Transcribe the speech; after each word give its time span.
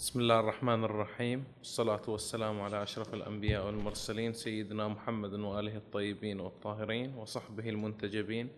بسم 0.00 0.20
الله 0.20 0.40
الرحمن 0.40 0.84
الرحيم. 0.84 1.44
والصلاة 1.58 2.02
والسلام 2.08 2.60
على 2.60 2.82
أشرف 2.82 3.14
الأنبياء 3.14 3.66
والمرسلين 3.66 4.32
سيدنا 4.32 4.88
محمد 4.88 5.32
وآله 5.32 5.76
الطيبين 5.76 6.40
والطاهرين 6.40 7.14
وصحبه 7.14 7.68
المنتجبين. 7.68 8.48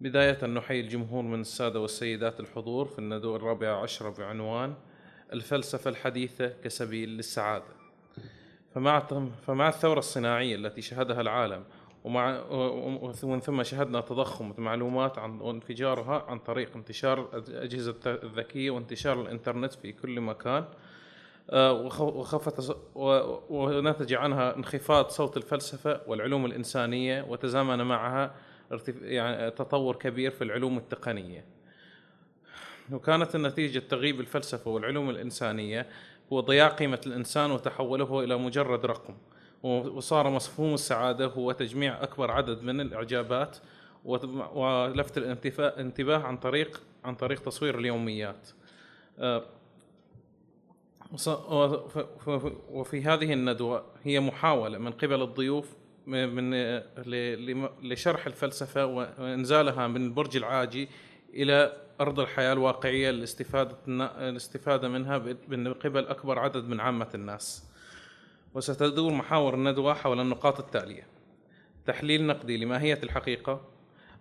بداية 0.00 0.46
نحيي 0.46 0.80
الجمهور 0.80 1.22
من 1.22 1.40
السادة 1.40 1.80
والسيدات 1.80 2.40
الحضور 2.40 2.86
في 2.86 2.98
الندوة 2.98 3.36
الرابعة 3.36 3.82
عشرة 3.82 4.10
بعنوان 4.10 4.74
الفلسفة 5.32 5.90
الحديثة 5.90 6.48
كسبيل 6.48 7.08
للسعادة. 7.08 7.72
فمع 8.74 9.00
فمع 9.46 9.68
الثورة 9.68 9.98
الصناعية 9.98 10.56
التي 10.56 10.82
شهدها 10.82 11.20
العالم 11.20 11.64
ومع 12.08 12.40
ومن 13.22 13.40
ثم 13.40 13.62
شهدنا 13.62 14.00
تضخم 14.00 14.54
المعلومات 14.58 15.18
عن 15.18 15.40
وانفجارها 15.40 16.24
عن 16.28 16.38
طريق 16.38 16.76
انتشار 16.76 17.28
الأجهزة 17.48 17.94
الذكية 18.06 18.70
وانتشار 18.70 19.22
الإنترنت 19.22 19.72
في 19.72 19.92
كل 19.92 20.20
مكان. 20.20 20.64
آه، 21.50 21.72
وخفت 22.00 22.76
ونتج 23.50 24.14
عنها 24.14 24.56
انخفاض 24.56 25.08
صوت 25.08 25.36
الفلسفة 25.36 26.00
والعلوم 26.06 26.46
الإنسانية 26.46 27.22
وتزامن 27.22 27.82
معها 27.82 28.34
يعني 29.02 29.50
تطور 29.50 29.96
كبير 29.96 30.30
في 30.30 30.44
العلوم 30.44 30.78
التقنية. 30.78 31.44
وكانت 32.92 33.34
النتيجة 33.34 33.78
تغيب 33.78 34.20
الفلسفة 34.20 34.70
والعلوم 34.70 35.10
الإنسانية. 35.10 35.86
هو 36.32 36.40
ضياع 36.40 36.68
قيمة 36.68 37.00
الإنسان 37.06 37.50
وتحوله 37.50 38.24
إلى 38.24 38.36
مجرد 38.36 38.86
رقم. 38.86 39.14
وصار 39.62 40.30
مفهوم 40.30 40.74
السعادة 40.74 41.26
هو 41.26 41.52
تجميع 41.52 42.02
أكبر 42.02 42.30
عدد 42.30 42.62
من 42.62 42.80
الإعجابات 42.80 43.56
ولفت 44.54 45.18
الانتباه 45.18 46.22
عن 46.22 46.36
طريق 46.36 46.82
عن 47.04 47.14
طريق 47.14 47.42
تصوير 47.42 47.78
اليوميات. 47.78 48.48
آه، 49.18 49.44
وفي 52.70 53.02
هذه 53.02 53.32
الندوة 53.32 53.84
هي 54.04 54.20
محاولة 54.20 54.78
من 54.78 54.92
قبل 54.92 55.22
الضيوف 55.22 55.76
من 56.06 56.50
لشرح 57.82 58.26
الفلسفة 58.26 58.86
وإنزالها 58.86 59.86
من 59.86 60.04
البرج 60.04 60.36
العاجي 60.36 60.88
إلى 61.34 61.76
أرض 62.00 62.20
الحياة 62.20 62.52
الواقعية 62.52 63.10
للاستفادة 63.10 63.76
الاستفادة 64.28 64.88
منها 64.88 65.22
من 65.48 65.72
قبل 65.72 66.06
أكبر 66.06 66.38
عدد 66.38 66.64
من 66.64 66.80
عامة 66.80 67.08
الناس. 67.14 67.67
وستدور 68.54 69.12
محاور 69.12 69.54
الندوة 69.54 69.94
حول 69.94 70.20
النقاط 70.20 70.60
التالية. 70.60 71.06
تحليل 71.86 72.26
نقدي 72.26 72.56
لماهية 72.56 73.00
الحقيقة 73.02 73.60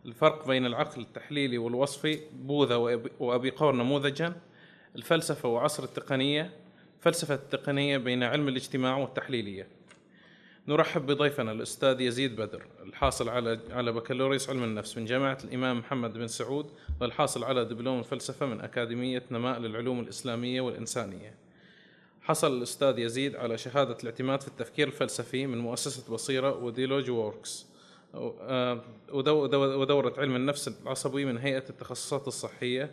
الفرق 0.06 0.47
بين 0.47 0.66
العقل 0.66 1.02
التحليلي 1.02 1.58
والوصفي 1.58 2.19
بوذا 2.34 2.75
وأبيقور 3.19 3.75
نموذجا 3.75 4.36
الفلسفة 4.95 5.50
وعصر 5.50 5.84
التقنية 5.84 6.53
فلسفة 7.02 7.36
التقنية 7.36 7.97
بين 7.97 8.23
علم 8.23 8.47
الاجتماع 8.47 8.97
والتحليلية. 8.97 9.67
نرحب 10.67 11.06
بضيفنا 11.06 11.52
الأستاذ 11.52 12.02
يزيد 12.02 12.36
بدر 12.36 12.67
الحاصل 12.84 13.30
على 13.30 13.59
على 13.72 13.91
بكالوريوس 13.91 14.50
علم 14.50 14.64
النفس 14.64 14.97
من 14.97 15.06
جامعة 15.06 15.38
الإمام 15.44 15.80
محمد 15.80 16.14
بن 16.14 16.28
سعود 16.28 16.72
والحاصل 17.02 17.44
على 17.44 17.66
دبلوم 17.66 18.00
الفلسفة 18.00 18.45
من 18.45 18.62
أكاديمية 18.62 19.23
نماء 19.31 19.59
للعلوم 19.59 20.00
الإسلامية 20.00 20.62
والإنسانية. 20.62 21.47
حصل 22.28 22.58
الأستاذ 22.58 23.00
يزيد 23.00 23.36
على 23.36 23.58
شهادة 23.58 23.97
الاعتماد 24.03 24.42
في 24.42 24.47
التفكير 24.47 24.88
الفلسفي 24.88 25.47
من 25.47 25.57
مؤسسة 25.57 26.13
بصيرة 26.13 26.63
و 26.63 26.69
Dialogue 26.69 27.09
Works. 27.09 27.66
آه، 28.13 28.81
ودورة 29.53 30.13
علم 30.18 30.35
النفس 30.35 30.68
العصبي 30.68 31.25
من 31.25 31.38
هيئة 31.38 31.63
التخصصات 31.69 32.28
الصحية 32.28 32.91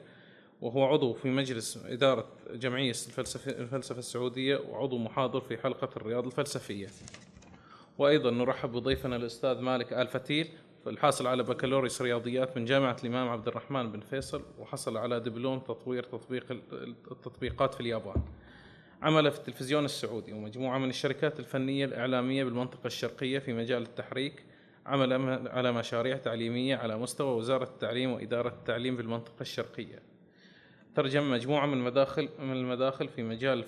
وهو 0.61 0.85
عضو 0.85 1.13
في 1.13 1.31
مجلس 1.31 1.79
إدارة 1.87 2.27
جمعية 2.51 2.91
الفلسفة, 2.91 3.51
الفلسفة 3.51 3.99
السعودية 3.99 4.57
وعضو 4.57 4.99
محاضر 4.99 5.41
في 5.41 5.57
حلقة 5.57 5.89
الرياض 5.97 6.27
الفلسفية. 6.27 6.89
وأيضا 7.99 8.31
نرحب 8.31 8.73
بضيفنا 8.73 9.17
الأستاذ 9.17 9.61
مالك 9.61 9.93
آل 9.93 10.09
فتيل 10.09 10.49
الحاصل 10.87 11.27
على 11.27 11.43
بكالوريوس 11.43 12.03
رياضيات 12.03 12.57
من 12.57 12.65
جامعة 12.65 12.97
الإمام 13.03 13.29
عبد 13.29 13.49
الرحمن 13.49 13.93
بن 13.93 14.01
فيصل 14.01 14.43
وحصل 14.59 14.97
على 14.97 15.21
دبلوم 15.21 15.59
تطوير 15.59 16.03
تطبيق 16.03 16.45
التطبيقات 17.11 17.75
في 17.75 17.81
اليابان. 17.81 18.23
عمل 19.05 19.31
في 19.31 19.39
التلفزيون 19.39 19.85
السعودي 19.85 20.33
ومجموعة 20.33 20.79
من 20.79 20.91
الشركات 20.91 21.41
الفنية 21.41 21.85
الإعلامية 21.85 22.45
بالمنطقة 22.45 22.87
الشرقية 22.87 23.39
في 23.39 23.53
مجال 23.53 23.83
التحريك 23.83 24.45
عمل 24.87 25.13
على 25.49 25.73
مشاريع 25.73 26.17
تعليمية 26.17 26.77
على 26.77 26.99
مستوى 26.99 27.37
وزارة 27.37 27.65
التعليم 27.65 28.13
وإدارة 28.13 28.49
التعليم 28.49 28.97
في 28.97 29.03
المنطقة 29.03 29.41
الشرقية. 29.41 30.03
ترجم 30.95 31.31
مجموعة 31.31 31.67
من 31.67 31.79
المداخل 31.79 32.29
من 32.39 32.53
المداخل 32.53 33.09
في 33.09 33.23
مجال 33.23 33.65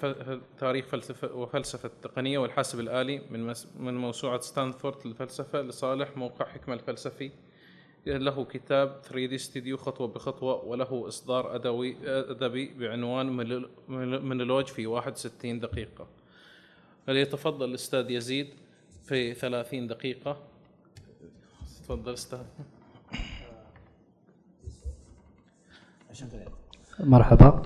تاريخ 0.58 0.86
فلسفة 0.86 1.34
وفلسفة 1.34 1.86
التقنية 1.86 2.38
والحاسب 2.38 2.80
الآلي 2.80 3.22
من 3.30 3.54
من 3.78 3.97
موسوعة 3.97 4.41
ستانفورد 4.41 5.06
للفلسفة 5.06 5.62
لصالح 5.62 6.16
موقع 6.16 6.44
حكمة 6.44 6.74
الفلسفي. 6.74 7.30
له 8.06 8.44
كتاب 8.44 9.00
3 9.02 9.26
دي 9.26 9.38
ستوديو 9.38 9.76
خطوة 9.76 10.06
بخطوة 10.08 10.64
وله 10.64 11.04
إصدار 11.08 11.54
أدبي 11.54 11.97
أدبي 12.04 12.74
بعنوان 12.78 13.26
مونولوج 14.28 14.66
في 14.66 14.86
61 14.86 15.60
دقيقة. 15.60 16.06
فليتفضل 17.06 17.68
الأستاذ 17.68 18.10
يزيد 18.10 18.48
في 19.04 19.34
30 19.34 19.86
دقيقة؟ 19.86 20.36
تفضل 21.84 22.12
أستاذ. 22.12 22.38
مرحبا. 27.00 27.62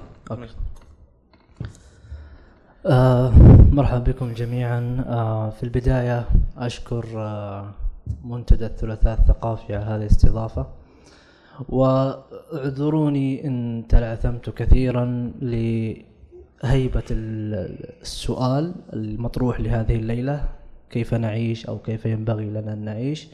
آه 2.87 3.31
مرحبا 3.73 3.99
بكم 4.13 4.33
جميعا. 4.33 5.05
آه 5.09 5.51
في 5.51 5.63
البداية 5.63 6.29
أشكر 6.57 7.05
آه 7.17 7.71
منتدى 8.25 8.67
الثلاثاء 8.67 9.19
الثقافي 9.21 9.75
على 9.75 9.85
هذه 9.85 9.97
الاستضافة 9.97 10.67
واعذروني 11.69 13.47
إن 13.47 13.85
تلعثمت 13.89 14.51
كثيرا 14.51 15.33
لهيبة 15.43 17.03
السؤال 17.11 18.75
المطروح 18.93 19.61
لهذه 19.61 19.97
الليلة. 19.97 20.49
كيف 20.91 21.15
نعيش 21.15 21.67
أو 21.67 21.79
كيف 21.79 22.07
ينبغي 22.07 22.51
لنا 22.51 22.73
أن 22.73 22.85
نعيش؟ 22.85 23.29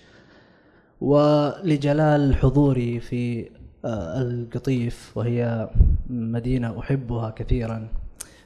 ولجلال 1.00 2.36
حضوري 2.36 3.00
في 3.00 3.48
آه، 3.84 4.22
القطيف 4.22 5.12
وهي 5.16 5.70
مدينة 6.10 6.81
أحبها 6.81 7.31
كثيرا. 7.31 7.88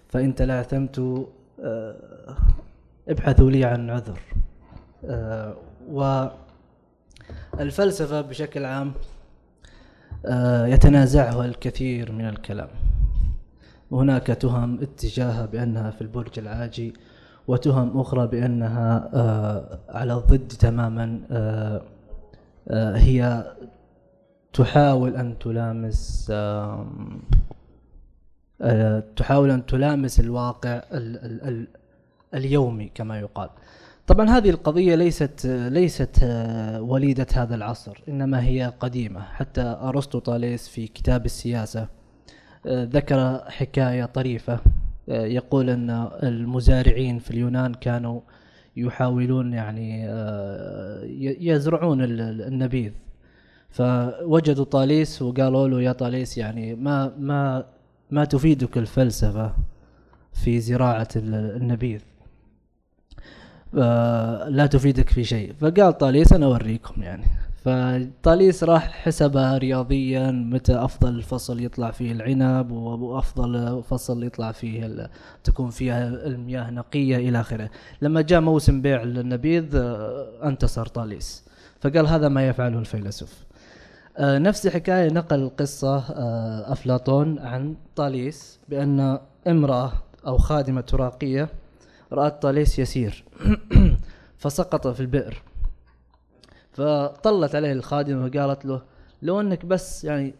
فإن 0.09 0.35
تلعثمت 0.35 1.27
آه، 1.65 1.97
ابحثوا 3.09 3.51
لي 3.51 3.65
عن 3.65 3.91
عذر. 3.91 4.21
آه، 5.05 5.55
والفلسفة 7.59 8.21
بشكل 8.21 8.65
عام 8.65 8.93
آه، 10.27 10.67
يتنازعها 10.67 11.45
الكثير 11.45 12.13
من 12.13 12.29
الكلام. 12.29 12.69
وهناك 13.91 14.27
تهم 14.27 14.81
اتجاهها 14.83 15.47
بأنها 15.47 15.91
في 15.91 16.01
البرج 16.03 16.39
العاجي 16.39 16.95
وتهم 17.49 18.01
أخرى 18.01 18.27
بأنها 18.27 19.11
آه، 19.15 19.79
على 19.89 20.15
الضد 20.15 20.49
تماما 20.49 21.21
آه، 21.31 21.83
هي 22.97 23.45
تحاول 24.53 25.17
أن 25.17 25.39
تلامس 25.39 26.33
تحاول 29.17 29.51
أن 29.51 29.67
تلامس 29.67 30.21
الواقع 30.21 30.83
اليومي 32.35 32.89
كما 32.95 33.21
يقال. 33.21 33.51
طبعا 34.11 34.31
هذه 34.31 34.51
القضية 34.51 34.95
ليست 34.95 35.47
ليست 35.47 36.19
آه، 36.23 36.83
وليدة 36.83 37.27
هذا 37.35 37.55
العصر 37.55 38.03
إنما 38.09 38.45
هي 38.45 38.73
قديمة. 38.81 39.21
حتى 39.21 39.61
أرسطو 39.61 40.19
طاليس 40.19 40.69
في 40.69 40.87
كتاب 40.87 41.25
السياسة 41.25 41.89
آه، 42.67 42.85
ذكر 42.85 43.45
حكاية 43.49 44.05
طريفة 44.05 44.61
آه، 45.09 45.25
يقول 45.25 45.71
أن 45.71 45.91
المزارعين 46.23 47.19
في 47.19 47.31
اليونان 47.31 47.75
كانوا 47.75 48.21
يحاولون 48.77 49.53
يعني 49.53 50.05
يزرعون 51.41 51.99
النبيذ. 52.03 52.93
فوجدوا 53.71 54.65
طاليس 54.65 55.23
وقالوا 55.23 55.69
له 55.69 55.83
يا 55.83 55.93
طاليس 55.93 56.39
يعني 56.39 56.75
ما 56.75 57.13
ما 57.19 57.65
ما 58.11 58.25
تفيدك 58.25 58.79
الفلسفة 58.79 59.55
في 60.33 60.61
زراعة 60.61 61.09
النبيذ؟ 61.17 62.10
لا 64.49 64.69
تفيدك 64.71 65.09
في 65.09 65.25
شيء. 65.25 65.53
فقال 65.61 65.99
طاليس 65.99 66.33
أنا 66.33 66.47
أوريكم 66.47 67.03
يعني. 67.03 67.25
فطاليس 67.65 68.65
راح 68.65 68.91
حسبها 68.91 69.59
رياضيا 69.59 70.31
متى 70.31 70.75
أفضل 70.75 71.23
فصل 71.23 71.61
يطلع 71.61 71.91
فيه 71.91 72.13
العنب 72.13 72.71
وأفضل 72.71 73.83
فصل 73.83 74.25
يطلع 74.25 74.53
فيه 74.53 75.11
تكون 75.45 75.71
فيها 75.71 76.09
المياه 76.09 76.71
نقية 76.71 77.17
إلى 77.17 77.41
آخره. 77.41 77.71
لما 78.03 78.21
جاء 78.21 78.41
موسم 78.41 78.83
بيع 78.83 79.03
النبيذ 79.03 79.77
آه، 79.77 80.27
انتصر 80.45 80.87
طاليس. 80.87 81.45
فقال 81.81 82.07
هذا 82.07 82.29
ما 82.29 82.49
يفعله 82.49 82.79
الفيلسوف. 82.79 83.45
آه، 84.19 84.39
نفس 84.39 84.67
الحكاية 84.67 85.09
نقل 85.13 85.51
قصة 85.59 85.97
آه، 85.99 86.73
أفلاطون 86.73 87.39
عن 87.39 87.75
طاليس 87.97 88.59
بأن 88.69 89.19
امرأة 89.47 89.93
أو 90.27 90.39
خادمة 90.39 90.81
تراقية 90.81 91.49
رأت 92.13 92.43
طاليس 92.43 92.79
يسير. 92.79 93.25
فسقط 94.39 94.89
في 94.89 95.01
البئر. 95.01 95.43
فطلت 96.73 97.55
عليه 97.55 97.73
الخادمة 97.73 98.25
وقالت 98.25 98.65
له 98.65 98.83
لو 99.23 99.41
أنك 99.41 99.67
بس 99.67 100.05
يعني 100.05 100.35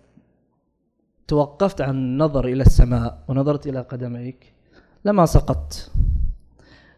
توقفت 1.29 1.81
عن 1.81 1.95
النظر 1.95 2.45
إلى 2.45 2.63
السماء 2.63 3.25
ونظرت 3.29 3.67
إلى 3.67 3.81
قدميك 3.81 4.53
لما 5.05 5.27
سقطت. 5.27 5.91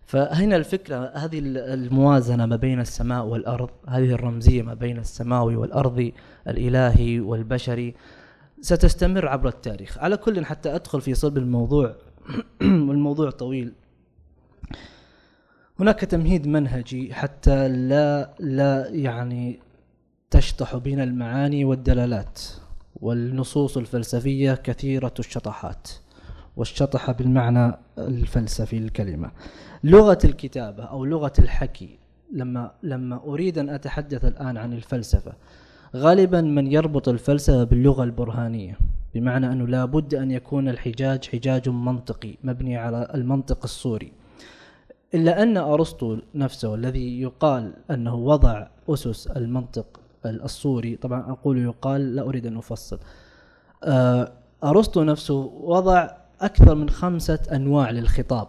فهنا 0.04 0.56
الفكرة 0.56 1.12
هذه 1.14 1.38
الموازنة 1.44 2.46
ما 2.46 2.56
بين 2.56 2.80
السماء 2.80 3.24
والأرض 3.24 3.70
هذه 3.88 4.12
الرمزية 4.12 4.62
ما 4.62 4.74
بين 4.74 4.98
السماوي 4.98 5.56
والأرضي 5.56 6.14
الإلهي 6.48 7.20
والبشري 7.20 7.94
ستستمر 8.60 9.28
عبر 9.28 9.48
التاريخ. 9.48 9.98
على 9.98 10.16
كل 10.16 10.44
حتى 10.44 10.74
أدخل 10.74 11.00
في 11.00 11.14
صلب 11.14 11.38
الموضوع. 11.38 11.94
والموضوع 12.62 13.30
طويل. 13.30 13.72
هناك 15.80 16.00
تمهيد 16.00 16.46
منهجي 16.46 17.14
حتى 17.14 17.68
لا 17.68 18.34
لا 18.40 18.88
يعني 18.88 19.60
تشطح 20.30 20.76
بين 20.76 21.00
المعاني 21.00 21.64
والدلالات 21.64 22.40
والنصوص 23.00 23.76
الفلسفية 23.76 24.54
كثيرة 24.54 25.14
الشطحات 25.18 25.88
والشطحة 26.56 27.12
بالمعنى 27.12 27.74
الفلسفي 27.98 28.78
للكلمة 28.78 29.30
لغة 29.84 30.18
الكتابة 30.24 30.84
أو 30.84 31.04
لغة 31.04 31.32
الحكي 31.38 31.98
لما 32.32 32.70
لما 32.82 33.20
أريد 33.24 33.58
أن 33.58 33.68
أتحدث 33.68 34.24
الآن 34.24 34.56
عن 34.56 34.72
الفلسفة 34.72 35.32
غالبا 35.96 36.40
من 36.40 36.72
يربط 36.72 37.08
الفلسفة 37.08 37.64
باللغة 37.64 38.04
البرهانية 38.04 38.78
بمعنى 39.14 39.52
أنه 39.52 39.66
لا 39.66 39.84
بد 39.84 40.14
أن 40.14 40.30
يكون 40.30 40.68
الحجاج 40.68 41.28
حجاج 41.28 41.68
منطقي 41.68 42.34
مبني 42.44 42.76
على 42.76 43.08
المنطق 43.14 43.58
الصوري 43.64 44.12
إلا 45.14 45.42
أن 45.42 45.56
أرسطو 45.56 46.18
نفسه 46.34 46.74
الذي 46.74 47.22
يقال 47.22 47.72
أنه 47.90 48.14
وضع 48.14 48.66
أسس 48.88 49.26
المنطق 49.26 50.00
الصوري 50.26 50.96
طبعا 50.96 51.32
أقول 51.32 51.58
يقال 51.58 52.16
لا 52.16 52.22
أريد 52.22 52.46
أن 52.46 52.56
أفصل. 52.56 52.98
آه، 53.84 54.32
أرسطو 54.64 55.02
نفسه 55.02 55.34
وضع 55.60 56.10
أكثر 56.40 56.74
من 56.74 56.90
خمسة 56.90 57.38
أنواع 57.52 57.90
للخطاب. 57.90 58.48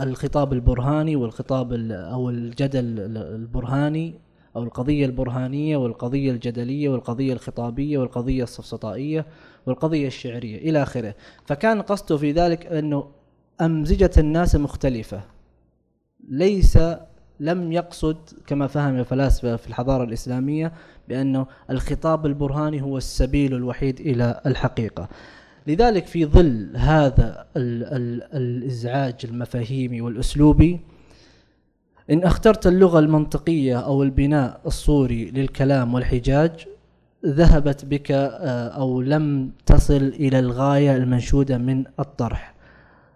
الخطاب 0.00 0.52
البرهاني 0.52 1.16
والخطاب 1.16 1.72
أو 1.90 2.30
الجدل 2.30 3.16
البرهاني 3.16 4.14
أو 4.56 4.62
القضية 4.62 5.06
البرهانية 5.06 5.76
والقضية 5.76 6.30
الجدلية 6.30 6.88
والقضية 6.88 7.32
الخطابية 7.32 7.98
والقضية 7.98 8.42
السفسطائية 8.42 9.26
والقضية 9.66 10.06
الشعرية 10.06 10.56
إلى 10.58 10.82
آخره. 10.82 11.14
فكان 11.46 11.82
قصده 11.82 12.16
في 12.16 12.32
ذلك 12.32 12.66
أنه 12.66 13.04
أمزجة 13.60 14.10
الناس 14.18 14.56
مختلفة. 14.56 15.20
ليس 16.30 16.78
لم 17.40 17.72
يقصد 17.72 18.16
كما 18.46 18.66
فهم 18.66 18.98
الفلاسفة 18.98 19.56
في 19.56 19.68
الحضارة 19.68 20.04
الإسلامية 20.04 20.72
بأنه 21.08 21.46
الخطاب 21.70 22.26
البرهاني 22.26 22.82
هو 22.82 22.96
السبيل 22.96 23.54
الوحيد 23.54 24.00
إلى 24.00 24.40
الحقيقة. 24.46 25.08
لذلك 25.66 26.06
في 26.06 26.26
ظل 26.26 26.70
هذا 26.76 27.46
ال 27.56 27.84
ال 27.84 28.22
الإزعاج 28.34 29.14
المفاهيمي 29.24 30.00
والأسلوبي 30.00 30.80
إن 32.10 32.24
اخترت 32.24 32.66
اللغة 32.66 32.98
المنطقية 32.98 33.80
أو 33.80 34.02
البناء 34.02 34.60
الصوري 34.66 35.30
للكلام 35.30 35.94
والحجاج 35.94 36.66
ذهبت 37.26 37.84
بك 37.84 38.10
آه، 38.10 38.68
أو 38.68 39.00
لم 39.00 39.52
تصل 39.66 39.96
إلى 39.96 40.38
الغاية 40.38 40.96
المنشودة 40.96 41.58
من 41.58 41.84
الطرح. 42.00 42.54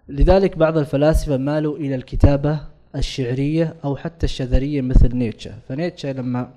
لذلك 0.09 0.57
بعض 0.57 0.77
الفلاسفة 0.77 1.37
مالوا 1.37 1.77
إلى 1.77 1.95
الكتابة 1.95 2.74
الشعرية 2.95 3.75
أو 3.85 3.95
حتى 3.95 4.25
الشذرية 4.25 4.81
مثل 4.81 5.15
نيتشه. 5.15 5.53
فنيتشه 5.69 6.11
لما 6.11 6.51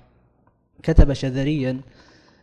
كتب 0.83 1.13
شذريا 1.13 1.81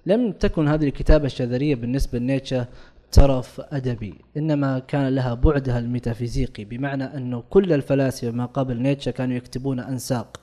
لم 0.06 0.32
تكن 0.32 0.68
هذه 0.68 0.84
الكتابة 0.84 1.26
الشذرية 1.26 1.74
بالنسبة 1.74 2.18
لنيتشه 2.18 2.66
ترف 3.12 3.60
أدبي 3.60 4.14
إنما 4.36 4.78
كان 4.78 5.08
لها 5.14 5.34
بعدها 5.34 5.78
الميتافيزيقي 5.78 6.64
بمعنى 6.64 7.04
أنه 7.04 7.42
كل 7.50 7.72
الفلاسفة 7.72 8.30
ما 8.30 8.46
قبل 8.46 8.82
نيتشه 8.82 9.10
كانوا 9.10 9.36
يكتبون 9.36 9.80
أنساق 9.80 10.40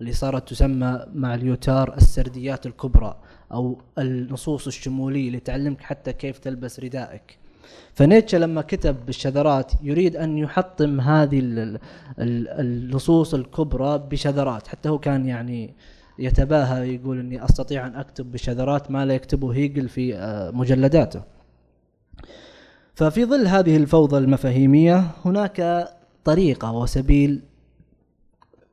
اللي 0.00 0.12
صارت 0.12 0.48
تسمى 0.48 1.06
مع 1.14 1.34
اليوتار 1.34 1.96
السرديات 1.96 2.66
الكبرى 2.66 3.20
أو 3.52 3.80
النصوص 3.98 4.66
الشمولية 4.66 5.26
اللي 5.26 5.40
تعلمك 5.40 5.80
حتى 5.80 6.12
كيف 6.12 6.38
تلبس 6.38 6.80
ردائك. 6.80 7.38
فنيتشه 7.94 8.38
لما 8.38 8.62
كتب 8.62 9.06
بالشذرات 9.06 9.72
يريد 9.82 10.16
أن 10.16 10.38
يحطم 10.38 11.00
هذه 11.00 11.40
النصوص 12.18 13.34
الكبرى 13.34 13.98
بشذرات. 13.98 14.68
حتى 14.68 14.88
هو 14.88 14.98
كان 14.98 15.26
يعني 15.26 15.74
يتباهى 16.18 16.94
يقول 16.94 17.20
إني 17.20 17.44
أستطيع 17.44 17.86
أن 17.86 17.94
أكتب 17.94 18.32
بشذرات 18.32 18.90
ما 18.90 19.06
لا 19.06 19.14
يكتبه 19.14 19.50
هيجل 19.54 19.88
في 19.88 20.16
آه، 20.16 20.50
مجلداته. 20.50 21.22
ففي 22.94 23.24
ظل 23.24 23.46
هذه 23.46 23.76
الفوضى 23.76 24.18
المفاهيمية 24.18 25.10
هناك 25.24 25.88
طريقة 26.24 26.72
وسبيل 26.72 27.42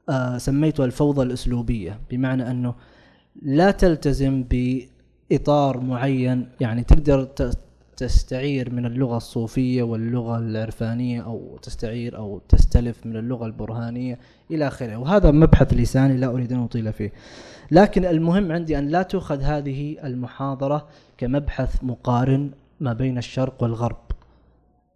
آه 0.09 0.37
سميتها 0.37 0.85
الفوضى 0.85 1.23
الأسلوبية 1.23 1.99
بمعنى 2.11 2.51
أنه 2.51 2.75
لا 3.41 3.71
تلتزم 3.71 4.43
بإطار 4.43 5.79
معين. 5.79 6.49
يعني 6.59 6.83
تقدر 6.83 7.27
تستعير 7.99 8.73
من 8.73 8.85
اللغة 8.85 9.17
الصوفية 9.17 9.83
واللغة 9.83 10.37
العرفانية 10.37 11.21
أو 11.21 11.57
تستعير 11.61 12.17
أو 12.17 12.41
تستلف 12.49 13.05
من 13.05 13.17
اللغة 13.17 13.45
البرهانية 13.45 14.19
إلى 14.51 14.67
آخره. 14.67 14.97
وهذا 14.97 15.31
مبحث 15.31 15.73
لساني 15.73 16.17
لا 16.17 16.27
أريد 16.27 16.53
أن 16.53 16.63
أطيل 16.63 16.93
فيه. 16.93 17.11
لكن 17.71 18.05
المهم 18.05 18.51
عندي 18.51 18.79
أن 18.79 18.87
لا 18.87 19.01
تؤخذ 19.01 19.41
هذه 19.41 19.97
المحاضرة 20.03 20.87
كمبحث 21.17 21.83
مقارن 21.83 22.51
ما 22.79 22.93
بين 22.93 23.17
الشرق 23.17 23.63
والغرب. 23.63 23.97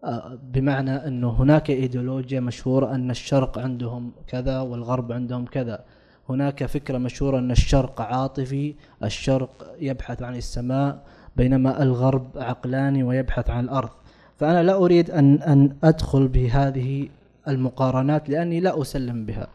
آه، 0.03 0.39
بمعنى 0.53 1.07
أنه 1.07 1.29
هناك 1.29 1.69
إيديولوجيا 1.69 2.39
مشهورة 2.39 2.95
أن 2.95 3.11
الشرق 3.11 3.59
عندهم 3.59 4.11
كذا 4.27 4.59
والغرب 4.59 5.11
عندهم 5.11 5.45
كذا. 5.45 5.83
هناك 6.29 6.65
فكرة 6.65 6.97
مشهورة 6.97 7.39
أن 7.39 7.51
الشرق 7.51 8.01
عاطفي 8.01 8.75
الشرق 9.03 9.75
يبحث 9.79 10.23
عن 10.23 10.35
السماء 10.35 11.03
بينما 11.35 11.83
الغرب 11.83 12.27
عقلاني 12.35 13.03
ويبحث 13.03 13.49
عن 13.49 13.63
الأرض. 13.63 13.89
فأنا 14.37 14.63
لا 14.63 14.75
أريد 14.75 15.11
أن 15.11 15.41
أن 15.41 15.75
أدخل 15.83 16.27
بهذه 16.27 17.09
المقارنات 17.47 18.29
لأني 18.29 18.59
لا 18.59 18.81
أسلم 18.81 19.25
بها. 19.25 19.47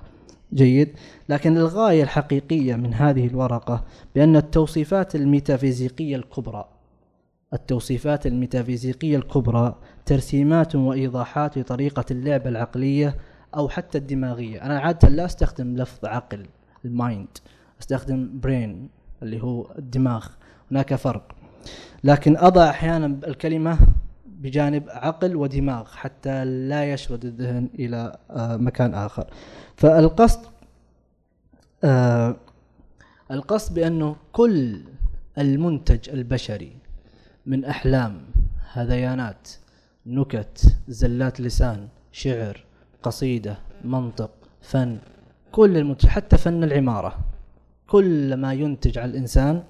جيد. 0.55 0.89
لكن 1.29 1.57
الغاية 1.57 2.03
الحقيقية 2.03 2.77
من 2.77 2.95
هذه 2.95 3.27
الورقة 3.27 3.85
بأن 4.15 4.37
التوصيفات 4.37 5.15
الميتافيزيقية 5.15 6.17
الكبرى 6.17 6.69
التوصيفات 7.53 8.27
الميتافيزيقية 8.27 9.17
الكبرى 9.17 9.75
ترسيمات 10.07 10.75
وإيضاحات 10.75 11.59
لطريقة 11.59 12.05
اللعب 12.11 12.47
العقلية 12.47 13.17
أو 13.57 13.69
حتى 13.69 13.99
الدماغية. 13.99 14.63
أنا 14.63 14.79
عادة 14.79 15.09
لا 15.09 15.25
أستخدم 15.25 15.77
لفظ 15.77 16.05
عقل 16.05 16.47
ال 16.85 16.92
mind. 16.92 17.29
أستخدم 17.81 18.31
brain 18.41 18.89
اللي 19.23 19.43
هو 19.43 19.71
الدماغ. 19.79 20.27
هناك 20.71 20.95
فرق. 20.95 21.38
لكن 22.05 22.37
أضع 22.37 22.71
أحيانا 22.71 23.07
الكلمة 23.07 23.79
بجانب 24.27 24.85
عقل 24.89 25.37
ودماغ 25.37 25.87
حتى 25.87 26.45
لا 26.45 26.93
يشرد 26.93 27.25
الذهن 27.25 27.69
إلى 27.79 28.17
آه، 28.31 28.57
مكان 28.57 28.95
آخر. 28.95 29.27
فالقصد 29.77 30.41
آه، 31.85 32.37
القصد 33.31 33.75
بأنه 33.75 34.17
كل 34.33 34.81
المنتج 35.39 36.11
البشري 36.11 36.73
من 37.47 37.65
أحلام 37.65 38.21
هذيانات 38.73 39.49
نكت 40.07 40.77
زلات 40.89 41.41
لسان 41.41 41.89
شعر 42.13 42.65
قصيدة 43.03 43.59
منطق 43.85 44.31
فن 44.63 44.99
كل 45.53 45.77
المنتج 45.77 46.09
حتى 46.09 46.39
فن 46.39 46.65
العمارة 46.65 47.19
كل 47.87 48.35
ما 48.35 48.53
ينتج 48.53 48.99
على 48.99 49.11
الإنسان 49.11 49.63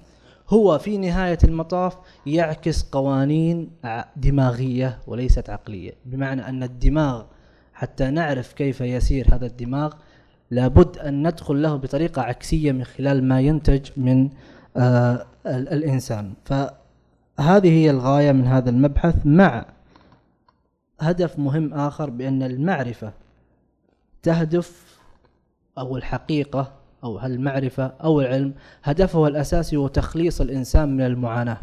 هو 0.49 0.77
في 0.77 0.97
نهاية 0.97 1.37
المطاف 1.43 1.97
يعكس 2.25 2.83
قوانين 2.83 3.71
دماغية 4.15 4.99
وليست 5.07 5.49
عقلية. 5.49 5.91
بمعنى 6.05 6.49
أن 6.49 6.63
الدماغ 6.63 7.23
حتى 7.73 8.09
نعرف 8.09 8.53
كيف 8.53 8.81
يسير 8.81 9.35
هذا 9.35 9.45
الدماغ 9.45 9.93
لابد 10.51 10.97
أن 10.97 11.27
ندخل 11.27 11.61
له 11.61 11.75
بطريقة 11.75 12.21
عكسية 12.21 12.71
من 12.71 12.83
خلال 12.83 13.23
ما 13.23 13.41
ينتج 13.41 13.89
من 13.97 14.29
آه 14.77 15.25
الإنسان. 15.45 16.33
ف 16.45 16.53
هذه 17.39 17.69
هي 17.69 17.89
الغاية 17.89 18.31
من 18.31 18.47
هذا 18.47 18.69
المبحث 18.69 19.15
مع 19.25 19.65
هدف 20.99 21.39
مهم 21.39 21.73
آخر 21.73 22.09
بأن 22.09 22.43
المعرفة 22.43 23.13
تهدف 24.23 24.99
أو 25.77 25.97
الحقيقة 25.97 26.78
أو 27.03 27.25
المعرفة 27.25 27.85
أو 27.85 28.21
العلم 28.21 28.53
هدفه 28.83 29.27
الأساسي 29.27 29.75
هو 29.75 29.87
تخليص 29.87 30.41
الإنسان 30.41 30.97
من 30.97 31.05
المعاناة. 31.05 31.57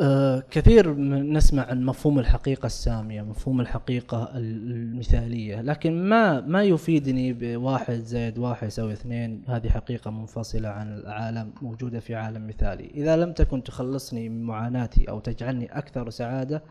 آه، 0.00 0.42
كثير 0.50 0.94
نسمع 1.22 1.62
عن 1.62 1.84
مفهوم 1.84 2.18
الحقيقة 2.18 2.66
السامية 2.66 3.22
مفهوم 3.22 3.60
الحقيقة 3.60 4.30
المثالية 4.34 5.60
لكن 5.60 6.02
ما 6.08 6.40
ما 6.40 6.62
يفيدني 6.62 7.32
بواحد 7.32 7.94
زائد 7.94 8.38
واحد 8.38 8.66
يساوي 8.66 8.92
اثنين. 8.92 9.42
هذه 9.48 9.68
حقيقة 9.68 10.10
منفصلة 10.10 10.68
عن 10.68 10.98
العالم 10.98 11.52
موجودة 11.62 12.00
في 12.00 12.14
عالم 12.14 12.46
مثالي. 12.46 12.90
إذا 12.94 13.16
لم 13.16 13.32
تكن 13.32 13.62
تخلصني 13.62 14.28
من 14.28 14.42
معاناتي 14.42 15.10
أو 15.10 15.20
تجعلني 15.20 15.78
أكثر 15.78 16.10
سعادة 16.10 16.62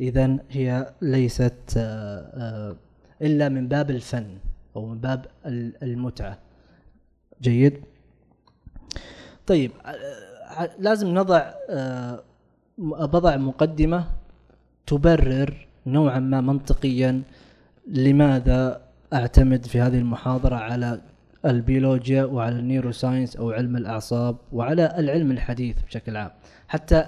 إذا 0.00 0.38
هي 0.50 0.92
ليست 1.02 1.54
آه، 1.76 2.30
آه، 2.34 2.76
إلا 3.22 3.48
من 3.48 3.68
باب 3.68 3.90
الفن. 3.90 4.26
أو 4.76 4.86
من 4.86 4.98
باب 4.98 5.26
المتعة. 5.82 6.38
جيد؟ 7.42 7.80
طيب 9.46 9.70
لازم 10.78 11.14
نضع 11.14 11.52
بضع 12.78 13.36
مقدمة 13.36 14.06
تبرر 14.86 15.66
نوعا 15.86 16.18
ما 16.18 16.40
منطقيا 16.40 17.22
لماذا 17.86 18.82
أعتمد 19.12 19.66
في 19.66 19.80
هذه 19.80 19.98
المحاضرة 19.98 20.56
على 20.56 21.00
البيولوجيا 21.44 22.24
وعلى 22.24 22.58
ال 22.58 22.92
neuroscience 22.92 23.36
أو 23.36 23.50
علم 23.50 23.76
الأعصاب 23.76 24.36
وعلى 24.52 24.94
العلم 24.98 25.30
الحديث 25.30 25.82
بشكل 25.82 26.16
عام. 26.16 26.30
حتى 26.68 27.06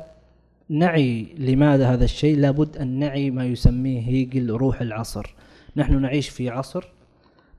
نعي 0.68 1.34
لماذا 1.38 1.92
هذا 1.92 2.04
الشيء 2.04 2.36
لابد 2.38 2.76
أن 2.76 2.98
نعي 2.98 3.30
ما 3.30 3.44
يسميه 3.44 4.00
هيجل 4.08 4.50
روح 4.50 4.80
العصر. 4.80 5.34
نحن 5.76 6.02
نعيش 6.02 6.28
في 6.28 6.50
عصر 6.50 6.88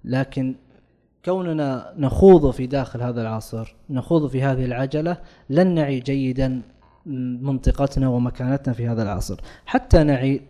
لكن 0.08 0.56
كوننا 1.26 1.94
نخوض 1.98 2.52
في 2.52 2.68
داخل 2.68 3.02
هذا 3.02 3.22
العصر 3.22 3.76
نخوض 3.90 4.28
في 4.30 4.44
هذه 4.44 4.66
العجلة 4.66 5.18
لن 5.50 5.76
نعي 5.76 6.00
جيدا 6.00 6.62
منطقتنا 7.42 8.08
ومكانتنا 8.08 8.74
في 8.74 8.88
هذا 8.88 9.04
العصر. 9.04 9.40
حتى 9.66 10.04
نعي 10.04 10.42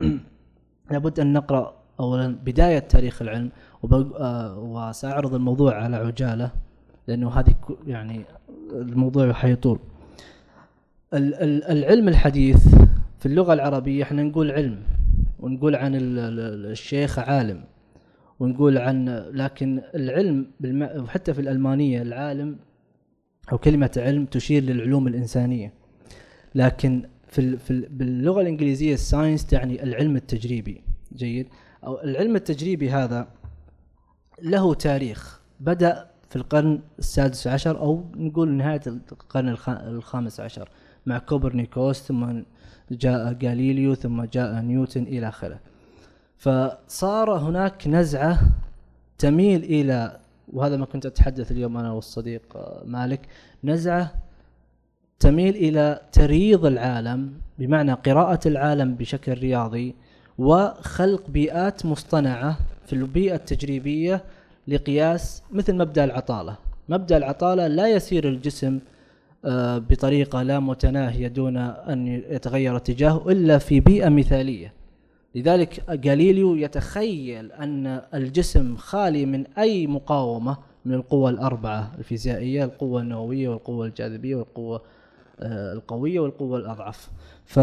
لابد 0.90 1.20
أن 1.20 1.32
نقرأ 1.32 1.74
أولا 2.00 2.36
بداية 2.44 2.78
تاريخ 2.78 3.22
العلم 3.22 3.50
آه، 3.92 4.58
وسأعرض 4.58 5.34
الموضوع 5.34 5.74
على 5.74 5.96
عجالة 5.96 6.50
لأنه 7.08 7.30
هذه 7.30 7.54
يعني 7.86 8.24
الموضوع 8.72 9.32
حيطول. 9.32 9.78
العلم 11.12 12.08
الحديث 12.08 12.68
في 13.18 13.26
اللغة 13.26 13.52
العربية 13.52 14.02
إحنا 14.02 14.22
نقول 14.22 14.50
علم 14.50 14.78
ونقول 15.40 15.76
عن 15.76 15.92
الشيخ 15.94 17.18
عالم. 17.18 17.64
ونقول 18.40 18.78
عن 18.78 19.08
لكن 19.32 19.82
العلم 19.94 20.46
حتى 21.08 21.34
في 21.34 21.40
الألمانية 21.40 22.02
العالم 22.02 22.58
أو 23.52 23.58
كلمة 23.58 23.90
علم 23.96 24.26
تشير 24.26 24.62
للعلوم 24.62 25.08
الإنسانية. 25.08 25.72
لكن 26.54 27.08
في 27.28 27.56
في 27.56 27.88
باللغة 27.90 28.40
الإنجليزية 28.40 28.94
الساينس 28.94 29.46
تعني 29.46 29.82
العلم 29.82 30.16
التجريبي. 30.16 30.82
جيد؟ 31.14 31.48
أو 31.84 32.02
العلم 32.02 32.36
التجريبي 32.36 32.90
هذا 32.90 33.28
له 34.42 34.74
تاريخ. 34.74 35.40
بدأ 35.60 36.10
في 36.30 36.36
القرن 36.36 36.80
السادس 36.98 37.46
عشر 37.46 37.78
أو 37.78 38.04
نقول 38.16 38.48
نهاية 38.48 38.80
القرن 38.86 39.48
الخامس 39.68 40.40
عشر 40.40 40.68
مع 41.06 41.18
كوبرنيكوس 41.18 42.02
ثم 42.02 42.42
جاء 42.90 43.38
غاليليو 43.44 43.94
ثم 43.94 44.24
جاء 44.24 44.60
نيوتن 44.60 45.02
إلى 45.02 45.28
آخره. 45.28 45.60
فصار 46.38 47.38
هناك 47.38 47.88
نزعة 47.88 48.40
تميل 49.18 49.64
إلى 49.64 50.18
وهذا 50.52 50.76
ما 50.76 50.86
كنت 50.86 51.06
أتحدث 51.06 51.52
اليوم 51.52 51.76
أنا 51.76 51.92
والصديق 51.92 52.42
مالك 52.84 53.20
نزعة 53.64 54.12
تميل 55.20 55.56
إلى 55.56 56.00
تريض 56.12 56.66
العالم 56.66 57.32
بمعنى 57.58 57.92
قراءة 57.92 58.48
العالم 58.48 58.94
بشكل 58.94 59.32
رياضي 59.32 59.94
وخلق 60.38 61.30
بيئات 61.30 61.86
مصطنعة 61.86 62.58
في 62.86 62.92
البيئة 62.92 63.34
التجريبية 63.34 64.24
لقياس 64.68 65.42
مثل 65.52 65.74
مبدأ 65.74 66.04
العطالة. 66.04 66.56
مبدأ 66.88 67.16
العطالة 67.16 67.66
لا 67.66 67.88
يسير 67.88 68.28
الجسم 68.28 68.78
آه، 69.44 69.78
بطريقة 69.78 70.42
لا 70.42 70.60
متناهية 70.60 71.28
دون 71.28 71.56
أن 71.56 72.06
يتغير 72.06 72.76
اتجاهه 72.76 73.30
إلا 73.30 73.58
في 73.58 73.80
بيئة 73.80 74.08
مثالية. 74.08 74.72
لذلك 75.36 75.84
غاليليو 76.06 76.54
يتخيل 76.54 77.52
أن 77.52 78.02
الجسم 78.14 78.76
خالي 78.76 79.26
من 79.26 79.46
أي 79.46 79.86
مقاومة 79.86 80.56
من 80.84 80.94
القوى 80.94 81.30
الأربعة 81.30 81.92
الفيزيائية 81.98 82.64
القوة 82.64 83.00
النووية 83.00 83.48
والقوة 83.48 83.86
الجاذبية 83.86 84.36
والقوة 84.36 84.82
آه، 85.40 85.72
القوية 85.72 86.20
والقوه 86.20 86.58
الأضعف. 86.58 87.10
ف 87.44 87.60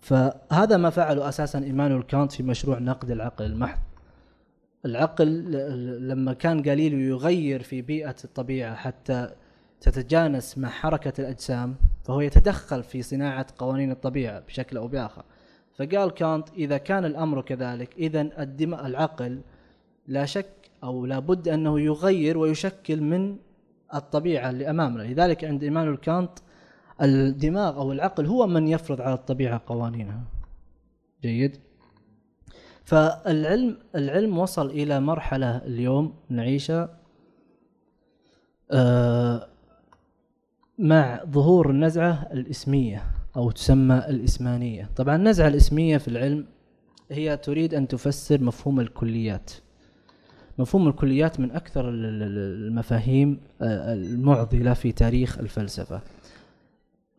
فهذا 0.00 0.76
ما 0.76 0.90
فعله 0.90 1.28
أساسا 1.28 1.58
إيمانويل 1.58 2.02
كانت 2.02 2.32
في 2.32 2.42
مشروع 2.42 2.78
نقد 2.78 3.10
العقل 3.10 3.44
المحض. 3.44 3.78
العقل 4.84 5.52
لما 6.08 6.32
كان 6.32 6.62
قليل 6.62 6.94
يغير 6.94 7.62
في 7.62 7.82
بيئة 7.82 8.16
الطبيعة 8.24 8.74
حتى 8.74 9.30
تتجانس 9.80 10.58
مع 10.58 10.68
حركة 10.68 11.12
الأجسام 11.20 11.76
فهو 12.04 12.20
يتدخل 12.20 12.82
في 12.82 13.02
صناعة 13.02 13.46
قوانين 13.58 13.90
الطبيعة 13.90 14.40
بشكل 14.40 14.76
أو 14.76 14.88
بآخر. 14.88 15.24
فقال 15.78 16.10
كانت 16.10 16.48
إذا 16.48 16.78
كان 16.78 17.04
الأمر 17.04 17.42
كذلك 17.42 17.94
اذا 17.98 18.42
الدماء 18.42 18.86
العقل 18.86 19.40
لا 20.06 20.24
شك 20.24 20.70
أو 20.84 21.06
لابد 21.06 21.48
أنه 21.48 21.80
يغير 21.80 22.38
ويشكل 22.38 23.00
من 23.00 23.36
الطبيعة 23.94 24.50
اللي 24.50 24.70
أمامنا. 24.70 25.02
لذلك 25.02 25.44
عند 25.44 25.62
إيمانويل 25.62 25.96
كانت 25.96 26.30
الدماغ 27.02 27.76
أو 27.76 27.92
العقل 27.92 28.26
هو 28.26 28.46
من 28.46 28.68
يفرض 28.68 29.00
على 29.00 29.14
الطبيعة 29.14 29.62
قوانينها. 29.66 30.24
جيد؟ 31.22 31.56
فالعلم 32.84 33.78
العلم 33.94 34.38
وصل 34.38 34.66
إلى 34.70 35.00
مرحلة 35.00 35.56
اليوم 35.56 36.14
نعيشها 36.28 36.98
آه، 38.70 39.48
مع 40.78 41.24
ظهور 41.24 41.70
النزعة 41.70 42.28
الإسمية. 42.32 43.17
أو 43.36 43.50
تسمى 43.50 43.98
الإسمانية. 44.08 44.90
طبعا 44.96 45.16
النزعة 45.16 45.48
الإسمية 45.48 45.96
في 45.96 46.08
العلم 46.08 46.46
هي 47.10 47.36
تريد 47.36 47.74
أن 47.74 47.88
تفسر 47.88 48.42
مفهوم 48.42 48.80
الكليات. 48.80 49.50
مفهوم 50.58 50.88
الكليات 50.88 51.40
من 51.40 51.50
أكثر 51.50 51.88
المفاهيم 51.88 53.40
آه، 53.62 53.94
المعضلة 53.94 54.74
في 54.74 54.92
تاريخ 54.92 55.38
الفلسفة. 55.38 56.00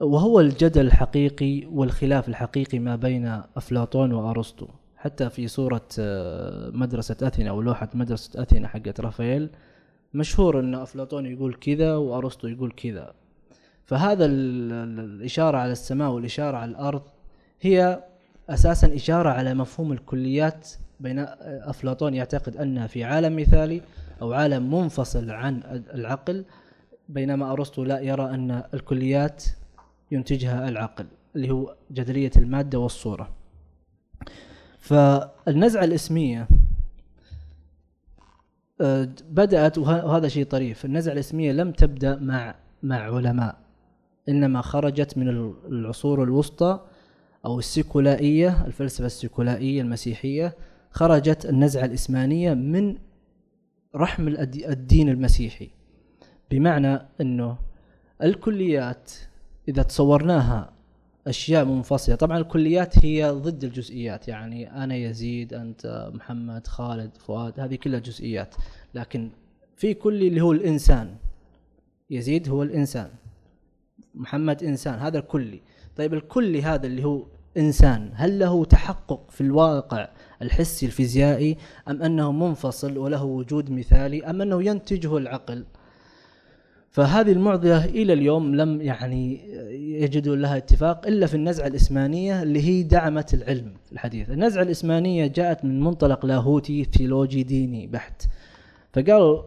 وهو 0.01 0.39
الجدل 0.39 0.85
الحقيقي 0.85 1.65
والخلاف 1.65 2.29
الحقيقي 2.29 2.79
ما 2.79 2.95
بين 2.95 3.41
أفلاطون 3.55 4.11
وأرسطو. 4.11 4.67
حتى 4.97 5.29
في 5.29 5.47
صورة 5.47 5.87
آه، 5.99 6.69
مدرسة 6.69 7.15
أثينا 7.21 7.49
أو 7.49 7.61
لوحة 7.61 7.89
مدرسة 7.93 8.43
أثينا 8.43 8.67
حقت 8.67 8.99
رافائيل 8.99 9.49
مشهور 10.13 10.59
أن 10.59 10.75
أفلاطون 10.75 11.25
يقول 11.25 11.53
كذا 11.53 11.95
وأرسطو 11.95 12.47
يقول 12.47 12.71
كذا. 12.71 13.13
فهذا 13.89 14.25
الإشارة 14.25 15.57
على 15.57 15.71
السماء 15.71 16.09
والإشارة 16.09 16.57
على 16.57 16.71
الأرض 16.71 17.01
هي 17.61 18.03
أساسا 18.49 18.95
إشارة 18.95 19.29
على 19.29 19.53
مفهوم 19.53 19.91
الكليات 19.91 20.69
بين 20.99 21.19
أفلاطون 21.19 22.13
يعتقد 22.13 22.57
أنها 22.57 22.87
في 22.87 23.03
عالم 23.03 23.35
مثالي 23.35 23.81
أو 24.21 24.33
عالم 24.33 24.75
منفصل 24.75 25.31
عن 25.31 25.83
العقل 25.93 26.45
بينما 27.09 27.51
أرسطو 27.51 27.83
لا 27.83 27.99
يرى 27.99 28.29
أن 28.29 28.63
الكليات 28.73 29.43
ينتجها 30.11 30.69
العقل 30.69 31.05
اللي 31.35 31.51
هو 31.51 31.75
جدلية 31.91 32.31
المادة 32.37 32.79
والصورة. 32.79 33.29
فالنزعة 34.79 35.83
الإسمية 35.83 36.47
آه، 38.81 39.09
بدأت 39.29 39.77
وهذا 39.77 40.27
شيء 40.27 40.45
طريف 40.45 40.85
النزعة 40.85 41.13
الإسمية 41.13 41.51
لم 41.51 41.71
تبدأ 41.71 42.15
مع 42.15 42.55
مع 42.83 43.15
علماء. 43.15 43.68
إنما 44.29 44.61
خرجت 44.61 45.17
من 45.17 45.53
العصور 45.65 46.23
الوسطى 46.23 46.79
أو 47.45 47.59
السيكولائية 47.59 48.65
الفلسفة 48.65 49.05
السيكولائية 49.05 49.81
المسيحية 49.81 50.55
خرجت 50.91 51.45
النزعة 51.45 51.85
الإسمانية 51.85 52.53
من 52.53 52.97
رحم 53.95 54.27
الدين 54.27 55.09
المسيحي. 55.09 55.69
بمعنى 56.51 56.99
أنه 57.21 57.57
الكليات 58.23 59.11
إذا 59.67 59.83
تصورناها 59.83 60.73
أشياء 61.27 61.65
منفصلة 61.65 62.15
طبعا 62.15 62.37
الكليات 62.37 63.05
هي 63.05 63.29
ضد 63.29 63.63
الجزئيات 63.63 64.27
يعني 64.27 64.83
أنا 64.83 64.95
يزيد 64.95 65.53
أنت 65.53 66.11
محمد 66.13 66.67
خالد 66.67 67.17
فؤاد 67.17 67.59
هذه 67.59 67.75
كلها 67.75 67.99
جزئيات. 67.99 68.55
لكن 68.93 69.29
في 69.75 69.93
كل 69.93 70.23
اللي 70.23 70.41
هو 70.41 70.51
الإنسان 70.51 71.15
يزيد 72.09 72.49
هو 72.49 72.63
الإنسان. 72.63 73.09
محمد 74.15 74.63
إنسان 74.63 74.99
هذا 74.99 75.19
الكلي. 75.19 75.61
طيب 75.95 76.13
الكلي 76.13 76.61
هذا 76.61 76.87
اللي 76.87 77.03
هو 77.03 77.25
إنسان 77.57 78.11
هل 78.13 78.39
له 78.39 78.65
تحقق 78.65 79.31
في 79.31 79.41
الواقع 79.41 80.09
الحسي 80.41 80.85
الفيزيائي 80.85 81.57
أم 81.87 82.01
أنه 82.01 82.31
منفصل 82.31 82.97
وله 82.97 83.23
وجود 83.23 83.71
مثالي 83.71 84.23
أم 84.23 84.41
أنه 84.41 84.63
ينتجه 84.63 85.17
العقل؟ 85.17 85.65
فهذه 86.91 87.31
المعضلة 87.31 87.85
إلى 87.85 88.13
اليوم 88.13 88.55
لم 88.55 88.81
يعني 88.81 89.49
يجدوا 90.01 90.35
لها 90.35 90.57
اتفاق 90.57 91.07
إلا 91.07 91.27
في 91.27 91.35
النزعة 91.35 91.67
الإسمانية 91.67 92.43
اللي 92.43 92.61
هي 92.61 92.83
دعمت 92.83 93.33
العلم 93.33 93.73
الحديث. 93.91 94.29
النزعة 94.29 94.61
الإسمانية 94.61 95.27
جاءت 95.27 95.65
من 95.65 95.79
منطلق 95.79 96.25
لاهوتي 96.25 96.83
theology 96.83 97.43
ديني 97.43 97.87
بحت. 97.87 98.23
فقالوا 98.93 99.43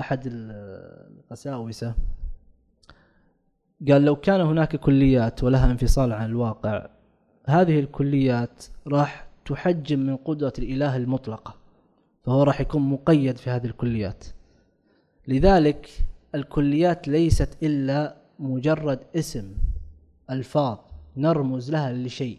أحد 0.00 0.20
القساوسة 0.26 1.94
قال 3.88 4.04
لو 4.04 4.16
كان 4.16 4.40
هناك 4.40 4.76
كليات 4.76 5.44
ولها 5.44 5.70
انفصال 5.70 6.12
عن 6.12 6.26
الواقع 6.26 6.86
هذه 7.46 7.80
الكليات 7.80 8.64
راح 8.86 9.26
تحجم 9.44 9.98
من 9.98 10.16
قدرة 10.16 10.52
الإله 10.58 10.96
المطلقة 10.96 11.54
فهو 12.24 12.42
راح 12.42 12.60
يكون 12.60 12.82
مقيد 12.82 13.36
في 13.36 13.50
هذه 13.50 13.64
الكليات. 13.64 14.24
لذلك 15.28 15.88
الكليات 16.34 17.08
ليست 17.08 17.56
إلا 17.62 18.16
مجرد 18.38 19.00
اسم 19.16 19.54
ألفاظ 20.30 20.78
نرمز 21.16 21.70
لها 21.70 21.92
لشيء 21.92 22.38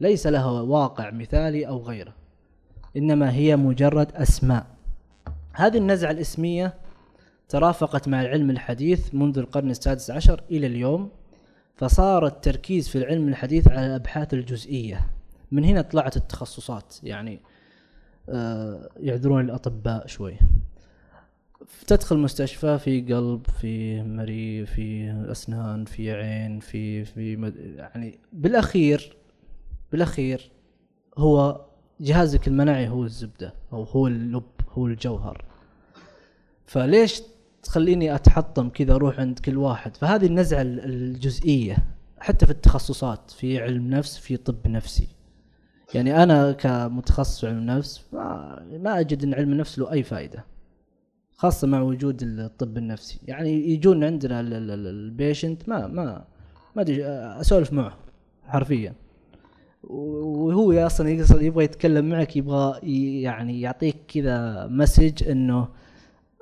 ليس 0.00 0.26
لها 0.26 0.60
واقع 0.60 1.10
مثالي 1.10 1.68
أو 1.68 1.82
غيره 1.82 2.14
إنما 2.96 3.32
هي 3.32 3.56
مجرد 3.56 4.12
أسماء. 4.14 4.66
هذه 5.52 5.78
النزعة 5.78 6.10
الاسمية 6.10 6.74
ترافقت 7.50 8.08
مع 8.08 8.22
العلم 8.22 8.50
الحديث 8.50 9.14
منذ 9.14 9.38
القرن 9.38 9.70
السادس 9.70 10.10
عشر 10.10 10.42
إلى 10.50 10.66
اليوم 10.66 11.10
فصار 11.74 12.26
التركيز 12.26 12.88
في 12.88 12.98
العلم 12.98 13.28
الحديث 13.28 13.68
على 13.68 13.86
الأبحاث 13.86 14.34
الجزئية. 14.34 15.10
من 15.50 15.64
هنا 15.64 15.82
طلعت 15.82 16.16
التخصصات 16.16 16.96
يعني 17.02 17.40
آه 18.28 18.88
يعذرون 18.96 19.44
الأطباء 19.44 20.06
شوي. 20.06 20.34
تدخل 21.86 22.18
مستشفى 22.18 22.78
في 22.78 23.00
قلب 23.00 23.46
في 23.60 24.02
مريء 24.02 24.64
في 24.64 25.10
أسنان 25.30 25.84
في 25.84 26.12
عين 26.12 26.60
في 26.60 27.04
في 27.04 27.36
مد... 27.36 27.56
يعني 27.56 28.18
بالأخير 28.32 29.16
بالأخير 29.92 30.50
هو 31.18 31.64
جهازك 32.00 32.48
المناعي 32.48 32.88
هو 32.88 33.04
الزبدة 33.04 33.54
أو 33.72 33.82
هو 33.82 34.06
اللب 34.06 34.50
هو 34.68 34.86
الجوهر. 34.86 35.44
فليش 36.66 37.22
تخليني 37.62 38.14
أتحطم 38.14 38.68
كذا 38.68 38.94
أروح 38.94 39.20
عند 39.20 39.38
كل 39.38 39.56
واحد. 39.56 39.96
فهذه 39.96 40.26
النزعة 40.26 40.62
الجزئية 40.62 41.76
حتى 42.20 42.46
في 42.46 42.52
التخصصات 42.52 43.30
في 43.30 43.58
علم 43.58 43.90
نفس 43.90 44.16
في 44.18 44.36
طب 44.36 44.68
نفسي. 44.68 45.08
يعني 45.94 46.22
أنا 46.22 46.52
كمتخصص 46.52 47.44
علم 47.44 47.66
نفس 47.66 48.04
ما, 48.12 48.62
ما 48.72 49.00
أجد 49.00 49.24
إن 49.24 49.34
علم 49.34 49.52
النفس 49.52 49.78
له 49.78 49.92
أي 49.92 50.02
فائده 50.02 50.44
خاصة 51.36 51.66
مع 51.66 51.80
وجود 51.80 52.22
الطب 52.22 52.78
النفسي. 52.78 53.20
يعني 53.26 53.70
يجون 53.70 54.04
عندنا 54.04 54.40
البيشنت 54.40 55.68
ما 55.68 55.86
ما 55.86 56.24
ما 56.76 56.82
أدري 56.82 57.06
أسولف 57.06 57.72
معه 57.72 57.96
حرفيا. 58.46 58.94
وهو 59.82 60.72
أصلا 60.72 61.08
يبغى 61.42 61.64
يتكلم 61.64 62.08
معك 62.08 62.36
يبغى 62.36 62.80
يعني 63.22 63.60
يعطيك 63.60 63.96
كذا 64.08 64.66
مسج 64.66 65.28
إنه 65.28 65.68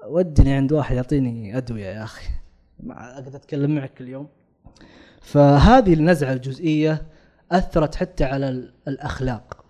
ودني 0.07 0.53
عند 0.53 0.73
واحد 0.73 0.97
يعطيني 0.97 1.57
أدوية 1.57 1.87
يا 1.87 2.05
أخي. 2.05 2.29
ما 2.81 3.15
أقدر 3.15 3.37
أتكلم 3.37 3.75
معك 3.75 4.01
اليوم. 4.01 4.29
فهذه 5.21 5.95
النزعة 5.95 6.33
الجزئية 6.33 7.03
أثرت 7.53 7.95
حتى 7.95 8.25
على 8.25 8.71
الأخلاق 8.89 9.65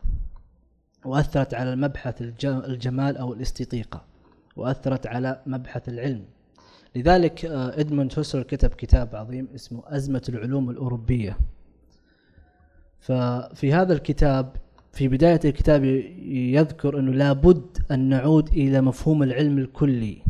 وأثرت 1.05 1.55
على 1.55 1.77
مبحث 1.77 2.23
الجمال 2.45 3.17
أو 3.17 3.33
الاستيطيقه 3.33 4.05
وأثرت 4.57 5.07
على 5.07 5.41
مبحث 5.47 5.89
العلم. 5.89 6.25
لذلك 6.97 7.45
آه، 7.45 7.81
إدموند 7.81 8.13
هوسر 8.17 8.43
كتب 8.43 8.71
كتاب 8.71 9.17
عظيم 9.17 9.49
اسمه 9.55 9.83
أزمة 9.87 10.23
العلوم 10.29 10.71
الأوروبية. 10.71 11.39
ففي 13.01 13.73
هذا 13.73 13.93
الكتاب 13.93 14.57
في 14.93 15.09
بداية 15.09 15.41
الكتاب 15.45 15.85
يذكر 16.25 16.99
أنه 16.99 17.13
لابد 17.13 17.79
أن 17.91 18.09
نعود 18.09 18.49
إلى 18.49 18.81
مفهوم 18.81 19.23
العلم 19.23 19.59
الكلي. 19.59 20.23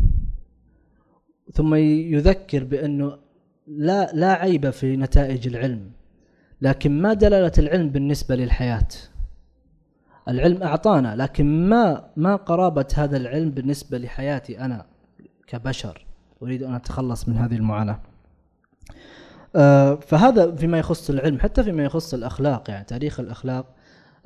ثم 1.52 1.74
يذكر 1.74 2.64
بأنه 2.64 3.18
لا 3.66 4.10
لا 4.12 4.32
عيب 4.32 4.70
في 4.70 4.96
نتائج 4.96 5.46
العلم 5.46 5.90
لكن 6.62 7.02
ما 7.02 7.14
دلالة 7.14 7.52
العلم 7.58 7.88
بالنسبة 7.88 8.36
للحياة؟ 8.36 8.88
العلم 10.28 10.62
أعطانا 10.62 11.16
لكن 11.16 11.68
ما 11.68 12.10
ما 12.16 12.36
قرابة 12.36 12.86
هذا 12.94 13.16
العلم 13.16 13.50
بالنسبة 13.50 13.98
لحياتي 13.98 14.60
أنا 14.60 14.86
كبشر؟ 15.46 16.06
أريد 16.42 16.62
أن 16.62 16.74
أتخلص 16.74 17.28
من 17.28 17.36
هذه 17.36 17.56
المعاناة. 17.56 18.00
آه، 19.56 19.94
فهذا 19.94 20.56
فيما 20.56 20.78
يخص 20.78 21.10
العلم 21.10 21.38
حتى 21.38 21.62
فيما 21.62 21.84
يخص 21.84 22.14
الأخلاق 22.14 22.70
يعني 22.70 22.84
تاريخ 22.84 23.20
الأخلاق 23.20 23.66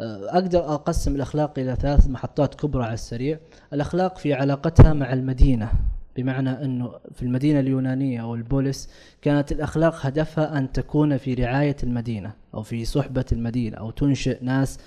أقدر 0.01 0.75
أقسم 0.75 1.15
الأخلاق 1.15 1.59
إلى 1.59 1.77
ثلاث 1.77 2.09
محطات 2.09 2.55
كبرى 2.55 2.85
على 2.85 2.95
السريع. 2.95 3.39
الأخلاق 3.73 4.19
في 4.19 4.35
علاقتها 4.35 4.93
مع 4.93 5.13
المدينة 5.13 5.73
بمعنى 6.17 6.51
إنه 6.65 6.93
في 7.15 7.23
المدينة 7.23 7.61
اليونانية 7.61 8.23
أو 8.23 8.35
البوليس 8.35 8.91
كانت 9.23 9.53
الأخلاق 9.53 10.07
هدفها 10.07 10.59
أن 10.59 10.73
تكون 10.73 11.17
في 11.17 11.35
رعاية 11.35 11.77
المدينة 11.83 12.33
أو 12.55 12.63
في 12.63 12.85
صحبة 12.85 13.25
المدينة 13.33 13.77
أو 13.77 13.91
تنشئ 13.91 14.45
ناس 14.45 14.79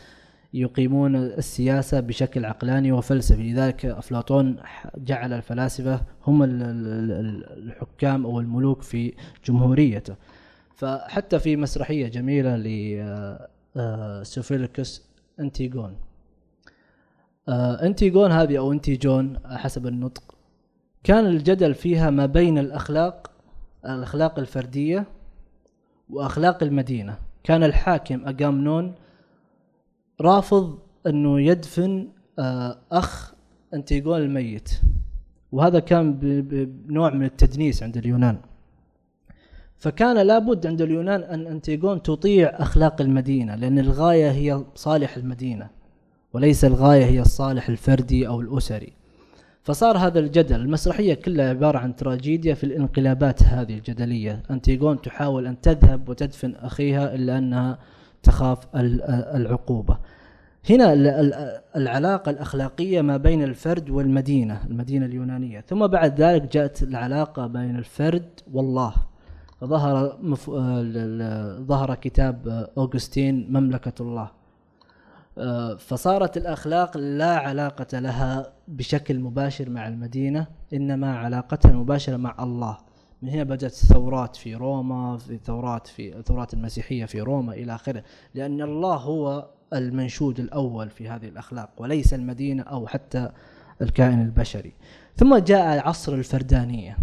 يقيمون 0.53 1.15
السياسة 1.15 1.99
بشكل 1.99 2.45
عقلاني 2.45 2.91
وفلسفي. 2.91 3.53
لذلك 3.53 3.85
أفلاطون 3.85 4.55
جعل 4.97 5.33
الفلاسفة 5.33 6.01
هم 6.27 6.43
الحكام 6.43 8.25
أو 8.25 8.39
الملوك 8.39 8.81
في 8.81 9.13
جمهوريته. 9.45 10.15
فحتى 10.75 11.39
في 11.39 11.55
مسرحية 11.55 12.07
جميلة 12.07 12.63
آه، 13.01 13.47
سوفوكليس 14.23 15.03
أنتيجون. 15.39 15.97
آه، 17.49 17.85
انتيجون 17.85 18.31
هذه 18.31 18.57
أو 18.57 18.71
انتيجون 18.71 19.39
حسب 19.45 19.87
النطق 19.87 20.35
كان 21.03 21.25
الجدل 21.25 21.73
فيها 21.73 22.09
ما 22.09 22.25
بين 22.25 22.57
الأخلاق 22.57 23.31
الأخلاق 23.85 24.39
الفردية 24.39 25.05
وأخلاق 26.09 26.63
المدينة. 26.63 27.17
كان 27.43 27.63
الحاكم 27.63 28.27
أجامنون 28.27 28.95
رافض 30.21 30.79
إنه 31.07 31.41
يدفن 31.41 32.07
آه، 32.39 32.77
أخ 32.91 33.33
انتيجون 33.73 34.17
الميت. 34.17 34.69
وهذا 35.51 35.79
كان 35.79 36.13
بنوع 36.43 37.09
من 37.09 37.25
التدنيس 37.25 37.83
عند 37.83 37.97
اليونان. 37.97 38.37
فكان 39.85 40.17
لابد 40.17 40.67
عند 40.67 40.81
اليونان 40.81 41.23
أن 41.23 41.47
أنتيغون 41.47 42.01
تطيع 42.01 42.49
أخلاق 42.49 43.01
المدينة 43.01 43.55
لأن 43.55 43.79
الغاية 43.79 44.31
هي 44.31 44.63
صالح 44.75 45.17
المدينة 45.17 45.69
وليس 46.33 46.65
الغاية 46.65 47.05
هي 47.05 47.21
الصالح 47.21 47.69
الفردي 47.69 48.27
أو 48.27 48.41
الأسري. 48.41 48.93
فصار 49.63 49.97
هذا 49.97 50.19
الجدل. 50.19 50.55
المسرحية 50.55 51.13
كلها 51.13 51.49
عبارة 51.49 51.77
عن 51.77 51.95
تراجيديا 51.95 52.53
في 52.53 52.63
الانقلابات 52.63 53.43
هذه 53.43 53.73
الجدلية. 53.73 54.43
أنتيغون 54.51 55.01
تحاول 55.01 55.47
أن 55.47 55.61
تذهب 55.61 56.09
وتدفن 56.09 56.55
أخيها 56.55 57.15
إلا 57.15 57.37
أنها 57.37 57.77
تخاف 58.23 58.57
العقوبة. 59.35 59.97
هنا 60.69 60.93
العلاقة 61.75 62.29
الأخلاقية 62.29 63.01
ما 63.01 63.17
بين 63.17 63.43
الفرد 63.43 63.89
والمدينة 63.89 64.61
المدينة 64.69 65.05
اليونانية. 65.05 65.61
ثم 65.61 65.87
بعد 65.87 66.21
ذلك 66.21 66.53
جاءت 66.53 66.83
العلاقة 66.83 67.47
بين 67.47 67.75
الفرد 67.75 68.29
والله. 68.53 68.93
ظهر 69.65 70.17
مف... 70.21 70.49
آه، 70.49 71.57
ظهر 71.59 71.95
كتاب 71.95 72.47
آه، 72.47 72.71
أوغسطين 72.77 73.53
مملكة 73.53 74.01
الله. 74.01 74.31
آه، 75.37 75.75
فصارت 75.75 76.37
الأخلاق 76.37 76.97
لا 76.97 77.37
علاقة 77.37 77.99
لها 77.99 78.53
بشكل 78.67 79.19
مباشر 79.19 79.69
مع 79.69 79.87
المدينة 79.87 80.47
إنما 80.73 81.17
علاقتها 81.17 81.71
المباشرة 81.71 82.17
مع 82.17 82.35
الله. 82.39 82.77
من 83.21 83.29
هنا 83.29 83.43
بدأت 83.43 83.71
الثورات 83.71 84.35
في 84.35 84.55
روما 84.55 85.17
في 85.17 85.37
ثورات 85.37 85.87
في 85.87 86.17
الثورات 86.17 86.53
المسيحية 86.53 87.05
في 87.05 87.21
روما 87.21 87.53
إلى 87.53 87.75
آخره 87.75 88.03
لأن 88.35 88.61
الله 88.61 88.95
هو 88.95 89.49
المنشود 89.73 90.39
الأول 90.39 90.89
في 90.89 91.09
هذه 91.09 91.27
الأخلاق 91.27 91.69
وليس 91.77 92.13
المدينة 92.13 92.63
أو 92.63 92.87
حتى 92.87 93.29
الكائن 93.81 94.21
البشري. 94.21 94.73
ثم 95.15 95.37
جاء 95.37 95.87
عصر 95.87 96.13
الفردانية. 96.13 96.97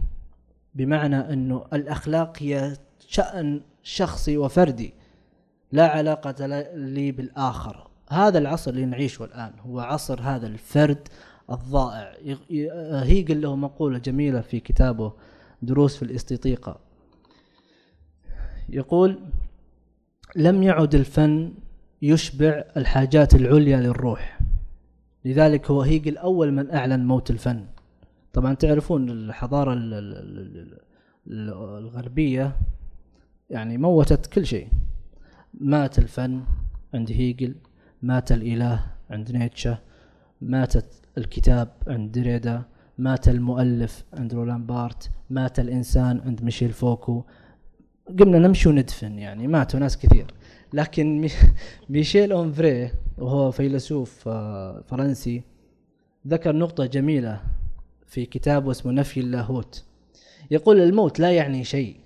بمعنى 0.74 1.16
أنه 1.16 1.64
الأخلاق 1.72 2.42
هي 2.42 2.76
شأن 3.08 3.60
شخصي 3.82 4.36
وفردي 4.36 4.94
لا 5.72 5.88
علاقة 5.88 6.46
لي 6.74 7.12
بالآخر. 7.12 7.88
هذا 8.10 8.38
العصر 8.38 8.70
اللي 8.70 8.84
نعيشه 8.84 9.24
الآن 9.24 9.52
هو 9.60 9.80
عصر 9.80 10.20
هذا 10.20 10.46
الفرد 10.46 11.08
الضائع. 11.50 12.14
هيجل 13.02 13.42
له 13.42 13.56
مقولة 13.56 13.98
جميلة 13.98 14.40
في 14.40 14.60
كتابه 14.60 15.12
دروس 15.62 15.96
في 15.96 16.02
الاستيطيقة. 16.02 16.80
يقول 18.68 19.18
لم 20.36 20.62
يعد 20.62 20.94
الفن 20.94 21.54
يشبع 22.02 22.64
الحاجات 22.76 23.34
العليا 23.34 23.76
للروح. 23.80 24.38
لذلك 25.24 25.70
هو 25.70 25.82
هيجل 25.82 26.16
أول 26.16 26.52
من 26.52 26.70
أعلن 26.70 27.06
موت 27.06 27.30
الفن. 27.30 27.66
طبعا 28.32 28.54
تعرفون 28.54 29.10
الحضارة 29.10 29.72
ال- 29.72 29.94
ال- 29.94 30.16
ال- 30.18 30.78
ال- 31.26 31.78
الغربية 31.78 32.56
يعني 33.50 33.78
موتت 33.78 34.26
كل 34.26 34.46
شيء. 34.46 34.68
مات 35.60 35.98
الفن 35.98 36.40
عند 36.94 37.12
هيجل 37.12 37.54
مات 38.02 38.32
الإله 38.32 38.86
عند 39.10 39.32
نيتشه 39.32 39.78
ماتت 40.40 40.86
الكتاب 41.18 41.68
عند 41.86 42.12
دريدا 42.18 42.62
مات 42.98 43.28
المؤلف 43.28 44.04
عند 44.14 44.34
رولان 44.34 44.66
بارت 44.66 45.10
مات 45.30 45.60
الإنسان 45.60 46.20
عند 46.26 46.42
ميشيل 46.42 46.72
فوكو. 46.72 47.24
قمنا 48.20 48.38
نمشي 48.38 48.68
وندفن 48.68 49.18
يعني 49.18 49.46
ماتوا 49.46 49.80
ناس 49.80 49.98
كثير. 49.98 50.26
لكن 50.72 51.20
مي- 51.20 51.28
ميشيل 51.90 52.32
أونفراي 52.32 52.90
وهو 53.18 53.50
فيلسوف 53.50 54.28
آه، 54.28 54.80
فرنسي 54.80 55.42
ذكر 56.28 56.56
نقطة 56.56 56.86
جميلة 56.86 57.40
في 58.12 58.26
كتابه 58.26 58.70
اسمه 58.70 58.92
نفي 58.92 59.20
اللاهوت. 59.20 59.84
يقول 60.50 60.80
الموت 60.80 61.20
لا 61.20 61.30
يعني 61.30 61.64
شيء. 61.64 61.96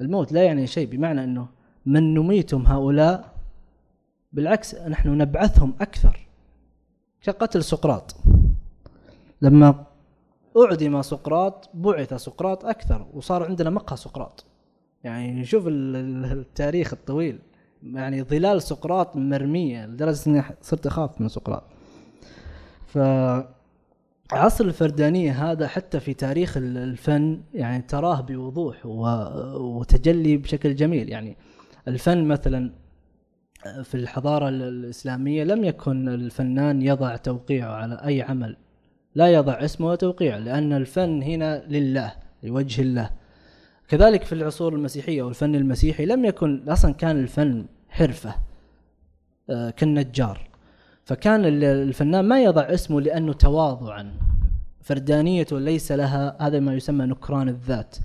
الموت 0.00 0.32
لا 0.32 0.42
يعني 0.44 0.66
شيء 0.66 0.88
بمعنى 0.88 1.24
إنه 1.24 1.48
من 1.86 2.14
نميتهم 2.14 2.66
هؤلاء 2.66 3.34
بالعكس 4.32 4.74
نحن 4.74 5.08
نبعثهم 5.18 5.74
أكثر. 5.80 6.28
كقتل 7.22 7.64
سقراط. 7.64 8.16
لما 9.42 9.84
أعدم 10.56 11.02
سقراط 11.02 11.70
بعث 11.74 12.14
سقراط 12.14 12.64
أكثر 12.64 13.06
وصار 13.14 13.42
عندنا 13.44 13.70
مقهى 13.70 13.96
سقراط. 13.96 14.44
يعني 15.04 15.44
شوف 15.44 15.66
ال- 15.66 15.96
ال- 15.96 16.38
التاريخ 16.38 16.92
الطويل. 16.92 17.38
يعني 17.82 18.22
ظلال 18.22 18.62
سقراط 18.62 19.16
مرمية 19.16 19.86
لدرجة 19.86 20.30
إني 20.30 20.42
صرت 20.62 20.86
أخاف 20.86 21.20
من 21.20 21.28
سقراط. 21.28 21.62
ف 22.86 22.98
عصر 24.32 24.64
الفردانية 24.64 25.50
هذا 25.52 25.68
حتى 25.68 26.00
في 26.00 26.14
تاريخ 26.14 26.56
ال- 26.56 26.76
الفن 26.78 27.40
يعني 27.54 27.82
تراه 27.82 28.20
بوضوح 28.20 28.86
وتجلي 29.56 30.36
بشكل 30.36 30.74
جميل. 30.74 31.08
يعني 31.08 31.36
الفن 31.88 32.24
مثلا 32.28 32.72
في 33.82 33.94
الحضارة 33.94 34.48
ال- 34.48 34.62
الإسلامية 34.62 35.44
لم 35.44 35.64
يكن 35.64 36.08
الفنان 36.08 36.82
يضع 36.82 37.16
توقيعه 37.16 37.72
على 37.74 37.94
أي 38.06 38.22
عمل. 38.22 38.56
لا 39.14 39.26
يضع 39.28 39.52
اسمه 39.52 39.86
وتوقيعه 39.90 40.38
لأن 40.38 40.72
الفن 40.72 41.22
هنا 41.22 41.62
لله 41.68 42.12
لوجه 42.42 42.82
الله. 42.82 43.10
كذلك 43.88 44.22
في 44.22 44.32
العصور 44.32 44.74
المسيحية 44.74 45.22
والفن 45.22 45.54
المسيحي 45.54 46.06
لم 46.06 46.24
يكن 46.24 46.68
أصلا 46.68 46.92
كان 46.94 47.20
الفن 47.20 47.66
حرفة 47.88 48.34
آه، 49.50 49.70
كالنجار. 49.70 50.48
فكان 51.06 51.44
ال- 51.44 51.64
الفنان 51.64 52.24
ما 52.24 52.42
يضع 52.42 52.62
اسمه 52.62 53.00
لأنه 53.00 53.32
تواضعا. 53.32 54.12
فردانيته 54.80 55.58
ليس 55.58 55.92
لها 55.92 56.36
هذا 56.40 56.60
ما 56.60 56.74
يسمى 56.74 57.06
نكران 57.06 57.48
الذات. 57.48 57.96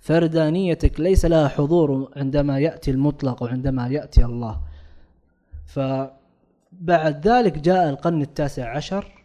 فردانيتك 0.00 1.00
ليس 1.00 1.24
لها 1.24 1.48
حضور 1.48 2.10
عندما 2.16 2.58
يأتي 2.58 2.90
المطلق 2.90 3.42
وعندما 3.42 3.88
يأتي 3.88 4.24
الله. 4.24 4.60
فبعد 5.66 7.28
ذلك 7.28 7.58
جاء 7.58 7.90
القرن 7.90 8.22
التاسع 8.22 8.76
عشر 8.76 9.24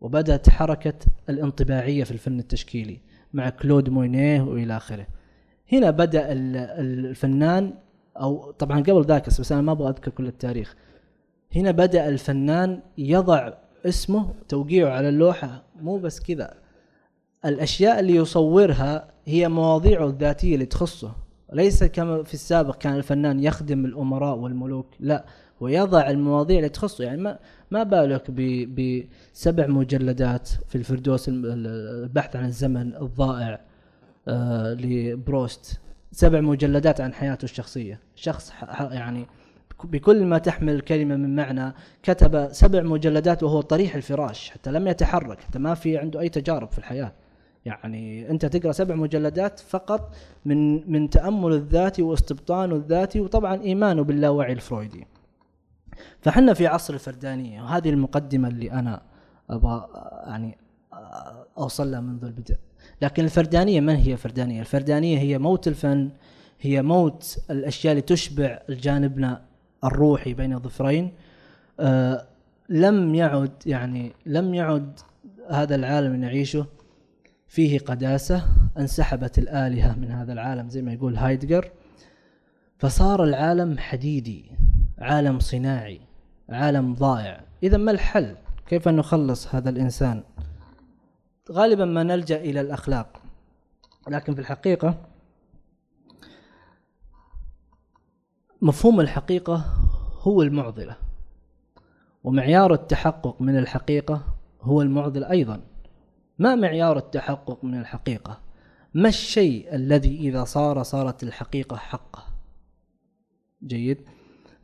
وبدأت 0.00 0.50
حركة 0.50 0.94
الانطباعية 1.28 2.04
في 2.04 2.10
الفن 2.10 2.38
التشكيلي 2.38 3.00
مع 3.32 3.50
كلود 3.50 3.88
موينيه 3.88 4.42
وإلى 4.42 4.76
آخره. 4.76 5.06
هنا 5.72 5.90
بدأ 5.90 6.32
ال- 6.32 6.56
الفنان 7.06 7.74
أو 8.16 8.50
طبعا 8.50 8.80
قبل 8.80 9.04
ذاك 9.04 9.26
بس 9.26 9.52
أنا 9.52 9.62
ما 9.62 9.72
أبغى 9.72 9.88
أذكر 9.88 10.10
كل 10.10 10.26
التاريخ. 10.26 10.74
هنا 11.56 11.70
بدأ 11.70 12.08
الفنان 12.08 12.80
يضع 12.98 13.52
اسمه 13.86 14.34
توقيعه 14.48 14.90
على 14.90 15.08
اللوحة 15.08 15.62
مو 15.80 15.98
بس 15.98 16.20
كذا. 16.20 16.54
الأشياء 17.44 18.00
اللي 18.00 18.14
يصورها 18.14 19.08
هي 19.24 19.48
مواضيعه 19.48 20.06
الذاتية 20.06 20.54
اللي 20.54 20.66
تخصه. 20.66 21.12
ليس 21.52 21.84
كما 21.84 22.22
في 22.22 22.34
السابق 22.34 22.76
كان 22.76 22.96
الفنان 22.96 23.40
يخدم 23.40 23.84
الأمراء 23.84 24.36
والملوك 24.36 24.86
لا 25.00 25.24
ويضع 25.60 26.10
المواضيع 26.10 26.56
اللي 26.56 26.68
تخصه. 26.68 27.04
يعني 27.04 27.22
ما 27.22 27.38
ما 27.70 27.82
بالك 27.82 28.30
بسبع 28.30 29.66
مجلدات 29.66 30.48
في 30.68 30.74
الفردوس 30.74 31.24
البحث 31.28 32.36
عن 32.36 32.44
الزمن 32.44 32.94
الضائع 32.96 33.60
آه 34.28 34.74
لبروست. 34.74 35.80
سبع 36.12 36.40
مجلدات 36.40 37.00
عن 37.00 37.14
حياته 37.14 37.44
الشخصية. 37.44 38.00
شخص 38.14 38.52
يعني 38.90 39.26
بكل 39.84 40.24
ما 40.24 40.38
تحمل 40.38 40.74
الكلمة 40.74 41.16
من 41.16 41.36
معنى 41.36 41.74
كتب 42.02 42.48
سبع 42.52 42.82
مجلدات 42.82 43.42
وهو 43.42 43.60
طريح 43.60 43.94
الفراش 43.94 44.50
حتى 44.50 44.70
لم 44.70 44.88
يتحرك 44.88 45.40
حتى 45.40 45.58
ما 45.58 45.74
في 45.74 45.98
عنده 45.98 46.20
أي 46.20 46.28
تجارب 46.28 46.72
في 46.72 46.78
الحياة. 46.78 47.12
يعني 47.64 48.30
أنت 48.30 48.46
تقرأ 48.46 48.72
سبع 48.72 48.94
مجلدات 48.94 49.60
فقط 49.60 50.14
من 50.44 50.90
من 50.92 51.10
تأمل 51.10 51.52
الذاتي 51.52 52.02
واستبطانه 52.02 52.74
الذاتي 52.74 53.20
وطبعا 53.20 53.62
إيمانه 53.62 54.02
باللاوعي 54.02 54.52
الفرويدي. 54.52 55.06
فحنا 56.20 56.54
في 56.54 56.66
عصر 56.66 56.94
الفردانية 56.94 57.62
وهذه 57.62 57.90
المقدمة 57.90 58.48
اللي 58.48 58.72
أنا 58.72 59.02
أبغى 59.50 59.88
يعني 60.26 60.58
أوصل 61.58 61.90
لها 61.90 62.00
منذ 62.00 62.24
البدء. 62.24 62.56
لكن 63.02 63.24
الفردانية 63.24 63.80
من 63.80 63.94
هي 63.94 64.16
فردانية 64.16 64.60
الفردانية 64.60 65.18
هي 65.18 65.38
موت 65.38 65.68
الفن 65.68 66.10
هي 66.60 66.82
موت 66.82 67.38
الأشياء 67.50 67.92
اللي 67.92 68.02
تشبع 68.02 68.58
جانبنا 68.68 69.42
الروحي 69.84 70.34
بين 70.34 70.52
الظفرين 70.52 71.12
آه 71.80 72.26
لم 72.68 73.14
يعد 73.14 73.52
يعني 73.66 74.12
لم 74.26 74.54
يعد 74.54 75.00
هذا 75.50 75.74
العالم 75.74 76.16
نعيشه 76.16 76.66
فيه 77.48 77.78
قداسة 77.78 78.44
انسحبت 78.78 79.38
الآلهة 79.38 79.94
من 79.94 80.10
هذا 80.10 80.32
العالم 80.32 80.68
زي 80.68 80.82
ما 80.82 80.92
يقول 80.92 81.16
هايدجر. 81.16 81.70
فصار 82.78 83.24
العالم 83.24 83.78
حديدي 83.78 84.52
عالم 84.98 85.38
صناعي 85.38 86.00
عالم 86.48 86.94
ضائع. 86.94 87.40
إذا 87.62 87.76
ما 87.76 87.90
الحل؟ 87.90 88.36
كيف 88.66 88.88
نخلص 88.88 89.54
هذا 89.54 89.70
الإنسان؟ 89.70 90.22
غالبا 91.52 91.84
ما 91.84 92.02
نلجأ 92.02 92.36
إلى 92.36 92.60
الأخلاق. 92.60 93.22
لكن 94.08 94.34
في 94.34 94.40
الحقيقة 94.40 94.98
مفهوم 98.64 99.00
الحقيقة 99.00 99.64
هو 100.20 100.42
المعضلة 100.42 100.96
ومعيار 102.24 102.74
التحقق 102.74 103.42
من 103.42 103.58
الحقيقة 103.58 104.24
هو 104.62 104.82
المعضلة 104.82 105.30
أيضا. 105.30 105.60
ما 106.38 106.54
معيار 106.54 106.98
التحقق 106.98 107.64
من 107.64 107.80
الحقيقة؟ 107.80 108.40
ما 108.94 109.08
الشيء 109.08 109.74
الذي 109.74 110.16
إذا 110.16 110.44
صار 110.44 110.82
صارت 110.82 111.22
الحقيقة 111.22 111.76
حقه؟ 111.76 112.22
جيد. 113.64 113.98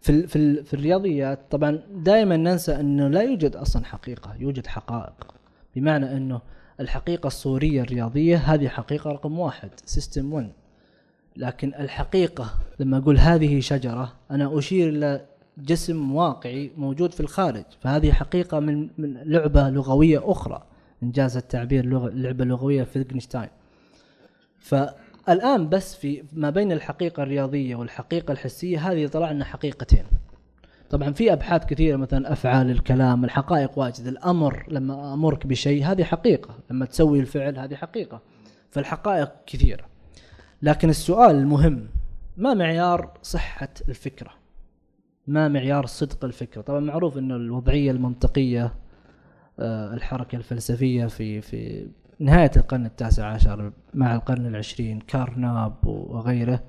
في 0.01 0.27
في, 0.27 0.65
في 0.65 0.75
الرياضيات 0.75 1.51
طبعا 1.51 1.83
دائما 1.91 2.37
ننسى 2.37 2.81
انه 2.81 3.09
لا 3.09 3.23
يوجد 3.23 3.57
أصلا 3.57 3.85
حقيقة 3.85 4.35
يوجد 4.35 4.67
حقائق. 4.67 5.35
بمعنى 5.77 6.17
أنه 6.17 6.41
الحقيقة 6.81 7.27
الصوريه 7.27 7.83
الرياضية 7.83 8.37
هذه 8.37 8.69
حقيقة 8.69 9.11
رقم 9.11 9.39
واحد 9.39 9.71
سيستم 9.85 10.33
1 10.33 10.53
لكن 11.37 11.75
الحقيقة 11.75 12.55
لما 12.79 12.99
أقول 12.99 13.19
هذه 13.19 13.61
شجرة 13.61 14.13
أنا 14.31 14.59
أشير 14.59 14.89
إلى 14.89 15.27
جسم 15.59 16.15
واقعي 16.15 16.71
موجود 16.77 17.13
في 17.13 17.21
الخارج 17.21 17.65
فهذه 17.81 18.13
حقيقة 18.13 18.61
من 18.61 18.89
من 18.99 19.15
لعبة 19.25 19.71
لغوية 19.71 20.31
أخرى 20.33 20.63
إنجاز 21.03 21.37
التعبير 21.37 21.87
لغه 21.87 22.09
لعبة 22.09 22.45
لغوية 22.45 22.83
في 22.83 22.93
فيتجنشتاين 22.93 23.49
فالآن 24.61 25.69
بس 25.69 25.95
في 25.95 26.23
ما 26.33 26.51
بين 26.51 26.73
الحقيقة 26.73 27.23
الرياضية 27.23 27.77
والحقيقة 27.77 28.33
الحسية 28.33 28.91
هذه 28.91 29.07
طلع 29.07 29.31
لنا 29.33 29.45
حقيقتين. 29.45 30.05
طبعا 30.91 31.13
في 31.13 31.33
أبحاث 31.33 31.67
كثيرة 31.67 31.97
مثلا 31.97 32.33
أفعال 32.33 32.71
الكلام 32.71 33.25
الحقائق 33.25 33.79
واجد 33.79 34.07
الأمر 34.07 34.67
لما 34.69 35.15
أمرك 35.15 35.47
بشيء 35.47 35.85
هذه 35.85 36.05
حقيقة 36.05 36.55
لما 36.71 36.87
تسوي 36.87 37.21
الفعل 37.21 37.59
هذه 37.59 37.75
حقيقة. 37.75 38.21
فالحقائق 38.71 39.33
كثيرة. 39.47 39.85
لكن 40.63 40.91
السؤال 40.91 41.37
المهم 41.37 41.89
ما 42.37 42.55
معيار 42.55 43.11
صحة 43.23 43.69
الفكرة؟ 43.89 44.31
ما 45.27 45.49
معيار 45.49 45.87
صدق 45.87 46.25
الفكرة؟ 46.25 46.61
طبعا 46.61 46.81
معروف 46.81 47.19
انه 47.19 47.37
الوضعية 47.37 47.91
المنطقية 47.91 48.75
آه، 49.59 49.95
الحركة 49.95 50.37
الفلسفية 50.37 51.07
في 51.07 51.41
في 51.41 51.89
نهاية 52.19 52.51
القرن 52.57 52.87
التاسع 52.87 53.27
عشر 53.27 53.73
مع 53.95 54.15
القرن 54.15 54.47
العشرين 54.47 55.01
كارناب 55.01 55.87
وغيره 55.87 56.63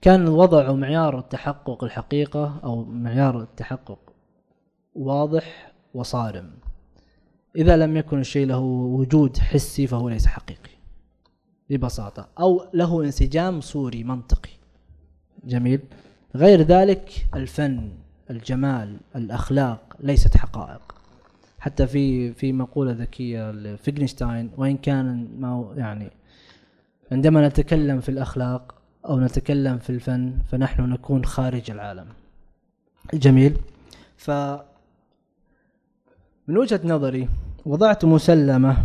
كان 0.00 0.28
وضع 0.28 0.72
معيار 0.72 1.18
التحقق 1.18 1.84
الحقيقة 1.84 2.60
أو 2.64 2.84
معيار 2.84 3.40
التحقق 3.40 3.98
واضح 4.94 5.72
وصارم. 5.94 6.50
إذا 7.56 7.76
لم 7.76 7.96
يكن 7.96 8.20
الشيء 8.20 8.46
له 8.46 8.58
وجود 8.58 9.38
حسي 9.38 9.86
فهو 9.86 10.08
ليس 10.08 10.26
حقيقي. 10.26 10.73
ببساطة. 11.70 12.28
أو 12.38 12.66
له 12.74 13.04
انسجام 13.04 13.60
صوري 13.60 14.04
منطقي. 14.04 14.50
جميل. 15.44 15.80
غير 16.36 16.62
ذلك 16.62 17.26
الفن 17.34 17.90
الجمال 18.30 18.96
الأخلاق 19.16 19.96
ليست 20.00 20.36
حقائق. 20.36 20.94
حتى 21.58 21.86
في 21.86 22.32
في 22.32 22.52
مقولة 22.52 22.92
ذكية 22.92 23.50
لفيجنشتاين 23.50 24.50
وإن 24.56 24.76
كان 24.76 25.28
ما 25.38 25.74
يعني 25.76 26.10
عندما 27.12 27.48
نتكلم 27.48 28.00
في 28.00 28.08
الأخلاق 28.08 28.74
أو 29.08 29.20
نتكلم 29.20 29.78
في 29.78 29.90
الفن 29.90 30.38
فنحن 30.50 30.82
نكون 30.82 31.24
خارج 31.24 31.70
العالم. 31.70 32.06
جميل. 33.14 33.56
ف 34.16 34.30
من 36.48 36.56
وجهة 36.56 36.80
نظري 36.84 37.28
وضعت 37.66 38.04
مسلمة 38.04 38.76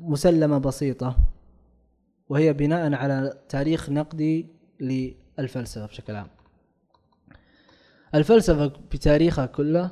مسلمة 0.00 0.58
بسيطة 0.58 1.16
وهي 2.28 2.52
بناء 2.52 2.94
على 2.94 3.38
تاريخ 3.48 3.90
نقدي 3.90 4.46
للفلسفة 4.80 5.86
بشكل 5.86 6.16
عام. 6.16 6.28
الفلسفة 8.14 8.66
بتاريخها 8.66 9.46
كله 9.46 9.90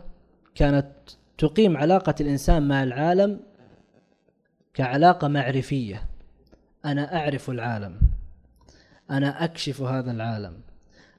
كانت 0.54 0.90
تقيم 1.38 1.76
علاقة 1.76 2.14
الإنسان 2.20 2.68
مع 2.68 2.82
العالم 2.82 3.40
كعلاقة 4.74 5.28
معرفية. 5.28 6.06
أنا 6.84 7.16
أعرف 7.16 7.50
العالم 7.50 8.00
أنا 9.10 9.44
أكشف 9.44 9.82
هذا 9.82 10.10
العالم 10.10 10.60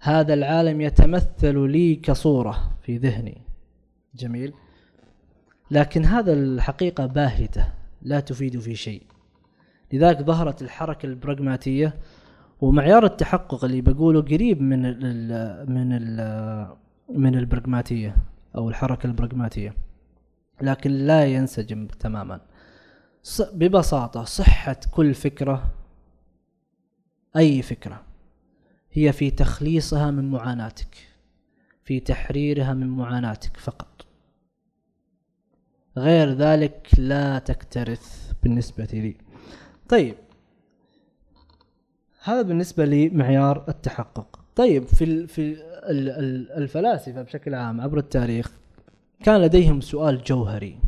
هذا 0.01 0.33
العالم 0.33 0.81
يتمثل 0.81 1.69
لي 1.69 1.95
كصورة 1.95 2.77
في 2.81 2.97
ذهني. 2.97 3.41
جميل. 4.15 4.53
لكن 5.71 6.05
هذا 6.05 6.33
الحقيقة 6.33 7.05
باهتة 7.05 7.73
لا 8.01 8.19
تفيد 8.19 8.59
في 8.59 8.75
شيء. 8.75 9.03
لذلك 9.93 10.21
ظهرت 10.21 10.61
الحركة 10.61 11.05
البراغماتية 11.05 11.93
ومعيار 12.61 13.05
التحقق 13.05 13.65
اللي 13.65 13.81
بقوله 13.81 14.21
قريب 14.21 14.61
من 14.61 14.85
ال 14.85 15.71
من 15.71 15.91
ال 15.91 16.75
من 17.09 17.35
البراغماتية 17.35 18.15
أو 18.55 18.69
الحركة 18.69 19.07
البراغماتية. 19.07 19.75
لكن 20.61 20.91
لا 20.91 21.25
ينسجم 21.25 21.87
تماما. 21.87 22.41
ببساطة 23.53 24.23
صحة 24.23 24.77
كل 24.91 25.13
فكرة 25.13 25.73
أي 27.37 27.61
فكرة 27.61 28.01
هي 28.91 29.13
في 29.13 29.31
تخليصها 29.31 30.11
من 30.11 30.31
معاناتك 30.31 30.97
في 31.83 31.99
تحريرها 31.99 32.73
من 32.73 32.87
معاناتك 32.87 33.57
فقط. 33.57 34.04
غير 35.97 36.29
ذلك 36.29 36.87
لا 36.97 37.39
تكترث 37.39 38.31
بالنسبة 38.43 38.87
لي. 38.93 39.15
طيب. 39.89 40.15
هذا 42.23 42.41
بالنسبة 42.41 42.85
لمعيار 42.85 43.65
التحقق. 43.69 44.39
طيب 44.55 44.83
في 44.83 45.27
في 45.27 45.57
الفلاسفة 46.57 47.21
بشكل 47.21 47.55
عام 47.55 47.81
عبر 47.81 47.97
التاريخ 47.97 48.51
كان 49.23 49.41
لديهم 49.41 49.81
سؤال 49.81 50.23
جوهري. 50.23 50.79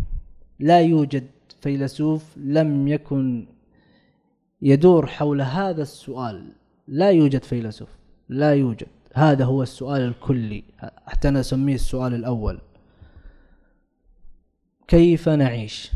لا 0.59 0.81
يوجد 0.81 1.27
فيلسوف 1.61 2.37
لم 2.37 2.87
يكن 2.87 3.47
يدور 4.61 5.07
حول 5.07 5.41
هذا 5.41 5.81
السؤال. 5.81 6.51
لا 6.87 7.11
يوجد 7.11 7.43
فيلسوف. 7.43 7.89
لا 8.29 8.53
يوجد. 8.53 8.87
هذا 9.13 9.45
هو 9.45 9.63
السؤال 9.63 10.01
الكلي. 10.01 10.63
حتى 11.07 11.27
أنا 11.27 11.39
اسميه 11.39 11.75
السؤال 11.75 12.13
الأول. 12.13 12.59
كيف 14.87 15.29
نعيش؟ 15.29 15.91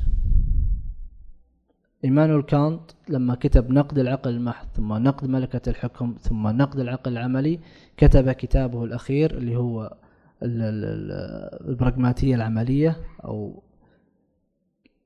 إيمانويل 2.06 2.42
كانت 2.42 2.82
لما 3.10 3.36
كتب 3.36 3.72
نقد 3.72 4.00
العقل 4.00 4.30
المحض 4.32 4.68
ثم 4.74 4.94
نقد 4.94 5.28
ملكة 5.28 5.70
الحكم 5.70 6.16
ثم 6.22 6.48
نقد 6.48 6.80
العقل 6.80 7.12
العملي 7.12 7.60
كتب 7.98 8.32
كتابه 8.32 8.84
الأخير 8.84 9.38
اللي 9.38 9.56
هو 9.56 9.98
البراغماتية 10.44 12.36
العملية 12.36 12.98
أو 13.26 13.64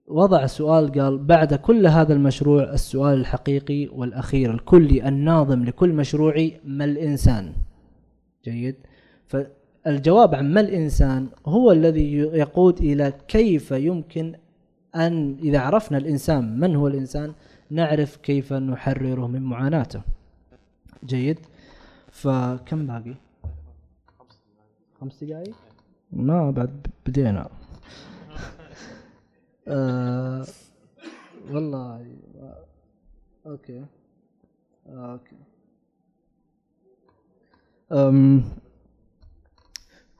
وضع 0.07 0.45
سؤال 0.45 0.91
قال 0.91 1.17
بعد 1.17 1.53
كل 1.53 1.87
هذا 1.87 2.13
المشروع 2.13 2.63
السؤال 2.73 3.19
الحقيقي 3.19 3.87
والأخير 3.87 4.53
الكلي 4.53 5.07
الناظم 5.07 5.63
لكل 5.63 5.93
مشروعي 5.93 6.59
ما 6.63 6.85
الإنسان؟ 6.85 7.53
جيد. 8.45 8.75
فالجواب 9.85 10.35
عن 10.35 10.53
ما 10.53 10.61
الإنسان 10.61 11.29
هو 11.45 11.71
الذي 11.71 12.13
يقود 12.17 12.79
إلى 12.79 13.13
كيف 13.27 13.71
يمكن 13.71 14.35
أن 14.95 15.37
إذا 15.39 15.59
عرفنا 15.59 15.97
الإنسان 15.97 16.59
من 16.59 16.75
هو 16.75 16.87
الإنسان 16.87 17.33
نعرف 17.69 18.15
كيف 18.15 18.53
نحرره 18.53 19.27
من 19.27 19.41
معاناته. 19.41 20.01
جيد. 21.03 21.39
فكم 22.11 22.87
باقي؟ 22.87 23.15
خمس 24.99 25.23
دقائق؟ 25.23 25.55
ما 26.11 26.51
بعد 26.51 26.87
بدينا. 27.05 27.49
آه 29.67 30.45
والله 31.51 32.05
okay. 33.45 33.85
okay. 34.87 35.35
أم 37.91 38.43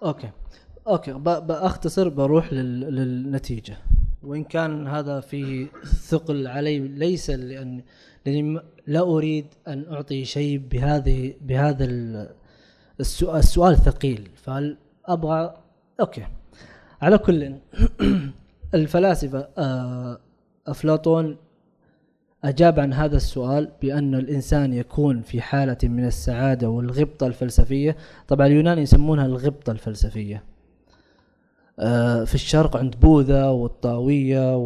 okay. 0.04 0.30
okay 0.88 1.14
بأختصر 1.14 2.10
بروح 2.10 2.54
للنتيجة. 2.54 3.78
وإن 4.24 4.44
كان 4.44 4.88
هذا 4.88 5.20
فيه 5.20 5.68
ثقل 5.84 6.48
علي 6.48 6.80
ليس 6.80 7.30
لأن 7.30 7.84
لأني 8.26 8.62
لا 8.88 9.02
أريد 9.02 9.46
أن 9.68 9.86
أعطي 9.92 10.26
شيء 10.26 10.58
بهذه 10.58 11.34
بهذا 11.42 11.86
السؤال, 13.00 13.40
السؤال 13.40 13.78
ثقيل. 13.78 14.30
فابغى 14.36 15.54
أوكي. 16.00 16.28
على 17.02 17.18
كل 17.18 17.56
الفلاسفة 18.74 19.48
آه، 19.58 20.20
أفلاطون 20.68 21.38
أجاب 22.46 22.80
عن 22.80 22.94
هذا 22.94 23.18
السؤال 23.18 23.72
بأن 23.82 24.16
الإنسان 24.16 24.74
يكون 24.74 25.22
في 25.22 25.42
حالة 25.42 25.78
من 25.84 26.06
السعادة 26.06 26.70
والغبطة 26.70 27.28
الفلسفية. 27.28 27.96
طبعا 28.28 28.48
اليونان 28.48 28.80
يسمونها 28.80 29.26
الغبطة 29.26 29.72
الفلسفية. 29.72 30.44
آه، 31.80 32.24
في 32.24 32.36
الشرق 32.36 32.78
عند 32.78 32.96
بوذا 33.00 33.46
والطاوية 33.46 34.58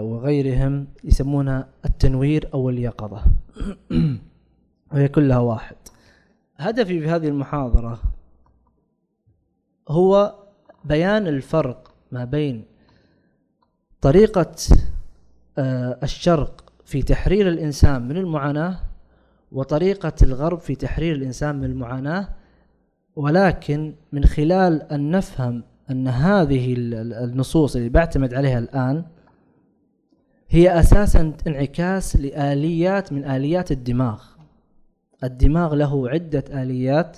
وغيرهم 0.00 0.86
يسمونها 1.04 1.68
التنوير 1.84 2.48
أو 2.54 2.70
اليقظة. 2.70 3.22
وهي 4.92 5.08
كلها 5.08 5.38
واحد. 5.38 5.76
هدفي 6.56 7.00
في 7.00 7.08
هذه 7.08 7.28
المحاضرة 7.28 8.00
هو 9.88 10.34
بيان 10.84 11.26
الفرق 11.26 11.94
ما 12.12 12.24
بين 12.24 12.64
طريقة 14.00 14.54
آه، 15.58 15.98
الشرق 16.02 16.65
في 16.86 17.02
تحرير 17.02 17.48
الإنسان 17.48 18.08
من 18.08 18.16
المعاناة 18.16 18.78
وطريقة 19.52 20.12
الغرب 20.22 20.60
في 20.60 20.74
تحرير 20.74 21.14
الإنسان 21.14 21.56
من 21.56 21.64
المعاناة 21.64 22.28
ولكن 23.16 23.94
من 24.12 24.24
خلال 24.24 24.82
أن 24.92 25.10
نفهم 25.10 25.62
أن 25.90 26.08
هذه 26.08 26.74
النصوص 26.78 27.76
اللي 27.76 27.88
بعتمد 27.88 28.34
عليها 28.34 28.58
الآن 28.58 29.04
هي 30.48 30.80
أساسا 30.80 31.32
انعكاس 31.46 32.16
لآليات 32.16 33.12
من 33.12 33.24
آليات 33.24 33.72
الدماغ. 33.72 34.22
الدماغ 35.24 35.74
له 35.74 36.08
عدة 36.08 36.44
آليات 36.62 37.16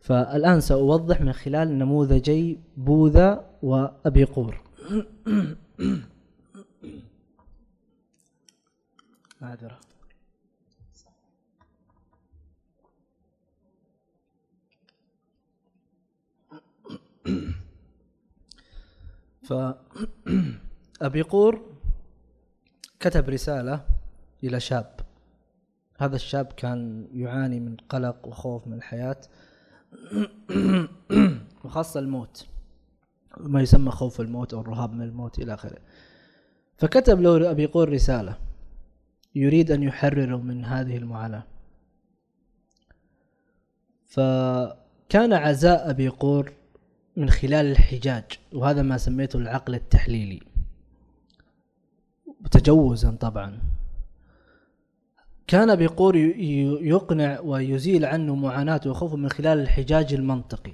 فالآن 0.00 0.60
سأوضح 0.60 1.20
من 1.20 1.32
خلال 1.32 1.78
نموذجي 1.78 2.58
بوذا 2.76 3.44
وأبي 3.62 4.24
قور. 4.24 4.60
معذرة 9.44 9.80
فأبي 19.42 21.22
قور 21.22 21.74
كتب 23.00 23.28
رسالة 23.28 23.86
إلى 24.44 24.60
شاب. 24.60 25.00
هذا 25.98 26.16
الشاب 26.16 26.46
كان 26.46 27.08
يعاني 27.12 27.60
من 27.60 27.76
قلق 27.76 28.28
وخوف 28.28 28.66
من 28.66 28.72
الحياة 28.72 29.20
وخاصة 31.64 32.00
الموت. 32.00 32.46
ما 33.36 33.62
يسمى 33.62 33.90
خوف 33.90 34.20
الموت 34.20 34.54
أو 34.54 34.60
الرهاب 34.60 34.92
من 34.92 35.02
الموت 35.02 35.38
إلى 35.38 35.54
آخره. 35.54 35.78
فكتب 36.76 37.20
له 37.20 37.50
أبي 37.50 37.66
قور 37.66 37.88
رسالة. 37.88 38.43
يريد 39.34 39.70
أن 39.70 39.82
يحرره 39.82 40.36
من 40.36 40.64
هذه 40.64 40.96
المعاناة. 40.96 41.44
فكان 44.06 45.32
عزاء 45.32 45.90
أبي 45.90 46.08
قور 46.08 46.52
من 47.16 47.30
خلال 47.30 47.66
الحجاج 47.66 48.24
وهذا 48.52 48.82
ما 48.82 48.98
سميته 48.98 49.36
العقل 49.36 49.74
التحليلي. 49.74 50.40
تجوزا 52.50 53.10
طبعا. 53.10 53.58
كان 55.46 55.76
بيقول 55.76 56.16
ي- 56.16 56.20
ي- 56.20 56.88
يقنع 56.88 57.40
ويزيل 57.40 58.04
عنه 58.04 58.34
معاناته 58.34 58.90
وخوفه 58.90 59.16
من 59.16 59.28
خلال 59.28 59.58
الحجاج 59.60 60.14
المنطقي. 60.14 60.72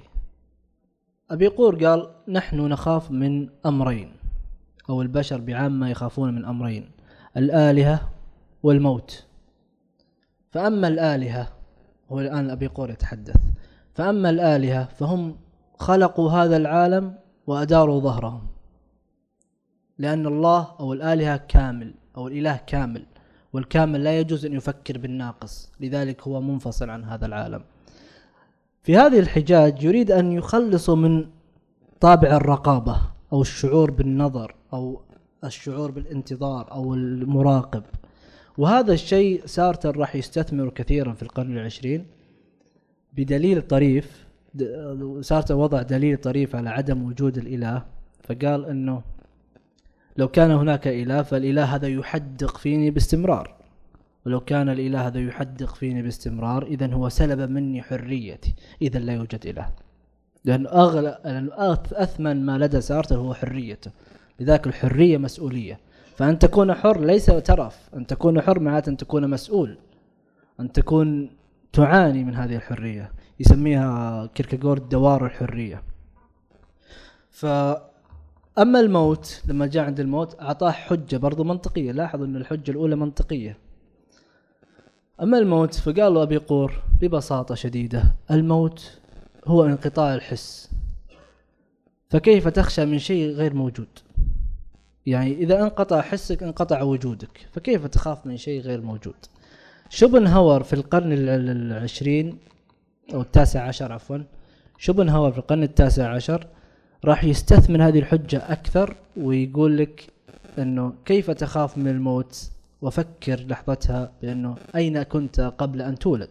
أبي 1.31 1.47
قور 1.47 1.85
قال 1.85 2.11
نحن 2.27 2.57
نخاف 2.61 3.11
من 3.11 3.49
أمرين 3.65 4.11
أو 4.89 5.01
البشر 5.01 5.41
بعامة 5.41 5.89
يخافون 5.89 6.35
من 6.35 6.45
أمرين. 6.45 6.91
الآلهة 7.37 8.10
والموت. 8.63 9.25
فأما 10.51 10.87
الآلهة 10.87 11.47
هو 12.11 12.19
الآن 12.19 12.49
أبي 12.49 12.67
قور 12.67 12.89
يتحدث. 12.89 13.35
فأما 13.93 14.29
الآلهة 14.29 14.85
فهم 14.85 15.35
خلقوا 15.79 16.31
هذا 16.31 16.57
العالم 16.57 17.15
وأداروا 17.47 17.99
ظهرهم. 18.01 18.47
لأن 19.97 20.27
الله 20.27 20.67
أو 20.79 20.93
الآلهة 20.93 21.37
كامل 21.37 21.93
أو 22.17 22.27
الإله 22.27 22.59
كامل 22.67 23.05
والكامل 23.53 24.03
لا 24.03 24.19
يجوز 24.19 24.45
أن 24.45 24.53
يفكر 24.53 24.97
بالناقص. 24.97 25.71
لذلك 25.79 26.27
هو 26.27 26.41
منفصل 26.41 26.89
عن 26.89 27.03
هذا 27.03 27.25
العالم. 27.25 27.63
في 28.83 28.97
هذه 28.97 29.19
الحجاج 29.19 29.83
يريد 29.83 30.11
أن 30.11 30.31
يخلصوا 30.31 30.95
من 30.95 31.25
طابع 31.99 32.29
الرقابة 32.29 33.01
أو 33.33 33.41
الشعور 33.41 33.91
بالنظر 33.91 34.55
أو 34.73 35.01
الشعور 35.43 35.91
بالانتظار 35.91 36.71
أو 36.71 36.93
المراقب. 36.93 37.83
وهذا 38.57 38.93
الشيء 38.93 39.45
سارتر 39.45 39.97
راح 39.97 40.15
يستثمر 40.15 40.69
كثيرا 40.69 41.13
في 41.13 41.23
القرن 41.23 41.57
العشرين 41.57 42.05
بدليل 43.13 43.61
طريف 43.61 44.25
سارتر 45.21 45.55
وضع 45.55 45.81
دليل 45.81 46.17
طريف 46.17 46.55
على 46.55 46.69
عدم 46.69 47.03
وجود 47.03 47.37
الإله 47.37 47.85
فقال 48.23 48.65
أنه 48.65 49.01
لو 50.17 50.27
كان 50.27 50.51
هناك 50.51 50.87
إله 50.87 51.21
فالإله 51.21 51.63
هذا 51.63 51.87
يحدق 51.87 52.57
فيني 52.57 52.91
باستمرار. 52.91 53.55
ولو 54.25 54.39
كان 54.39 54.69
الإله 54.69 55.07
هذا 55.07 55.19
يحدق 55.19 55.75
فيني 55.75 56.01
باستمرار 56.01 56.63
إذا 56.63 56.93
هو 56.93 57.09
سلب 57.09 57.49
مني 57.49 57.81
حريتي 57.81 58.53
إذا 58.81 58.99
لا 58.99 59.13
يوجد 59.13 59.47
إله. 59.47 59.69
لأن 60.45 60.67
أغلى 60.67 61.19
أثمن 61.93 62.45
ما 62.45 62.57
لدى 62.57 62.81
سارتر 62.81 63.17
هو 63.17 63.33
حريته. 63.33 63.91
لذلك 64.39 64.67
الحرية 64.67 65.17
مسؤولية. 65.17 65.79
فأن 66.21 66.39
تكون 66.39 66.73
حر 66.73 66.99
ليس 66.99 67.25
ترف 67.25 67.89
أن 67.95 68.07
تكون 68.07 68.41
حر 68.41 68.59
معناته 68.59 68.89
أن 68.89 68.97
تكون 68.97 69.29
مسؤول. 69.29 69.77
أن 70.59 70.71
تكون 70.71 71.29
تعاني 71.73 72.23
من 72.23 72.35
هذه 72.35 72.55
الحرية. 72.55 73.11
يسميها 73.39 74.25
كيركيغورد 74.25 74.89
دوار 74.89 75.25
الحرية. 75.25 75.83
فأما 77.29 78.79
الموت 78.79 79.41
لما 79.47 79.67
جاء 79.67 79.83
عند 79.83 79.99
الموت 79.99 80.41
أعطاه 80.41 80.71
حجة 80.71 81.17
برضو 81.17 81.43
منطقية. 81.43 81.91
لاحظوا 81.91 82.25
أن 82.25 82.35
الحجة 82.35 82.71
الأولى 82.71 82.95
منطقية. 82.95 83.57
أما 85.21 85.37
الموت 85.37 85.73
فقال 85.73 86.13
له 86.13 86.23
أبي 86.23 86.37
قور 86.37 86.83
ببساطة 87.01 87.55
شديدة 87.55 88.03
الموت 88.31 88.99
هو 89.45 89.65
انقطاع 89.65 90.15
الحس. 90.15 90.71
فكيف 92.09 92.47
تخشى 92.47 92.85
من 92.85 92.99
شيء 92.99 93.31
غير 93.31 93.53
موجود؟ 93.53 93.87
يعني 95.05 95.33
إذا 95.33 95.61
انقطع 95.63 96.01
حسك 96.01 96.43
انقطع 96.43 96.81
وجودك. 96.81 97.47
فكيف 97.51 97.87
تخاف 97.87 98.25
من 98.25 98.37
شيء 98.37 98.61
غير 98.61 98.81
موجود؟ 98.81 99.15
شوبنهاور 99.89 100.63
في 100.63 100.73
القرن 100.73 101.11
ال- 101.11 101.29
ال- 101.29 101.49
العشرين 101.49 102.37
أو 103.13 103.21
التاسع 103.21 103.67
عشر 103.67 103.91
عفوا 103.91 104.17
شوبنهاور 104.77 105.31
في 105.31 105.37
القرن 105.37 105.63
التاسع 105.63 106.13
عشر 106.13 106.47
راح 107.05 107.23
يستثمر 107.23 107.87
هذه 107.87 107.99
الحجة 107.99 108.37
أكثر 108.51 108.95
ويقول 109.17 109.77
لك 109.77 110.07
أنه 110.59 110.93
كيف 111.05 111.31
تخاف 111.31 111.77
من 111.77 111.87
الموت؟ 111.87 112.49
وفكر 112.81 113.45
لحظتها 113.47 114.11
بأنه 114.21 114.55
أين 114.75 115.03
كنت 115.03 115.39
قبل 115.57 115.81
أن 115.81 115.97
تولد؟ 115.99 116.29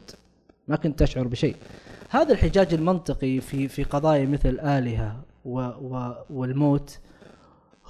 ما 0.69 0.77
كنت 0.77 0.99
تشعر 0.99 1.27
بشيء. 1.29 1.57
هذا 2.11 2.33
الحجاج 2.33 2.75
المنطقي 2.75 3.41
في 3.41 3.69
في 3.69 3.83
قضايا 3.83 4.27
مثل 4.27 4.49
الآلهة 4.49 5.17
و 5.45 5.61
و 5.61 6.13
والموت 6.31 6.99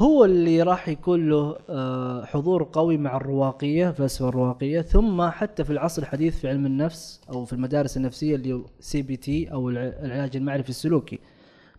هو 0.00 0.24
اللي 0.24 0.62
راح 0.62 0.88
يكون 0.88 1.28
له 1.28 1.56
آه، 1.70 2.24
حضور 2.24 2.68
قوي 2.72 2.96
مع 2.98 3.16
الرواقية 3.16 3.88
الفلسفة 3.88 4.28
الرواقية. 4.28 4.80
ثم 4.80 5.28
حتى 5.30 5.64
في 5.64 5.70
العصر 5.70 6.02
الحديث 6.02 6.38
في 6.40 6.48
علم 6.48 6.66
النفس 6.66 7.20
أو 7.32 7.44
في 7.44 7.52
المدارس 7.52 7.96
النفسية 7.96 8.34
اللي 8.36 8.64
CBT 8.80 9.54
الع- 9.54 9.82
العلاج 10.02 10.36
المعرفي 10.36 10.68
السلوكي. 10.70 11.18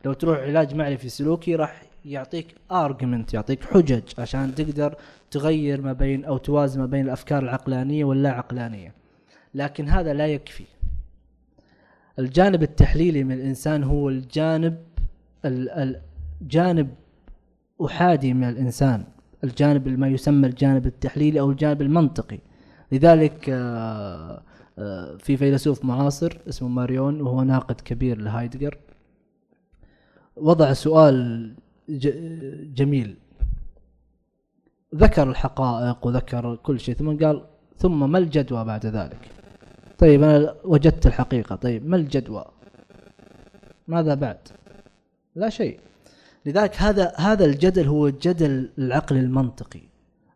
لو 0.05 0.13
تروح 0.13 0.39
علاج 0.39 0.75
معرفي 0.75 1.09
سلوكي 1.09 1.55
راح 1.55 1.83
يعطيك 2.05 2.55
argument 2.71 3.33
يعطيك 3.33 3.63
حجج 3.63 4.01
عشان 4.17 4.55
تقدر 4.55 4.95
تغير 5.31 5.81
ما 5.81 5.93
بين 5.93 6.25
أو 6.25 6.37
توازن 6.37 6.79
ما 6.79 6.85
بين 6.85 7.05
الأفكار 7.05 7.43
العقلانية 7.43 8.05
واللا 8.05 8.29
عقلانية. 8.31 8.93
لكن 9.55 9.89
هذا 9.89 10.13
لا 10.13 10.27
يكفي. 10.27 10.63
الجانب 12.19 12.63
التحليلي 12.63 13.23
من 13.23 13.31
الإنسان 13.31 13.83
هو 13.83 14.09
الجانب 14.09 14.77
ال- 15.45 15.99
الجانب 16.41 16.89
أحادي 17.85 18.33
من 18.33 18.49
الإنسان 18.49 19.03
الجانب 19.43 19.87
ما 19.87 20.07
يسمى 20.07 20.47
الجانب 20.47 20.85
التحليلي 20.85 21.39
أو 21.39 21.51
الجانب 21.51 21.81
المنطقي. 21.81 22.39
لذلك 22.91 23.49
آه، 23.49 24.41
آه، 24.79 25.17
في 25.17 25.37
فيلسوف 25.37 25.85
معاصر 25.85 26.37
اسمه 26.49 26.67
ماريون 26.67 27.21
وهو 27.21 27.43
ناقد 27.43 27.81
كبير 27.81 28.17
لهايدجر 28.17 28.77
وضع 30.35 30.73
سؤال 30.73 31.53
جميل. 32.73 33.17
ذكر 34.95 35.29
الحقائق 35.29 36.07
وذكر 36.07 36.55
كل 36.55 36.79
شيء 36.79 36.95
ثم 36.95 37.25
قال 37.25 37.45
ثم 37.77 38.11
ما 38.11 38.17
الجدوى 38.17 38.65
بعد 38.65 38.85
ذلك؟ 38.85 39.29
طيب 39.97 40.23
أنا 40.23 40.55
وجدت 40.63 41.07
الحقيقة. 41.07 41.55
طيب 41.55 41.87
ما 41.87 41.95
الجدوى؟ 41.97 42.45
ماذا 43.87 44.13
بعد؟ 44.13 44.37
لا 45.35 45.49
شيء. 45.49 45.79
لذلك 46.45 46.75
هذا 46.75 47.13
هذا 47.17 47.45
الجدل 47.45 47.87
هو 47.87 48.09
جدل 48.09 48.69
العقل 48.77 49.17
المنطقي 49.17 49.81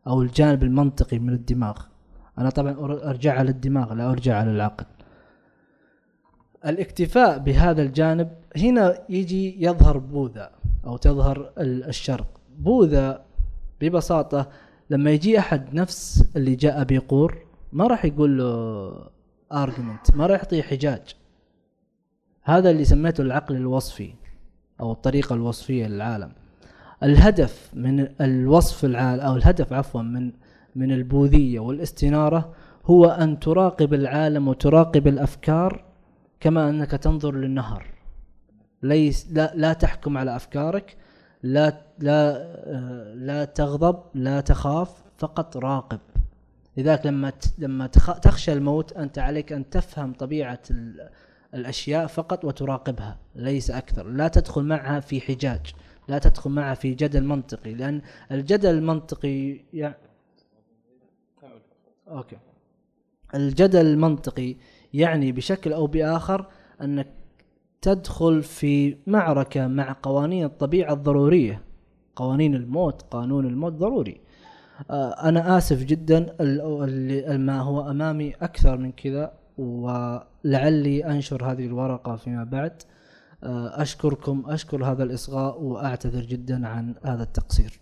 أو 0.07 0.21
الجانب 0.21 0.63
المنطقي 0.63 1.19
من 1.19 1.33
الدماغ. 1.33 1.77
أنا 2.37 2.49
طبعا 2.49 2.71
أرجع 3.09 3.33
على 3.39 3.49
الدماغ 3.51 3.93
لا 3.93 4.11
أرجع 4.11 4.37
على 4.37 4.51
العقل. 4.51 4.85
الاكتفاء 6.65 7.37
بهذا 7.39 7.81
الجانب 7.81 8.31
هنا 8.57 8.97
يجي 9.09 9.65
يظهر 9.65 9.97
بوذا 9.97 10.51
أو 10.85 10.97
تظهر 10.97 11.51
ال- 11.57 11.83
الشرق. 11.83 12.27
بوذا 12.57 13.25
ببساطة 13.81 14.49
لما 14.89 15.11
يجي 15.11 15.39
أحد 15.39 15.73
نفس 15.73 16.23
اللي 16.35 16.55
جاء 16.55 16.83
بيقور 16.83 17.37
ما 17.73 17.87
راح 17.87 18.05
يقول 18.05 18.37
له 18.37 19.09
ارجمنت 19.51 20.15
ما 20.15 20.25
راح 20.27 20.39
يعطيه 20.39 20.61
حجاج. 20.61 21.15
هذا 22.43 22.69
اللي 22.69 22.85
سميته 22.85 23.21
العقل 23.21 23.55
الوصفي. 23.55 24.13
أو 24.79 24.91
الطريقة 24.91 25.33
الوصفية 25.35 25.87
للعالم. 25.87 26.31
الهدف 27.03 27.69
من 27.73 28.07
الوصف 28.21 28.85
العالم 28.85 29.21
أو 29.21 29.35
الهدف 29.35 29.73
عفوا 29.73 30.01
من 30.01 30.31
من 30.75 30.91
البوذية 30.91 31.59
والاستنارة 31.59 32.53
هو 32.85 33.05
أن 33.05 33.39
تراقب 33.39 33.93
العالم 33.93 34.47
وتراقب 34.47 35.07
الأفكار 35.07 35.83
كما 36.39 36.69
أنك 36.69 36.91
تنظر 36.91 37.35
للنهر. 37.35 37.85
ليس 38.83 39.27
لا 39.31 39.51
لا 39.55 39.73
تحكم 39.73 40.17
على 40.17 40.35
أفكارك 40.35 40.97
لا 41.43 41.81
لا 41.99 42.35
آه، 42.37 43.13
لا 43.13 43.45
تغضب 43.45 43.99
لا 44.13 44.41
تخاف 44.41 45.03
فقط 45.17 45.57
راقب. 45.57 45.99
لذلك 46.77 47.05
لما 47.05 47.31
لما 47.57 47.87
تخ- 47.87 48.19
تخشى 48.19 48.53
الموت 48.53 48.93
أنت 48.93 49.19
عليك 49.19 49.53
أن 49.53 49.69
تفهم 49.69 50.13
طبيعة 50.13 50.59
ال- 51.53 51.59
الأشياء 51.59 52.07
فقط 52.07 52.45
وتراقبها 52.45 53.17
ليس 53.35 53.71
أكثر. 53.71 54.07
لا 54.07 54.27
تدخل 54.27 54.63
معها 54.63 54.99
في 54.99 55.21
حجاج 55.21 55.73
لا 56.07 56.17
تدخل 56.19 56.49
معها 56.51 56.73
في 56.75 56.93
جدل 56.93 57.23
منطقي 57.23 57.73
لأن 57.73 58.01
الجدل 58.31 58.69
المنطقي 58.69 59.59
يع- 59.73 59.95
أوكي. 62.07 62.37
الجدل 63.35 63.85
المنطقي 63.85 64.55
يعني 64.93 65.31
بشكل 65.31 65.73
أو 65.73 65.87
بآخر 65.87 66.45
أنك 66.81 67.07
تدخل 67.81 68.43
في 68.43 68.97
معركة 69.07 69.67
مع 69.67 69.95
قوانين 70.03 70.45
الطبيعة 70.45 70.93
الضرورية 70.93 71.61
قوانين 72.15 72.55
الموت 72.55 73.01
قانون 73.01 73.45
الموت 73.45 73.73
ضروري. 73.73 74.21
آه، 74.91 75.29
أنا 75.29 75.57
آسف 75.57 75.83
جدا 75.83 76.35
ما 77.37 77.59
هو 77.61 77.91
أمامي 77.91 78.33
أكثر 78.41 78.77
من 78.77 78.91
كذا 78.91 79.33
ولعلي 80.45 81.05
أنشر 81.05 81.51
هذه 81.51 81.65
الورقة 81.65 82.15
فيما 82.15 82.43
بعد. 82.43 82.81
آه، 83.43 83.81
أشكركم 83.81 84.43
أشكر 84.47 84.85
هذا 84.85 85.03
الإصغاء 85.03 85.61
وأعتذر 85.61 86.21
جدا 86.21 86.67
عن 86.67 86.95
هذا 87.03 87.23
التقصير. 87.23 87.79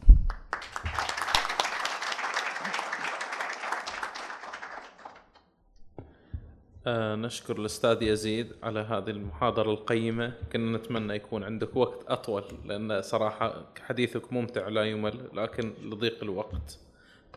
آه 6.88 7.16
نشكر 7.16 7.60
الأستاذ 7.60 8.04
يزيد 8.04 8.48
على 8.64 8.80
هذه 8.80 9.10
المحاضرة 9.10 9.72
القيمة. 9.72 10.34
كنا 10.54 10.78
نتمنى 10.78 11.14
يكون 11.14 11.44
عندك 11.44 11.76
وقت 11.76 12.06
أطول 12.08 12.44
لأن 12.66 13.02
صراحة 13.02 13.66
حديثك 13.86 14.34
ممتع 14.34 14.68
لا 14.68 14.84
يمل 14.84 15.30
لكن 15.34 15.74
لضيق 15.84 16.24
الوقت. 16.24 16.80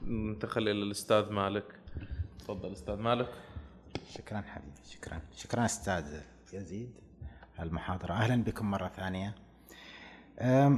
ننتقل 0.02 0.62
إلى 0.62 0.82
الأستاذ 0.82 1.32
مالك. 1.32 1.64
تفضل 2.38 2.72
أستاذ 2.72 2.96
مالك. 2.96 3.28
شكرا 4.14 4.40
حبيبي 4.40 4.80
شكرا. 4.90 5.20
شكرا 5.36 5.64
أستاذ 5.64 6.04
يزيد 6.52 6.90
المحاضرة. 7.60 8.12
أهلا 8.12 8.42
بكم 8.42 8.70
مرة 8.70 8.88
ثانية. 8.96 9.34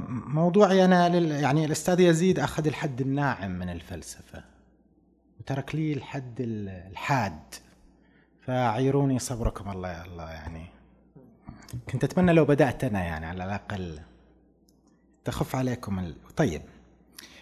موضوعي 0.09 0.85
أنا 0.85 1.09
لل 1.09 1.31
يعني 1.31 1.65
الأستاذ 1.65 1.99
يزيد 1.99 2.39
أخذ 2.39 2.67
الحد 2.67 3.01
الناعم 3.01 3.51
من 3.51 3.69
الفلسفة 3.69 4.43
وترك 5.39 5.75
لي 5.75 5.93
الحد 5.93 6.35
الحاد. 6.39 7.39
فعيروني 8.41 9.19
صبركم 9.19 9.71
الله 9.71 9.91
يا 9.91 10.05
الله 10.05 10.31
يعني. 10.31 10.65
كنت 11.89 12.03
أتمنى 12.03 12.33
لو 12.33 12.45
بدأت 12.45 12.83
أنا 12.83 13.03
يعني 13.03 13.25
على 13.25 13.45
الأقل. 13.45 13.99
تخف 15.25 15.55
عليكم 15.55 15.99
ال... 15.99 16.15
طيب. 16.35 16.61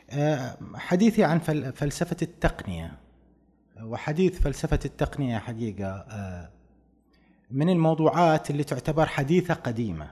أه، 0.09 0.57
حديثي 0.75 1.23
عن 1.23 1.39
فلسفة 1.71 2.17
التقنية. 2.21 2.97
وحديث 3.83 4.39
فلسفة 4.39 4.79
التقنية 4.85 5.37
حقيقة 5.37 5.89
أه، 5.89 6.49
من 7.51 7.69
الموضوعات 7.69 8.49
اللي 8.49 8.63
تعتبر 8.63 9.05
حديثة 9.05 9.53
قديمة. 9.53 10.09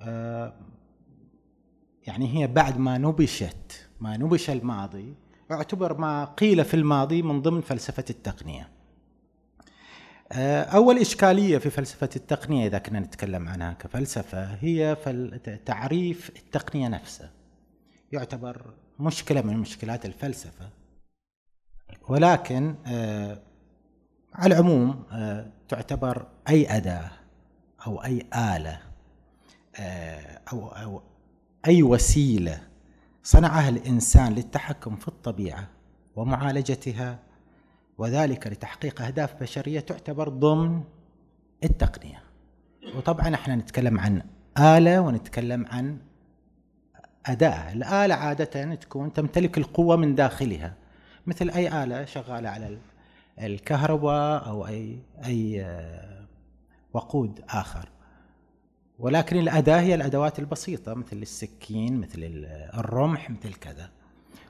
أه، 0.00 0.52
يعني 2.06 2.38
هي 2.38 2.46
بعد 2.46 2.78
ما 2.78 2.98
نبشت 2.98 3.88
ما 4.00 4.16
نبش 4.16 4.50
الماضي 4.50 5.14
اعتبر 5.50 5.98
ما 5.98 6.24
قيل 6.24 6.64
في 6.64 6.74
الماضي 6.74 7.22
من 7.22 7.42
ضمن 7.42 7.60
فلسفة 7.60 8.04
التقنية. 8.10 8.68
آه، 10.32 10.62
أول 10.62 10.98
إشكالية 10.98 11.58
في 11.58 11.70
فلسفة 11.70 12.08
التقنية 12.16 12.66
إذا 12.66 12.78
كنا 12.78 13.00
نتكلم 13.00 13.48
عنها 13.48 13.72
كفلسفة 13.72 14.44
هي 14.44 14.96
تعريف 15.66 16.30
التقنية 16.36 16.88
نفسها. 16.88 17.30
يعتبر 18.12 18.74
مشكلة 19.00 19.42
من 19.42 19.56
مشكلات 19.56 20.06
الفلسفة. 20.06 20.77
ولكن 22.08 22.74
آه، 22.86 23.38
على 24.34 24.54
العموم 24.54 25.02
آه، 25.12 25.46
تعتبر 25.68 26.26
أي 26.48 26.76
أداة 26.76 27.10
أو 27.86 28.04
أي 28.04 28.26
آلة 28.34 28.80
أو 30.52 30.68
أو 30.68 31.02
أي 31.66 31.82
وسيلة 31.82 32.60
صنعها 33.22 33.68
الإنسان 33.68 34.32
للتحكم 34.32 34.96
في 34.96 35.08
الطبيعة 35.08 35.68
ومعالجتها 36.16 37.18
وذلك 37.98 38.46
لتحقيق 38.46 39.02
أهداف 39.02 39.42
بشرية 39.42 39.80
تعتبر 39.80 40.28
ضمن 40.28 40.82
التقنية. 41.64 42.22
وطبعا 42.96 43.34
إحنا 43.34 43.56
نتكلم 43.56 44.00
عن 44.00 44.22
آلة 44.58 45.00
ونتكلم 45.00 45.66
عن 45.66 45.98
أداة. 47.26 47.72
الآلة 47.72 48.14
عادة 48.14 48.74
تكون 48.74 49.12
تمتلك 49.12 49.58
القوة 49.58 49.96
من 49.96 50.14
داخلها. 50.14 50.74
مثل 51.28 51.50
أي 51.50 51.84
آلة 51.84 52.04
شغالة 52.04 52.48
على 52.48 52.78
الكهرباء 53.40 54.46
أو 54.46 54.66
أي 54.66 54.98
أي 55.24 55.62
آه، 55.64 56.24
وقود 56.92 57.40
آخر. 57.48 57.88
ولكن 58.98 59.36
الأداة 59.36 59.80
هي 59.80 59.94
الأدوات 59.94 60.38
البسيطة 60.38 60.94
مثل 60.94 61.16
السكين 61.16 62.00
مثل 62.00 62.46
الرمح 62.74 63.30
مثل 63.30 63.54
كذا. 63.54 63.90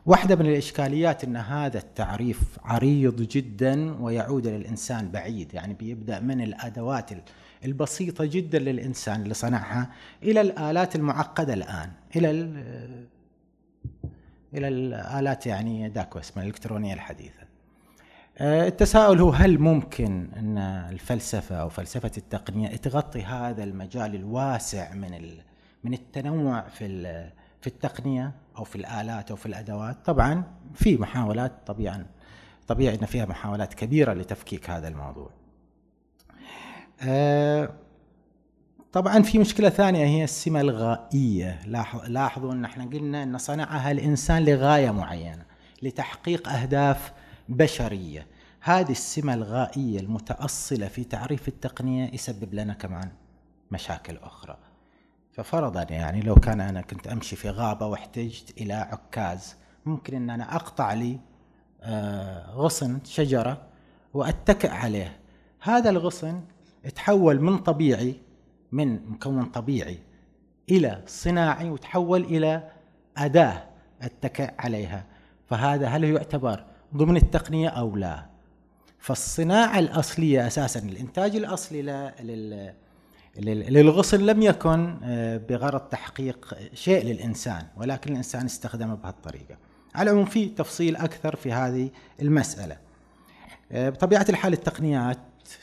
واحدة 0.07 0.37
من 0.37 0.47
الإشكاليات 0.47 1.25
أن 1.25 1.37
هذا 1.37 1.79
التعريف 1.79 2.59
عريض 2.65 3.23
جدا 3.23 4.03
ويعود 4.03 4.47
للإنسان 4.47 5.11
بعيد 5.11 5.55
يعني 5.55 5.75
بيبدأ 5.75 6.21
من 6.21 6.41
الأدوات 6.41 7.11
البسيطة 7.65 8.25
جدا 8.25 8.59
للإنسان 8.59 9.23
اللي 9.23 9.35
صنعها 9.35 9.91
إلى 10.23 10.41
الآلات 10.41 10.97
المعقدة 10.97 11.55
الآن 11.55 11.91
إلى 12.17 12.31
إلى 14.55 14.69
الآلات 14.69 15.47
يعني 15.47 15.89
داكو 15.89 16.19
اسمها 16.19 16.45
الإلكترونية 16.45 16.95
الحديثة. 16.95 17.49
آه، 18.39 18.69
التساؤل 18.69 19.21
هو 19.21 19.31
هل 19.31 19.59
ممكن 19.59 20.29
أن 20.37 20.59
الفلسفة 20.59 21.57
أو 21.57 21.69
فلسفة 21.69 22.11
التقنية 22.17 22.69
تغطي 22.69 23.23
هذا 23.23 23.65
المجال 23.65 24.15
الواسع 24.15 24.95
من 24.95 25.39
من 25.85 25.95
التنوع 25.95 26.69
في 26.69 26.87
في 27.61 27.67
التقنية 27.67 28.33
أو 28.59 28.65
في 28.65 28.77
الآلات 28.77 29.31
أو 29.31 29.37
في 29.37 29.47
الأدوات؟ 29.47 29.97
طبعا 30.05 30.45
في 30.75 30.97
محاولات 30.97 31.53
طبيعا 31.67 32.07
طبيعي 32.69 32.95
إن 32.95 33.07
فيها 33.07 33.27
محاولات 33.27 33.75
كبيرة 33.75 34.13
لتفكيك 34.13 34.71
هذا 34.71 34.89
الموضوع. 34.89 35.31
آه، 37.03 37.71
طبعا 38.99 39.23
في 39.23 39.39
مشكلة 39.39 39.69
ثانية 39.69 40.07
هي 40.07 40.25
السمة 40.25 40.61
الغائية. 40.61 41.61
لاحظوا 42.07 42.53
إن 42.53 42.65
إحنا 42.65 42.85
قلنا 42.85 43.23
إن 43.23 43.39
صنعها 43.39 43.91
الإنسان 43.91 44.45
لغاية 44.45 44.91
معينة 44.91 45.45
لتحقيق 45.83 46.49
أهداف 46.49 47.13
بشرية. 47.49 48.27
هذه 48.61 48.91
السمة 48.91 49.35
الغائية 49.35 50.01
المتأصلة 50.01 50.89
في 50.89 51.05
تعريف 51.05 51.49
التقنية 51.49 52.11
يسبب 52.15 52.55
لنا 52.55 52.75
كمان 52.75 53.11
مشاكل 53.71 54.17
أخرى. 54.17 54.57
ففرضا 55.33 55.87
يعني 55.91 56.21
لو 56.21 56.35
كان 56.35 56.61
أنا 56.61 56.81
كنت 56.81 57.07
أمشي 57.07 57.37
في 57.37 57.51
غابة 57.51 57.87
واحتجت 57.87 58.61
إلى 58.61 58.73
عكاز 58.73 59.57
ممكن 59.87 60.15
إن 60.15 60.31
أنا 60.31 60.57
أقطع 60.57 60.93
لي 60.93 61.19
آه، 61.83 62.51
غصن 62.51 62.99
شجرة 63.05 63.63
وأتكئ 64.15 64.71
عليه. 64.71 65.17
هذا 65.61 65.91
الغصن 65.91 66.41
تحول 66.95 67.41
من 67.41 67.59
طبيعي 67.59 68.28
من 68.73 69.11
مكون 69.11 69.45
طبيعي 69.45 69.99
إلى 70.71 71.03
صناعي 71.07 71.71
وتحول 71.71 72.25
إلى 72.25 72.71
أداة 73.17 73.65
اتكئ 74.03 74.51
عليها. 74.59 75.05
فهذا 75.47 75.87
هل 75.87 76.05
يعتبر 76.05 76.65
ضمن 76.97 77.17
التقنية 77.17 77.69
أو 77.69 77.97
لا؟ 77.97 78.27
فالصناعة 78.99 79.79
الأصلية 79.79 80.47
أساسا 80.47 80.81
الإنتاج 80.81 81.37
الأصلي 81.37 81.83
لل 82.23 82.75
للغصن 83.73 84.21
لم 84.21 84.43
يكن 84.43 84.97
آه، 85.05 85.37
بغرض 85.37 85.81
تحقيق 85.81 86.55
شيء 86.75 87.05
للإنسان 87.05 87.67
ولكن 87.77 88.13
الإنسان 88.13 88.45
استخدمه 88.45 88.95
بهالطريقة. 88.95 89.57
على 89.95 90.11
العموم 90.11 90.27
في 90.27 90.49
تفصيل 90.49 90.97
أكثر 90.97 91.37
في 91.37 91.53
هذه 91.53 91.91
المسألة. 92.23 92.77
آه، 93.73 93.89
بطبيعة 93.89 94.27
الحال 94.29 94.53
التقنيات 94.53 95.19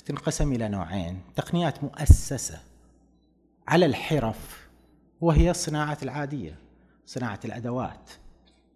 تنقسم 0.05 0.53
إلى 0.53 0.67
نوعين. 0.67 1.21
تقنيات 1.35 1.83
مؤسسة 1.83 2.59
على 3.67 3.85
الحرف 3.85 4.67
وهي 5.21 5.51
الصناعة 5.51 5.97
العادية 6.03 6.55
صناعة 7.05 7.39
الأدوات 7.45 8.09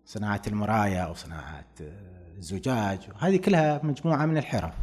صناعة 0.06 0.42
المرايا 0.48 1.02
أو 1.02 1.14
صناعة 1.14 1.66
آه، 1.82 2.38
الزجاج 2.38 3.00
هذه 3.20 3.38
كلها 3.38 3.80
مجموعة 3.84 4.26
من 4.26 4.38
الحرف. 4.38 4.74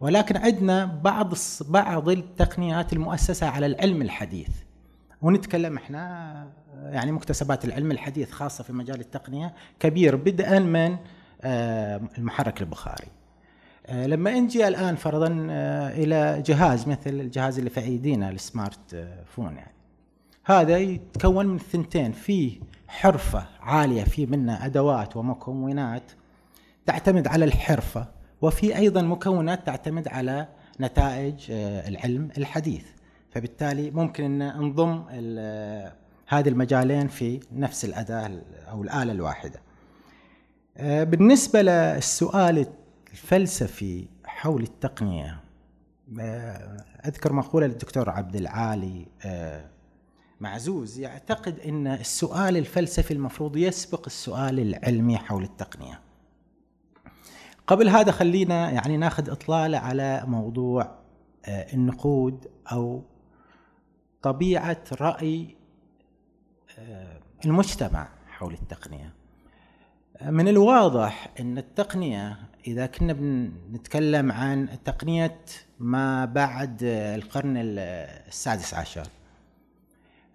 ولكن 0.00 0.36
عندنا 0.36 0.84
بعض 0.84 1.34
بعض 1.60 2.08
التقنيات 2.08 2.92
المؤسسة 2.92 3.48
على 3.48 3.66
العلم 3.66 4.02
الحديث. 4.02 4.48
ونتكلم 5.22 5.76
إحنا 5.76 6.48
يعني 6.74 7.12
مكتسبات 7.12 7.64
العلم 7.64 7.90
الحديث 7.90 8.30
خاصة 8.30 8.64
في 8.64 8.72
مجال 8.72 9.00
التقنية 9.00 9.54
كبير 9.80 10.16
بدءا 10.16 10.58
من 10.58 10.96
آه، 11.42 12.00
المحرك 12.18 12.60
البخاري. 12.60 13.06
آه، 13.06 13.23
لما 13.92 14.40
نجي 14.40 14.68
الآن 14.68 14.96
فرضا 14.96 15.46
آه، 15.50 15.88
إلى 15.88 16.42
جهاز 16.46 16.88
مثل 16.88 17.10
الجهاز 17.10 17.58
اللي 17.58 17.70
في 17.70 17.80
ايدينا 17.80 18.30
السمارت 18.30 19.08
فون 19.26 19.56
يعني. 19.56 19.74
هذا 20.44 20.78
يتكون 20.78 21.46
من 21.46 21.58
ثنتين. 21.58 22.12
فيه 22.12 22.60
حرفة 22.88 23.46
عالية 23.60 24.04
في 24.04 24.26
منه 24.26 24.66
أدوات 24.66 25.16
ومكونات 25.16 26.12
تعتمد 26.86 27.26
على 27.26 27.44
الحرفة 27.44 28.08
وفي 28.42 28.76
أيضا 28.76 29.02
مكونات 29.02 29.66
تعتمد 29.66 30.08
على 30.08 30.48
نتائج 30.80 31.50
آه، 31.50 31.88
العلم 31.88 32.28
الحديث. 32.38 32.84
فبالتالي 33.30 33.90
ممكن 33.90 34.42
إن 34.42 34.60
نضم 34.60 35.04
هذه 36.26 36.48
المجالين 36.48 37.08
في 37.08 37.40
نفس 37.52 37.84
الأداة 37.84 38.30
أو 38.70 38.82
الآلة 38.82 39.12
الواحدة. 39.12 39.60
آه، 40.76 41.04
بالنسبة 41.04 41.62
للسؤال 41.62 42.66
الفلسفي 43.14 44.08
حول 44.24 44.62
التقنية 44.62 45.40
آه، 46.20 46.84
أذكر 47.06 47.32
مقولة 47.32 47.66
للدكتور 47.66 48.10
عبد 48.10 48.36
العالي 48.36 49.06
معزوز 50.40 50.98
يعتقد 50.98 51.58
إن 51.60 51.86
السؤال 51.86 52.56
الفلسفي 52.56 53.14
المفروض 53.14 53.56
يسبق 53.56 54.02
السؤال 54.06 54.60
العلمي 54.60 55.18
حول 55.18 55.42
التقنية. 55.42 56.00
قبل 57.66 57.88
هذا 57.88 58.12
خلينا 58.12 58.70
يعني 58.70 58.96
ناخذ 58.96 59.30
اطلاله 59.30 59.78
على 59.78 60.24
موضوع 60.26 60.98
آه، 61.44 61.74
النقود 61.74 62.46
أو 62.72 63.02
طبيعة 64.22 64.84
رأي 65.00 65.56
آه، 66.78 67.20
المجتمع 67.44 68.08
حول 68.26 68.54
التقنية. 68.54 69.13
من 70.22 70.48
الواضح 70.48 71.28
إن 71.40 71.58
التقنية 71.58 72.36
إذا 72.66 72.86
كنا 72.86 73.12
بنتكلم 73.12 74.32
عن 74.32 74.68
تقنية 74.84 75.40
ما 75.78 76.24
بعد 76.24 76.78
القرن 76.82 77.54
السادس 77.56 78.74
عشر. 78.74 79.06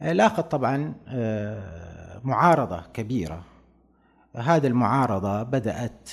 لاقت 0.01 0.51
طبعا 0.51 0.93
آه، 1.07 2.21
معارضة 2.23 2.83
كبيرة. 2.93 3.43
هذه 4.35 4.67
المعارضة 4.67 5.43
بدأت 5.43 6.09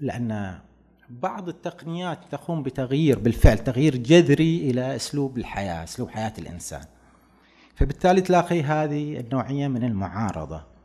لأن 0.00 0.58
بعض 1.10 1.48
التقنيات 1.48 2.18
تقوم 2.30 2.62
بتغيير 2.62 3.18
بالفعل 3.18 3.58
تغيير 3.58 3.96
جذري 3.96 4.70
إلى 4.70 4.96
أسلوب 4.96 5.38
الحياة 5.38 5.84
أسلوب 5.84 6.08
حياة 6.10 6.32
الإنسان. 6.38 6.84
فبالتالي 7.74 8.20
تلاقي 8.20 8.62
هذه 8.62 9.20
النوعية 9.20 9.68
من 9.68 9.84
المعارضة. 9.84 10.75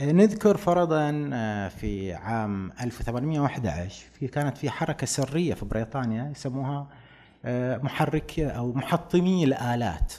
نذكر 0.00 0.56
فرضا 0.56 1.30
آه، 1.32 1.68
في 1.68 2.14
عام 2.14 2.72
1811 2.80 4.04
في 4.12 4.28
كانت 4.28 4.58
في 4.58 4.70
حركة 4.70 5.06
سرية 5.06 5.54
في 5.54 5.64
بريطانيا 5.64 6.30
يسموها 6.30 6.88
آه، 7.44 7.76
محرك 7.76 8.40
أو 8.40 8.72
محطمي 8.72 9.44
الآلات. 9.44 10.12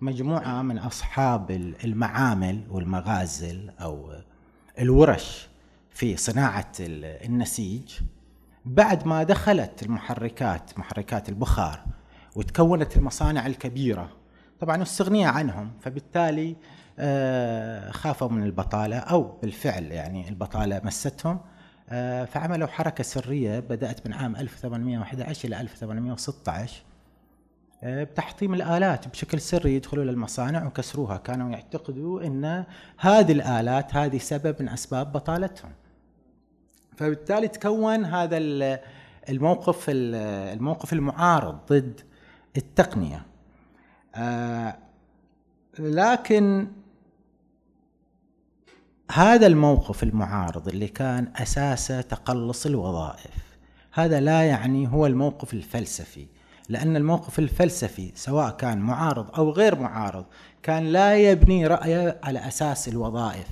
مجموعة 0.00 0.62
من 0.62 0.78
أصحاب 0.78 1.50
المعامل 1.84 2.60
والمغازل 2.70 3.70
أو 3.80 4.12
الورش 4.78 5.48
في 5.90 6.16
صناعة 6.16 6.72
النسيج. 6.80 8.00
بعد 8.64 9.06
ما 9.06 9.22
دخلت 9.22 9.82
المحركات 9.82 10.78
محركات 10.78 11.28
البخار 11.28 11.84
وتكونت 12.36 12.96
المصانع 12.96 13.46
الكبيرة 13.46 14.08
طبعا 14.60 14.82
استغنية 14.82 15.26
عنهم 15.26 15.70
فبالتالي 15.80 16.50
آه، 16.50 16.77
خافوا 17.90 18.28
من 18.28 18.42
البطالة 18.42 18.96
أو 18.96 19.22
بالفعل 19.42 19.84
يعني 19.84 20.28
البطالة 20.28 20.80
مستهم. 20.84 21.40
آه، 21.90 22.24
فعملوا 22.24 22.66
حركة 22.66 23.04
سرية 23.04 23.60
بدأت 23.60 24.06
من 24.06 24.12
عام 24.12 24.36
1811 24.36 25.48
إلى 25.48 25.60
1816 25.60 26.82
آه، 27.82 28.04
بتحطيم 28.04 28.54
الآلات 28.54 29.08
بشكل 29.08 29.40
سري 29.40 29.74
يدخلوا 29.74 30.04
للمصانع 30.04 30.66
وكسروها 30.66 31.16
كانوا 31.16 31.50
يعتقدوا 31.50 32.22
أن 32.26 32.64
هذه 32.98 33.32
الآلات 33.32 33.96
هذه 33.96 34.18
سبب 34.18 34.62
من 34.62 34.68
أسباب 34.68 35.12
بطالتهم. 35.12 35.70
فبالتالي 36.96 37.48
تكون 37.48 38.04
هذا 38.04 38.36
الموقف 39.28 39.86
الموقف 39.88 40.92
المعارض 40.92 41.58
ضد 41.72 42.00
التقنية. 42.56 43.26
لكن 45.78 46.68
هذا 49.12 49.46
الموقف 49.46 50.02
المعارض 50.02 50.68
اللي 50.68 50.88
كان 50.88 51.28
اساسه 51.36 52.00
تقلص 52.00 52.66
الوظائف. 52.66 53.48
هذا 53.92 54.20
لا 54.20 54.42
يعني 54.42 54.88
هو 54.88 55.06
الموقف 55.06 55.54
الفلسفي 55.54 56.26
لأن 56.68 56.96
الموقف 56.96 57.38
الفلسفي 57.38 58.12
سواء 58.14 58.50
كان 58.50 58.78
معارض 58.78 59.34
أو 59.38 59.50
غير 59.50 59.78
معارض 59.78 60.24
كان 60.62 60.84
لا 60.86 61.16
يبني 61.16 61.66
رايه 61.66 62.20
على 62.22 62.48
أساس 62.48 62.88
الوظائف 62.88 63.46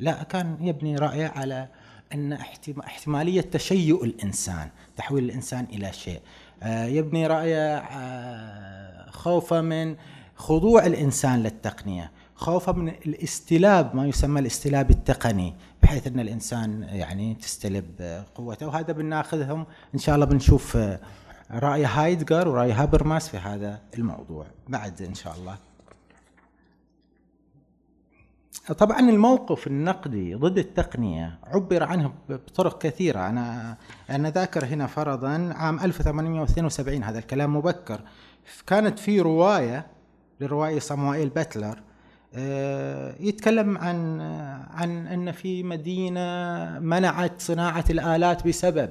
لا 0.00 0.22
كان 0.22 0.56
يبني 0.60 0.96
رايه 0.96 1.26
على 1.26 1.68
أن 2.14 2.38
احتمالية 2.84 3.40
تشيؤ 3.40 4.04
الإنسان 4.04 4.68
تحويل 4.96 5.24
الإنسان 5.24 5.66
إلى 5.72 5.92
شيء. 5.92 6.20
آه، 6.62 6.84
يبني 6.84 7.26
رايه 7.26 7.76
آه، 7.76 9.10
خوفا 9.10 9.60
من 9.60 9.96
خضوع 10.36 10.86
الإنسان 10.86 11.42
للتقنية. 11.42 12.10
خوفا 12.42 12.72
من 12.72 12.88
الاستلاب 12.88 13.96
ما 13.96 14.06
يسمى 14.06 14.40
الاستلاب 14.40 14.90
التقني 14.90 15.54
بحيث 15.82 16.06
أن 16.06 16.20
الإنسان 16.20 16.82
يعني 16.82 17.34
تستلب 17.34 18.24
قوته. 18.34 18.66
وهذا 18.66 18.92
بناخذهم 18.92 19.66
إن 19.94 19.98
شاء 19.98 20.14
الله 20.14 20.26
بنشوف 20.26 20.78
رأي 21.50 21.84
هايدجر 21.84 22.48
ورأي 22.48 22.72
هابرماس 22.72 23.28
في 23.28 23.36
هذا 23.36 23.80
الموضوع. 23.98 24.46
بعد 24.68 25.02
إن 25.02 25.14
شاء 25.14 25.34
الله. 25.34 25.56
طبعا 28.78 29.00
الموقف 29.00 29.66
النقدي 29.66 30.34
ضد 30.34 30.58
التقنية 30.58 31.38
عبر 31.44 31.82
عنه 31.82 32.12
بطرق 32.28 32.82
كثيرة. 32.82 33.28
أنا 33.28 33.76
أنا 34.10 34.30
ذاكر 34.30 34.64
هنا 34.64 34.86
فرضا 34.86 35.52
عام 35.54 35.80
1872 35.80 37.04
هذا 37.04 37.18
الكلام 37.18 37.56
مبكر. 37.56 38.00
كانت 38.66 38.98
في 38.98 39.20
رواية 39.20 39.86
للروائي 40.40 40.80
صموئيل 40.80 41.28
باتلر 41.28 41.82
يتكلم 43.20 43.78
عن 43.78 44.20
عن 44.70 45.06
إن 45.06 45.32
في 45.32 45.62
مدينة 45.62 46.78
منعت 46.78 47.40
صناعة 47.40 47.84
الآلات 47.90 48.46
بسبب 48.48 48.90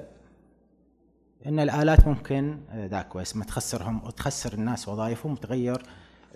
إن 1.45 1.59
الآلات 1.59 2.07
ممكن 2.07 2.59
آه، 2.71 2.85
ذاك 2.85 3.15
ما 3.35 3.45
تخسرهم 3.45 4.01
وتخسر 4.05 4.53
الناس 4.53 4.87
وظائفهم 4.87 5.31
وتغير 5.31 5.81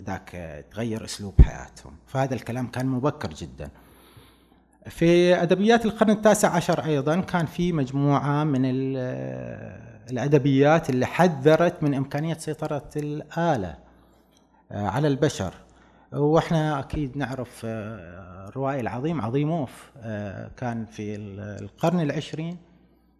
ذاك 0.01 0.31
آه، 0.35 0.61
تغير 0.61 1.05
أسلوب 1.05 1.41
حياتهم. 1.41 1.93
فهذا 2.07 2.33
الكلام 2.33 2.67
كان 2.67 2.85
مبكر 2.85 3.29
جدا. 3.29 3.69
في 4.89 5.41
أدبيات 5.41 5.85
القرن 5.85 6.09
التاسع 6.09 6.49
عشر 6.49 6.85
أيضا 6.85 7.21
كان 7.21 7.45
في 7.45 7.71
مجموعة 7.71 8.43
من 8.43 8.61
الأدبيات 10.11 10.89
اللي 10.89 11.05
حذرت 11.05 11.83
من 11.83 11.93
إمكانية 11.93 12.33
سيطرة 12.33 12.89
الآلة 12.95 13.75
آه، 14.71 14.87
على 14.87 15.07
البشر. 15.07 15.53
وإحنا 16.15 16.79
أكيد 16.79 17.17
نعرف 17.17 17.61
آه، 17.65 18.47
الروائي 18.47 18.79
العظيم 18.79 19.21
عظيموف 19.21 19.91
آه، 19.97 20.51
كان 20.57 20.85
في 20.85 21.15
القرن 21.61 21.99
العشرين 21.99 22.57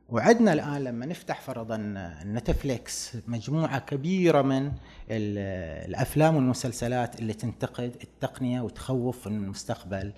وعدنا 0.10 0.54
الآن 0.54 0.84
لما 0.84 1.06
نفتح 1.06 1.42
فرضا 1.42 1.78
نتفليكس 2.26 3.18
مجموعة 3.28 3.80
كبيرة 3.80 4.42
من 4.42 4.72
الأفلام 5.10 6.36
والمسلسلات 6.36 7.20
اللي 7.20 7.34
تنتقد 7.34 7.96
التقنية 8.04 8.62
وتخوف 8.62 9.28
من 9.28 9.50
مستقبل 9.50 10.14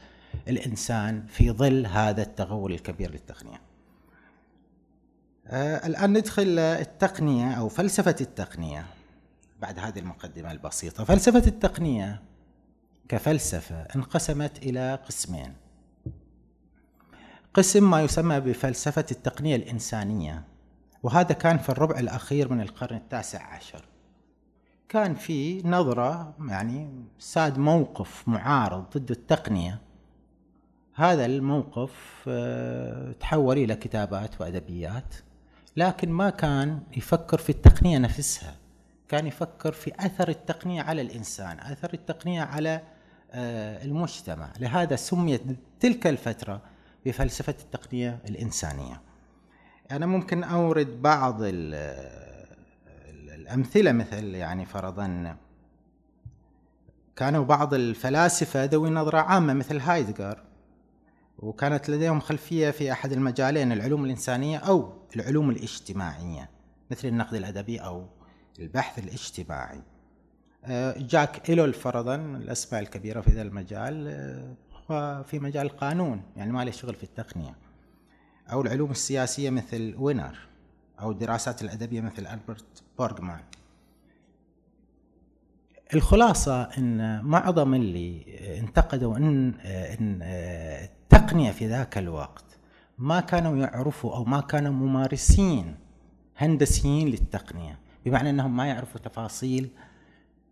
الإنسان 0.47 1.25
في 1.27 1.51
ظل 1.51 1.85
هذا 1.85 2.21
التغول 2.21 2.73
الكبير 2.73 3.11
للتقنية. 3.11 3.61
الآن 5.85 6.17
ندخل 6.17 6.59
التقنية 6.59 7.51
أو 7.51 7.69
فلسفة 7.69 8.15
التقنية. 8.21 8.85
بعد 9.61 9.79
هذه 9.79 9.99
المقدمة 9.99 10.51
البسيطة 10.51 11.03
فلسفة 11.03 11.43
التقنية 11.47 12.21
كفلسفة 13.09 13.81
انقسمت 13.95 14.57
إلى 14.57 14.95
قسمين. 14.95 15.53
قسم 17.53 17.89
ما 17.89 18.01
يسمى 18.01 18.39
بفلسفة 18.39 19.05
التقنية 19.11 19.55
الإنسانية 19.55 20.43
وهذا 21.03 21.33
كان 21.33 21.57
في 21.57 21.69
الربع 21.69 21.99
الأخير 21.99 22.53
من 22.53 22.61
القرن 22.61 22.95
التاسع 22.95 23.43
عشر. 23.53 23.85
كان 24.89 25.15
في 25.15 25.67
نظرة 25.67 26.33
يعني 26.49 26.89
ساد 27.19 27.57
موقف 27.57 28.27
معارض 28.27 28.97
ضد 28.97 29.11
التقنية. 29.11 29.81
هذا 30.93 31.25
الموقف 31.25 32.23
آه، 32.27 33.11
تحول 33.11 33.57
إلى 33.57 33.75
كتابات 33.75 34.41
وأدبيات 34.41 35.15
لكن 35.77 36.09
ما 36.11 36.29
كان 36.29 36.79
يفكر 36.97 37.37
في 37.37 37.49
التقنية 37.49 37.97
نفسها 37.97 38.55
كان 39.07 39.27
يفكر 39.27 39.71
في 39.71 39.91
أثر 39.99 40.29
التقنية 40.29 40.81
على 40.81 41.01
الإنسان، 41.01 41.59
أثر 41.59 41.93
التقنية 41.93 42.41
على 42.41 42.81
المجتمع، 43.33 44.53
لهذا 44.59 44.95
سميت 44.95 45.41
تلك 45.79 46.07
الفترة 46.07 46.61
بفلسفة 47.05 47.55
التقنية 47.59 48.19
الإنسانية. 48.29 49.01
أنا 49.91 50.05
ممكن 50.05 50.43
أورد 50.43 51.01
بعض 51.01 51.37
الأمثلة 53.33 53.91
مثل 53.91 54.35
يعني 54.35 54.65
فرضا 54.65 55.37
كانوا 57.15 57.45
بعض 57.45 57.73
الفلاسفة 57.73 58.63
ذوي 58.65 58.89
نظرة 58.89 59.17
عامة 59.17 59.53
مثل 59.53 59.79
هايدغر. 59.79 60.43
وكانت 61.39 61.89
لديهم 61.89 62.19
خلفية 62.19 62.71
في 62.71 62.91
أحد 62.91 63.11
المجالين 63.11 63.71
العلوم 63.71 64.05
الإنسانية 64.05 64.57
أو 64.57 64.93
العلوم 65.15 65.49
الاجتماعية 65.49 66.49
مثل 66.91 67.07
النقد 67.07 67.33
الأدبي 67.33 67.79
أو 67.79 68.07
البحث 68.59 68.99
الاجتماعي. 68.99 69.77
آه، 69.77 69.96
جاك 70.97 71.49
إيلول 71.49 71.73
فرضا 71.73 72.15
الأسماء 72.15 72.81
الكبيرة 72.81 73.21
في 73.21 73.29
ذا 73.29 73.41
المجال 73.41 74.07
آه، 74.07 74.55
هو 74.91 75.23
في 75.23 75.39
مجال 75.39 75.65
القانون 75.65 76.21
يعني 76.35 76.51
ما 76.51 76.65
له 76.65 76.71
شغل 76.71 76.95
في 76.95 77.03
التقنية. 77.03 77.55
أو 78.51 78.61
العلوم 78.61 78.91
السياسية 78.91 79.49
مثل 79.49 79.95
وينر 79.99 80.37
أو 80.99 81.11
الدراسات 81.11 81.61
الأدبية 81.61 82.01
مثل 82.01 82.27
ألبرت 82.27 82.83
بورغمان. 82.97 83.41
الخلاصة 85.93 86.61
أن 86.63 87.21
معظم 87.25 87.73
اللي 87.73 88.23
انتقدوا 88.59 89.17
أن 89.17 89.53
أن 89.65 90.21
التقنية 90.21 91.51
في 91.51 91.67
ذاك 91.67 91.97
الوقت 91.97 92.45
ما 92.97 93.19
كانوا 93.19 93.57
يعرفوا 93.57 94.15
أو 94.15 94.23
ما 94.23 94.41
كانوا 94.41 94.71
ممارسين 94.71 95.75
هندسيين 96.37 97.07
للتقنية. 97.07 97.79
بمعنى 98.05 98.29
إنهم 98.29 98.57
ما 98.57 98.65
يعرفوا 98.65 98.99
تفاصيل 99.01 99.69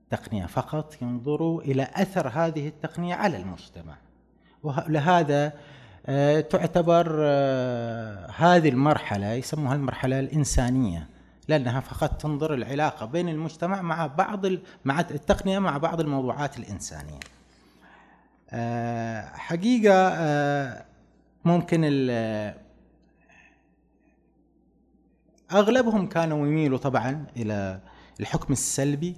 تقنيه 0.10 0.45
فقط 0.45 1.01
ينظروا 1.01 1.62
إلى 1.62 1.88
أثر 1.93 2.28
هذه 2.28 2.68
التقنية 2.68 3.16
على 3.16 3.38
المجتمع 3.38 3.97
ولهذا 4.64 5.53
آه، 6.08 6.41
تعتبر 6.41 7.18
آه، 7.20 8.32
هذه 8.38 8.70
المرحلة 8.70 9.32
يسموها 9.32 9.76
المرحلة 9.76 10.20
الإنسانية 10.20 11.08
لأنها 11.47 11.80
فقط 11.80 12.22
تنظر 12.22 12.53
العلاقة 12.53 13.06
بين 13.06 13.30
المجتمع 13.30 13.82
مع 13.82 14.08
بعض 14.08 14.45
مع 14.86 14.99
التقنية 14.99 15.60
مع 15.60 15.78
بعض 15.78 15.99
الموضوعات 15.99 16.60
الإنسانية. 16.60 17.20
آه، 18.49 19.30
حقيقة 19.36 20.16
ممكن 21.45 21.84
أغلبهم 25.51 26.08
كانوا 26.08 26.47
يميلوا 26.47 26.78
طبعا 26.78 27.26
إلى 27.38 27.80
الحكم 28.20 28.53
السلبي 28.53 29.16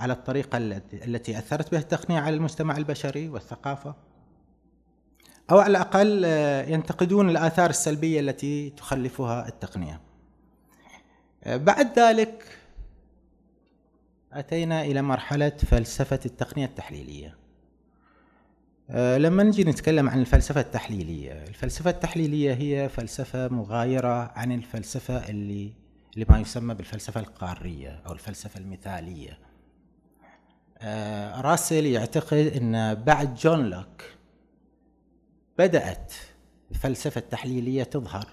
على 0.00 0.12
الطريقة 0.12 0.58
التي 0.92 1.38
أثرت 1.38 1.70
بها 1.70 1.80
التقنية 1.80 2.20
على 2.20 2.36
المجتمع 2.36 2.76
البشري 2.76 3.28
والثقافة؟ 3.28 3.94
أو 5.50 5.58
على 5.58 5.70
الأقل 5.70 6.22
آه، 6.24 6.62
ينتقدون 6.68 7.30
الآثار 7.30 7.70
السلبية 7.70 8.20
التي 8.20 8.70
تخلفها 8.70 9.48
التقنية. 9.48 10.00
آه، 11.44 11.56
بعد 11.56 11.98
ذلك 11.98 12.44
أتينا 14.32 14.82
إلى 14.82 15.02
مرحلة 15.02 15.48
فلسفة 15.50 16.20
التقنية 16.26 16.66
التحليلية. 16.66 17.36
آه، 18.90 19.18
لما 19.18 19.42
نجي 19.42 19.64
نتكلم 19.64 20.08
عن 20.08 20.20
الفلسفة 20.20 20.60
التحليلية 20.60 21.32
الفلسفة 21.32 21.90
التحليلية 21.90 22.54
هي 22.54 22.88
فلسفة 22.88 23.48
مغايرة 23.48 24.32
عن 24.38 24.52
الفلسفة 24.52 25.28
اللي 25.28 25.72
لما 26.16 26.40
يسمى 26.40 26.74
بالفلسفة 26.74 27.20
القارية 27.20 28.02
أو 28.06 28.12
الفلسفة 28.12 28.60
المثالية. 28.60 29.49
راسل 31.40 31.86
يعتقد 31.86 32.52
أن 32.56 32.94
بعد 32.94 33.34
جون 33.34 33.70
لوك 33.70 34.02
بدأت 35.58 36.12
الفلسفة 36.70 37.18
التحليلية 37.18 37.82
تظهر 37.82 38.26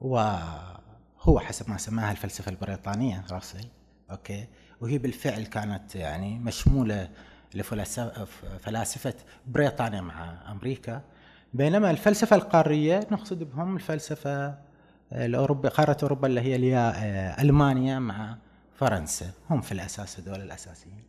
وهو 0.00 1.38
حسب 1.38 1.70
ما 1.70 1.76
سماها 1.76 2.12
الفلسفة 2.12 2.50
البريطانية 2.50 3.24
راسل 3.30 3.64
okay؟ 4.10 4.46
وهي 4.80 4.98
بالفعل 4.98 5.44
كانت 5.44 5.94
يعني 5.94 6.38
مشمولة 6.38 7.08
لفلاسفة 7.54 9.14
بريطانيا 9.46 10.00
مع 10.00 10.50
أمريكا. 10.50 11.02
بينما 11.54 11.90
الفلسفة 11.90 12.36
القارية 12.36 13.06
نقصد 13.10 13.42
بهم 13.42 13.76
الفلسفة 13.76 14.58
الأوروبية 15.12 15.68
قارة 15.68 15.96
أوروبا 16.02 16.28
اللي 16.28 16.40
هي 16.40 16.76
آه، 16.76 17.42
ألمانيا 17.42 17.98
مع 17.98 18.36
فرنسا. 18.74 19.30
هم 19.50 19.60
في 19.60 19.72
الأساس 19.72 20.20
هذول 20.20 20.40
الأساسيين. 20.40 21.05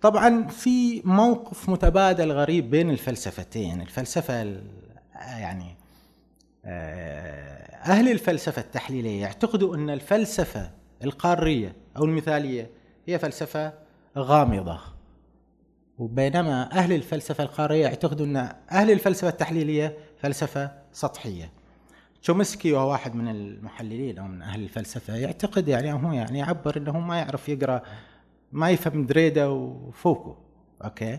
طبعا 0.00 0.46
في 0.48 1.02
موقف 1.04 1.68
متبادل 1.68 2.32
غريب 2.32 2.70
بين 2.70 2.90
الفلسفتين. 2.90 3.80
الفلسفة 3.80 4.60
يعني 5.14 5.76
آه، 6.64 7.76
أهل 7.76 8.08
الفلسفة 8.08 8.62
التحليلية 8.62 9.20
يعتقدوا 9.20 9.76
أن 9.76 9.90
الفلسفة 9.90 10.70
القارية 11.04 11.76
أو 11.96 12.04
المثالية 12.04 12.70
هي 13.06 13.18
فلسفة 13.18 13.72
غامضة. 14.18 14.80
وبينما 15.98 16.72
أهل 16.72 16.92
الفلسفة 16.92 17.44
القارية 17.44 17.82
يعتقدوا 17.82 18.26
أن 18.26 18.36
أهل 18.72 18.90
الفلسفة 18.90 19.28
التحليلية 19.28 19.96
فلسفة 20.22 20.72
سطحية. 20.92 21.52
تشومسكي 22.22 22.72
وهو 22.72 22.90
واحد 22.90 23.14
من 23.14 23.28
المحللين 23.28 24.18
أو 24.18 24.26
من 24.26 24.42
أهل 24.42 24.62
الفلسفة 24.62 25.16
يعتقد 25.16 25.68
يعني 25.68 25.92
هو 25.92 26.12
يعني 26.12 26.38
يعبر 26.38 26.76
أنه 26.76 26.98
ما 26.98 27.18
يعرف 27.18 27.48
يقرأ 27.48 27.82
ما 28.52 28.70
يفهم 28.70 29.06
دريدا 29.06 29.46
وفوكو 29.46 30.36
أوكي؟ 30.84 31.18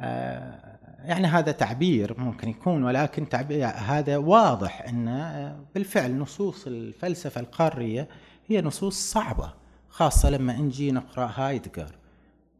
آه 0.00 0.76
يعني 1.04 1.26
هذا 1.26 1.52
تعبير 1.52 2.20
ممكن 2.20 2.48
يكون 2.48 2.84
ولكن 2.84 3.28
تعبير 3.28 3.66
هذا 3.66 4.16
واضح 4.16 4.82
أن 4.88 5.66
بالفعل 5.74 6.18
نصوص 6.18 6.66
الفلسفة 6.66 7.40
القارية 7.40 8.08
هي 8.46 8.62
نصوص 8.62 9.12
صعبة 9.12 9.54
خاصة 9.88 10.30
لما 10.30 10.56
نجي 10.56 10.92
نقرأ 10.92 11.32
هايدغر. 11.34 11.94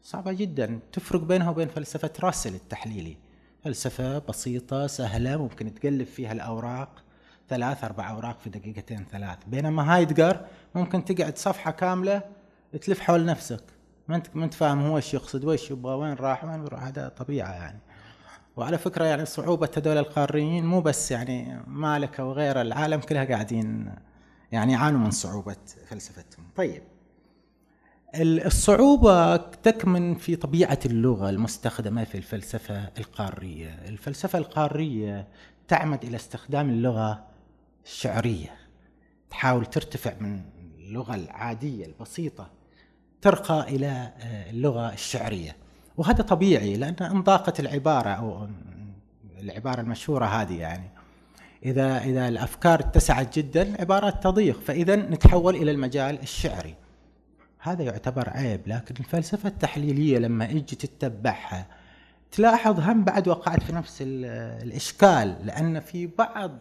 صعبة 0.02 0.32
جدا 0.32 0.78
تفرق 0.92 1.20
بينها 1.20 1.50
وبين 1.50 1.68
فلسفة 1.68 2.11
راسل 2.20 2.54
التحليلي. 2.54 3.16
فلسفة 3.64 4.18
بسيطة 4.18 4.86
سهلة 4.86 5.36
ممكن 5.36 5.74
تقلب 5.74 6.07
فيها 6.07 6.32
الأوراق 6.32 7.02
ثلاث 7.48 7.84
أربع 7.84 8.11
أوراق 8.11 8.40
في 8.40 8.50
دقيقتين 8.50 9.07
ثلاث. 9.12 9.38
بينما 9.46 9.94
هايدجر 9.94 10.40
ممكن 10.74 11.04
تقعد 11.04 11.38
صفحة 11.38 11.70
كاملة 11.70 12.22
تلف 12.73 13.01
حول 13.01 13.25
نفسك. 13.25 13.62
ما 14.09 14.17
انت 14.17 14.27
ما 14.35 14.45
انت 14.45 14.55
فاهم 14.55 14.87
هو 14.87 14.97
إيش 14.97 15.14
يقصد 15.14 15.45
وإيش 15.45 15.71
يبغى 15.71 15.95
وين 15.95 16.14
راح 16.14 16.45
وين 16.45 16.62
بيروح. 16.62 16.83
هذا 16.83 17.09
طبيعة 17.09 17.53
يعني. 17.53 17.79
وعلى 18.57 18.79
فكرة 18.79 19.05
يعني 19.05 19.25
صعوبة 19.25 19.71
هذول 19.77 19.99
القاريين 19.99 20.67
مو 20.67 20.81
بس 20.81 21.11
يعني 21.11 21.62
مالك 21.67 22.19
وغيره 22.19 22.62
العالم 22.62 23.01
كلها 23.01 23.25
قاعدين 23.25 23.95
يعني 24.53 24.73
يعانوا 24.73 25.01
من 25.01 25.11
صعوبة 25.11 25.57
فلسفتهم. 25.89 26.45
طيب. 26.57 26.83
الصعوبة 28.14 29.37
تكمن 29.37 30.14
في 30.14 30.37
طبيعة 30.37 30.79
اللغة 30.87 31.31
المستخدمة 31.31 32.05
في 32.05 32.19
الفلسفة 32.19 32.91
القارية. 32.99 33.69
الفلسفة 33.89 34.39
القارية 34.39 35.29
تعمد 35.69 36.05
إلى 36.05 36.17
استخدام 36.17 36.71
اللغة 36.71 37.25
الشعرية. 37.85 38.57
تحاول 39.31 39.67
ترتفع 39.67 40.12
من 40.21 40.43
اللغة 40.87 41.14
العادية 41.14 41.87
البسيطة 41.87 42.51
ترقى 43.22 43.76
إلى 43.76 44.12
آه، 44.20 44.51
اللغة 44.51 44.93
الشعرية. 44.93 45.57
وهذا 45.97 46.22
طبيعي 46.22 46.76
لأن 46.76 46.95
إن 47.01 47.22
ضاقت 47.22 47.61
العبارة 47.61 48.09
أو 48.09 48.49
العبارة 49.41 49.80
المشهورة 49.80 50.24
هذه 50.24 50.59
يعني 50.59 50.91
إذا 51.64 51.99
إذا 51.99 52.28
الأفكار 52.28 52.80
اتسعت 52.80 53.39
جدا 53.39 53.62
العبارات 53.62 54.24
تضيق 54.24 54.61
فإذا 54.61 54.97
نتحول 54.97 55.57
إلى 55.57 55.70
المجال 55.70 56.22
الشعري. 56.22 56.74
هذا 57.59 57.82
يعتبر 57.82 58.28
عيب 58.28 58.61
لكن 58.66 58.95
الفلسفة 59.01 59.49
التحليلية 59.49 60.18
لما 60.18 60.45
أجي 60.51 60.76
تتبعها 60.76 61.66
تلاحظ 62.30 62.80
هم 62.80 63.05
بعد 63.05 63.28
وقعت 63.28 63.62
في 63.62 63.72
نفس 63.72 63.99
الإشكال 64.62 65.37
لأن 65.47 65.80
في 65.80 66.07
بعض 66.07 66.59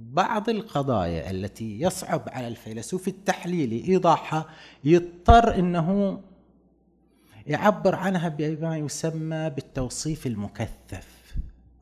بعض 0.00 0.48
القضايا 0.48 1.30
التي 1.30 1.80
يصعب 1.80 2.22
على 2.26 2.48
الفيلسوف 2.48 3.08
التحليلي 3.08 3.88
إيضاحها 3.88 4.46
يضطر 4.84 5.58
أنه 5.58 6.20
يعبر 7.46 7.94
عنها 7.94 8.28
بما 8.28 8.78
يسمى 8.78 9.50
بالتوصيف 9.50 10.26
المكثف 10.26 11.34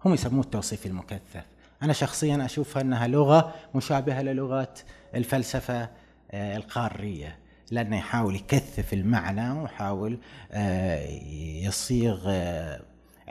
هم 0.05 0.15
يسموه 0.15 0.45
التوصيف 0.45 0.87
المكثف 0.87 1.45
أنا 1.83 1.93
شخصيا 1.93 2.45
أشوفها 2.45 2.83
أنها 2.83 3.07
لغة 3.07 3.55
مشابهة 3.75 4.23
للغة 4.23 4.75
الفلسفة 5.15 5.91
آه، 6.31 6.57
القارية 6.57 7.39
لأنه 7.71 7.97
يحاول 7.97 8.35
يكثف 8.37 8.93
المعنى 8.93 9.51
ويحاول 9.51 10.19
آه، 10.53 11.07
يصيغ 11.67 12.23
آه، 12.27 12.81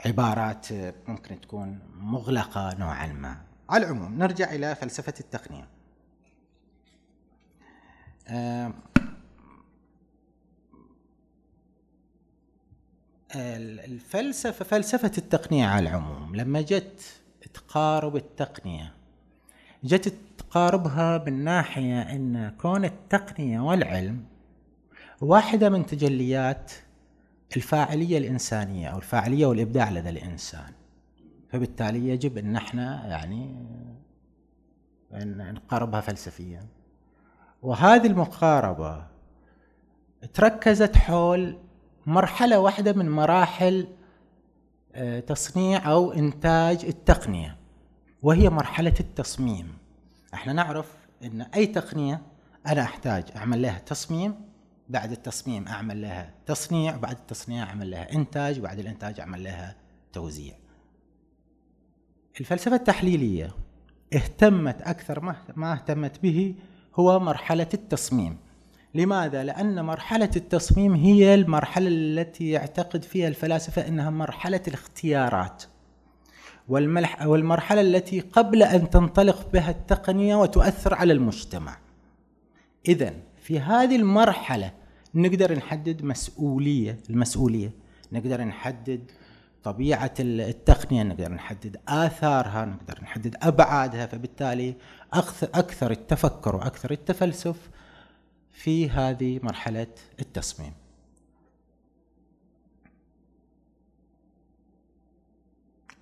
عبارات 0.06 0.66
ممكن 1.08 1.40
تكون 1.40 1.78
مغلقة 1.96 2.76
نوعا 2.78 3.06
ما. 3.06 3.47
على 3.70 3.86
العموم 3.86 4.18
نرجع 4.18 4.52
إلى 4.52 4.74
فلسفة 4.74 5.14
التقنية. 5.20 5.68
الفلسفة 13.34 14.64
فلسفة 14.64 15.12
التقنية 15.18 15.66
على 15.66 15.88
العموم 15.88 16.36
لما 16.36 16.60
جت 16.60 17.02
تقارب 17.54 18.16
التقنية 18.16 18.94
جت 19.84 20.14
تقاربها 20.38 21.24
من 21.26 21.44
ناحية 21.44 22.02
أن 22.02 22.54
كون 22.60 22.84
التقنية 22.84 23.60
والعلم 23.60 24.24
واحدة 25.20 25.68
من 25.68 25.86
تجليات 25.86 26.72
الفاعلية 27.56 28.18
الإنسانية 28.18 28.88
أو 28.88 28.96
الفاعلية 28.98 29.46
والإبداع 29.46 29.90
لدى 29.90 30.08
الإنسان 30.08 30.72
فبالتالي 31.48 32.08
يجب 32.08 32.38
أن 32.38 32.56
إحنا 32.56 33.06
يعني 33.06 33.56
أن 35.14 35.54
نقاربها 35.54 36.00
فلسفيا. 36.00 36.66
وهذه 37.62 38.06
المقاربة 38.06 39.06
تركزت 40.34 40.96
حول 40.96 41.58
مرحلة 42.06 42.58
واحدة 42.58 42.92
من 42.92 43.10
مراحل 43.10 43.88
آه، 44.94 45.20
تصنيع 45.20 45.90
أو 45.92 46.12
إنتاج 46.12 46.84
التقنية 46.84 47.56
وهي 48.22 48.50
مرحلة 48.50 48.94
التصميم. 49.00 49.78
إحنا 50.34 50.52
نعرف 50.52 50.96
إن 51.24 51.40
أي 51.40 51.66
تقنية 51.66 52.22
أنا 52.66 52.82
أحتاج 52.82 53.24
أعمل 53.36 53.62
لها 53.62 53.78
تصميم 53.78 54.34
بعد 54.88 55.12
التصميم 55.12 55.68
أعمل 55.68 56.02
لها 56.02 56.34
تصنيع 56.46 56.96
بعد 56.96 57.16
التصنيع 57.16 57.64
أعمل 57.64 57.90
لها 57.90 58.12
إنتاج 58.12 58.60
بعد 58.60 58.78
الإنتاج 58.78 59.20
أعمل 59.20 59.44
لها 59.44 59.76
توزيع. 60.12 60.54
الفلسفة 62.40 62.76
التحليلية 62.76 63.50
اهتمت 64.14 64.82
أكثر 64.82 65.34
ما 65.56 65.72
اهتمت 65.72 66.22
به 66.22 66.54
هو 66.94 67.20
مرحلة 67.20 67.66
التصميم. 67.74 68.36
لماذا؟ 68.94 69.44
لأن 69.44 69.84
مرحلة 69.84 70.30
التصميم 70.36 70.94
هي 70.94 71.34
المرحلة 71.34 71.88
التي 71.88 72.50
يعتقد 72.50 73.02
فيها 73.04 73.28
الفلاسفة 73.28 73.88
إنها 73.88 74.10
مرحلة 74.10 74.60
الاختيارات 74.68 75.64
والمرحلة 76.68 77.80
التي 77.80 78.20
قبل 78.20 78.62
أن 78.62 78.90
تنطلق 78.90 79.52
بها 79.52 79.70
التقنية 79.70 80.36
وتؤثر 80.36 80.94
على 80.94 81.12
المجتمع. 81.12 81.78
إذا 82.88 83.14
في 83.42 83.60
هذه 83.60 83.96
المرحلة 83.96 84.72
نقدر 85.14 85.56
نحدد 85.56 86.04
مسؤولية 86.04 86.98
المسؤولية. 87.10 87.70
نقدر 88.12 88.44
نحدد 88.44 89.10
طبيعة 89.62 90.14
التقنية 90.20 91.02
نقدر 91.02 91.32
نحدد 91.32 91.76
آثارها 91.88 92.64
نقدر 92.64 92.98
نحدد 93.02 93.36
أبعادها 93.42 94.06
فبالتالي 94.06 94.74
أكثر 95.54 95.90
التفكر 95.90 96.56
وأكثر 96.56 96.90
التفلسف 96.90 97.70
في 98.52 98.90
هذه 98.90 99.40
مرحلة 99.42 99.86
التصميم. 100.20 100.72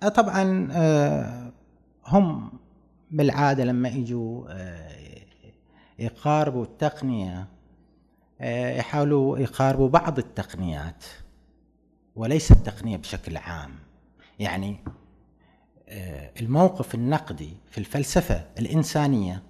آه، 0.03 0.09
طبعا 0.09 0.67
آه، 0.71 1.51
هم 2.05 2.51
بالعادة 3.11 3.63
لما 3.63 3.89
يجوا 3.89 4.45
آه، 4.49 4.97
يقاربوا 5.99 6.63
التقنية 6.63 7.47
يحاولوا 8.77 9.37
يقاربوا 9.37 9.89
بعض 9.89 10.17
التقنيات. 10.17 11.05
وليس 12.17 12.51
التقنية 12.51 12.97
بشكل 12.97 13.37
عام. 13.37 13.71
يعني 14.39 14.77
الموقف 16.41 16.95
النقدي 16.95 17.57
في 17.69 17.77
الفلسفة 17.77 18.45
الإنسانية 18.59 19.43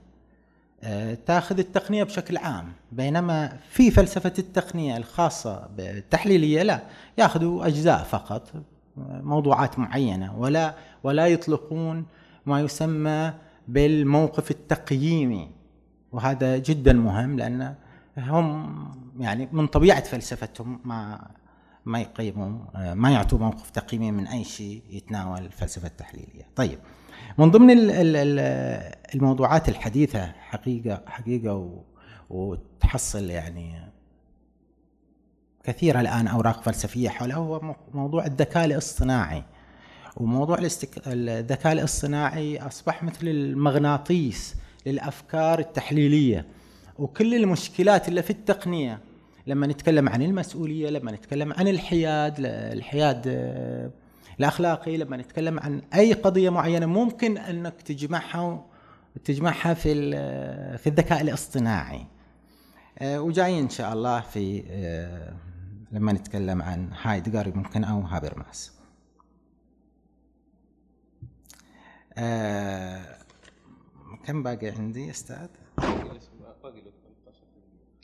تاخذ 1.25 1.59
التقنية 1.59 2.03
بشكل 2.03 2.37
عام. 2.37 2.73
بينما 2.91 3.57
في 3.69 3.91
فلسفة 3.91 4.33
التقنية 4.39 4.97
الخاصة 4.97 5.67
بالتحليلية 5.77 6.63
لا 6.63 6.83
ياخذوا 7.17 7.67
أجزاء 7.67 8.03
فقط 8.03 8.53
موضوعات 8.97 9.79
معينة 9.79 10.39
ولا 10.39 10.75
ولا 11.03 11.27
يطلقون 11.27 12.05
ما 12.45 12.61
يسمى 12.61 13.33
بالموقف 13.67 14.51
التقييمي. 14.51 15.49
وهذا 16.11 16.57
جدا 16.57 16.93
مهم 16.93 17.37
لأن 17.39 17.75
هم 18.17 18.75
يعني 19.19 19.49
من 19.51 19.67
طبيعة 19.67 20.03
فلسفتهم 20.03 20.79
ما 20.85 21.27
ما 21.87 22.01
يقيموا 22.01 22.59
ما 22.93 23.11
يعطوا 23.11 23.39
موقف 23.39 23.69
تقييمي 23.69 24.11
من 24.11 24.27
أي 24.27 24.43
شيء 24.43 24.81
يتناول 24.89 25.45
الفلسفة 25.45 25.87
التحليلية. 25.87 26.47
طيب 26.55 26.79
من 27.37 27.51
ضمن 27.51 27.69
الموضوعات 29.15 29.69
الحديثة 29.69 30.25
حقيقة 30.25 31.01
حقيقة 31.07 31.83
وتحصل 32.29 33.29
يعني 33.29 33.73
كثيرة 35.63 36.01
الآن 36.01 36.27
أوراق 36.27 36.61
فلسفية 36.61 37.09
حوله 37.09 37.35
هو 37.35 37.75
موضوع 37.93 38.25
الذكاء 38.25 38.65
الاصطناعي. 38.65 39.43
وموضوع 40.17 40.57
الاستك... 40.57 41.01
الذكاء 41.07 41.73
الاصطناعي 41.73 42.59
أصبح 42.59 43.03
مثل 43.03 43.27
المغناطيس 43.27 44.55
للأفكار 44.85 45.59
التحليلية. 45.59 46.45
وكل 46.99 47.35
المشكلات 47.35 48.07
اللي 48.07 48.23
في 48.23 48.29
التقنية 48.29 48.99
لما 49.47 49.67
نتكلم 49.67 50.09
عن 50.09 50.21
المسؤولية 50.21 50.89
لما 50.89 51.11
نتكلم 51.11 51.53
عن 51.53 51.67
الحياد 51.67 52.35
الحياد 52.45 53.23
آه، 53.27 53.91
الأخلاقي 54.39 54.97
لما 54.97 55.17
نتكلم 55.17 55.59
عن 55.59 55.81
أي 55.93 56.13
قضية 56.13 56.49
معينة 56.49 56.85
ممكن 56.85 57.37
أنك 57.37 57.81
تجمعها 57.81 58.65
تجمعها 59.25 59.73
في 59.73 60.11
في 60.77 60.87
الذكاء 60.87 61.21
الاصطناعي 61.21 62.05
آه، 62.99 63.21
وجايين 63.21 63.63
إن 63.63 63.69
شاء 63.69 63.93
الله 63.93 64.19
في 64.19 64.63
آه، 64.69 65.33
لما 65.91 66.13
نتكلم 66.13 66.61
عن 66.61 66.89
هايدجر 67.01 67.55
ممكن 67.55 67.83
أو 67.83 67.99
هابرماس 67.99 68.71
آه 72.17 73.17
كم 74.25 74.43
باقي 74.43 74.69
عندي 74.69 75.09
أستاذ؟ 75.09 75.47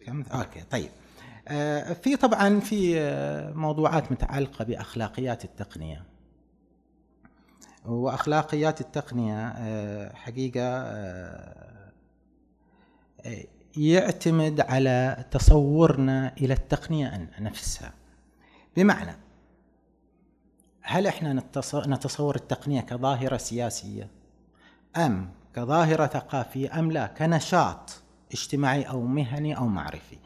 كم؟ 0.05 0.23
أوكي 0.23 0.63
طيب 0.71 0.89
آه 0.89 1.02
في 1.93 2.15
طبعا 2.21 2.59
في 2.59 2.99
آه، 2.99 3.51
موضوعات 3.53 4.11
متعلقة 4.11 4.65
بأخلاقيات 4.65 5.45
التقنية. 5.45 6.05
وأخلاقيات 7.85 8.81
التقنية 8.81 9.47
آه 9.47 10.13
حقيقة 10.13 10.61
آه 10.63 11.83
يعتمد 13.77 14.61
على 14.61 15.25
تصورنا 15.31 16.33
إلى 16.37 16.53
التقنية 16.53 17.29
نفسها. 17.39 17.93
بمعنى 18.77 19.17
هل 20.81 21.07
إحنا 21.07 21.33
نتصور 21.87 22.35
التقنية 22.35 22.81
كظاهرة 22.81 23.37
سياسية؟ 23.37 24.07
أم 24.97 25.31
كظاهرة 25.55 26.07
ثقافية؟ 26.07 26.79
أم 26.79 26.91
لا؟ 26.91 27.07
كنشاط 27.07 28.01
اجتماعي 28.31 28.83
أو 28.83 29.01
مهني 29.01 29.57
أو 29.57 29.67
معرفي؟ 29.67 30.17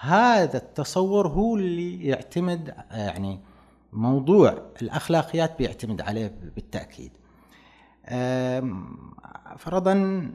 هذا 0.00 0.56
التصور 0.56 1.28
هو 1.28 1.56
اللي 1.56 2.06
يعتمد 2.06 2.74
يعني 2.90 3.40
موضوع 3.92 4.62
الأخلاقيات 4.82 5.58
بيعتمد 5.58 6.00
عليه 6.00 6.34
بالتأكيد. 6.56 7.12
فرضا 9.58 10.30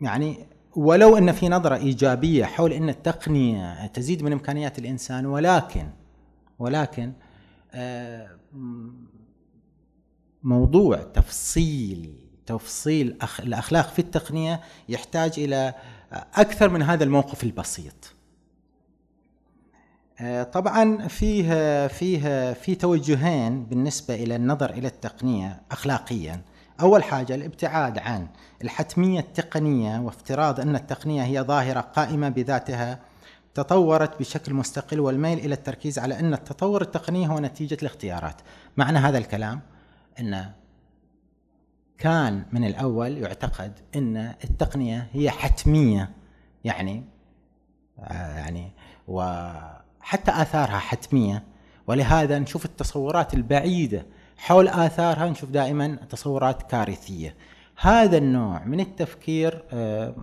يعني 0.00 0.46
ولو 0.76 1.16
أن 1.18 1.32
في 1.32 1.48
نظرة 1.48 1.76
إيجابية 1.76 2.44
حول 2.44 2.72
أن 2.72 2.88
التقنية 2.88 3.86
تزيد 3.86 4.22
من 4.22 4.32
إمكانيات 4.32 4.78
الإنسان 4.78 5.26
ولكن 5.26 5.88
ولكن 6.58 7.12
موضوع 10.42 10.96
تفصيل 10.96 12.14
تفصيل 12.46 13.18
الأخلاق 13.40 13.88
في 13.88 13.98
التقنية 13.98 14.60
يحتاج 14.88 15.32
إلى 15.38 15.74
أكثر 16.34 16.68
من 16.68 16.82
هذا 16.82 17.04
الموقف 17.04 17.44
البسيط. 17.44 18.14
آه، 20.20 20.42
طبعا 20.42 21.08
فيه 21.08 21.86
فيه 21.86 22.52
في 22.52 22.74
توجهين 22.74 23.64
بالنسبة 23.64 24.14
إلى 24.14 24.36
النظر 24.36 24.70
إلى 24.70 24.88
التقنية 24.88 25.62
اخلاقيا 25.70 26.40
أول 26.80 27.04
حاجة 27.04 27.34
الابتعاد 27.34 27.98
عن 27.98 28.28
الحتمية 28.64 29.20
التقنية 29.20 30.00
وافتراض 30.00 30.60
أن 30.60 30.76
التقنية 30.76 31.22
هي 31.22 31.40
ظاهرة 31.40 31.80
قائمة 31.80 32.28
بذاتها 32.28 32.98
تطورت 33.54 34.18
بشكل 34.18 34.54
مستقل 34.54 35.00
والميل 35.00 35.38
إلى 35.38 35.54
التركيز 35.54 35.98
على 35.98 36.20
أن 36.20 36.34
التطور 36.34 36.82
التقني 36.82 37.28
هو 37.28 37.38
نتيجة 37.38 37.76
الاختيارات 37.82 38.40
معنى 38.76 38.98
هذا 38.98 39.18
الكلام 39.18 39.60
أن 40.20 40.50
كان 42.02 42.44
من 42.52 42.64
الأول 42.64 43.18
يعتقد 43.18 43.72
أن 43.96 44.16
التقنية 44.44 45.08
هي 45.12 45.30
حتمية 45.30 46.10
يعني 46.64 47.04
يعني 48.08 48.72
وحتى 49.08 50.30
آثارها 50.30 50.78
حتمية. 50.78 51.42
ولهذا 51.86 52.38
نشوف 52.38 52.64
التصورات 52.64 53.34
البعيدة 53.34 54.06
حول 54.36 54.68
آثارها 54.68 55.30
نشوف 55.30 55.50
دائما 55.50 55.94
تصورات 55.94 56.62
كارثية. 56.62 57.34
هذا 57.80 58.18
النوع 58.18 58.64
من 58.64 58.80
التفكير 58.80 59.64
آه، 59.72 60.14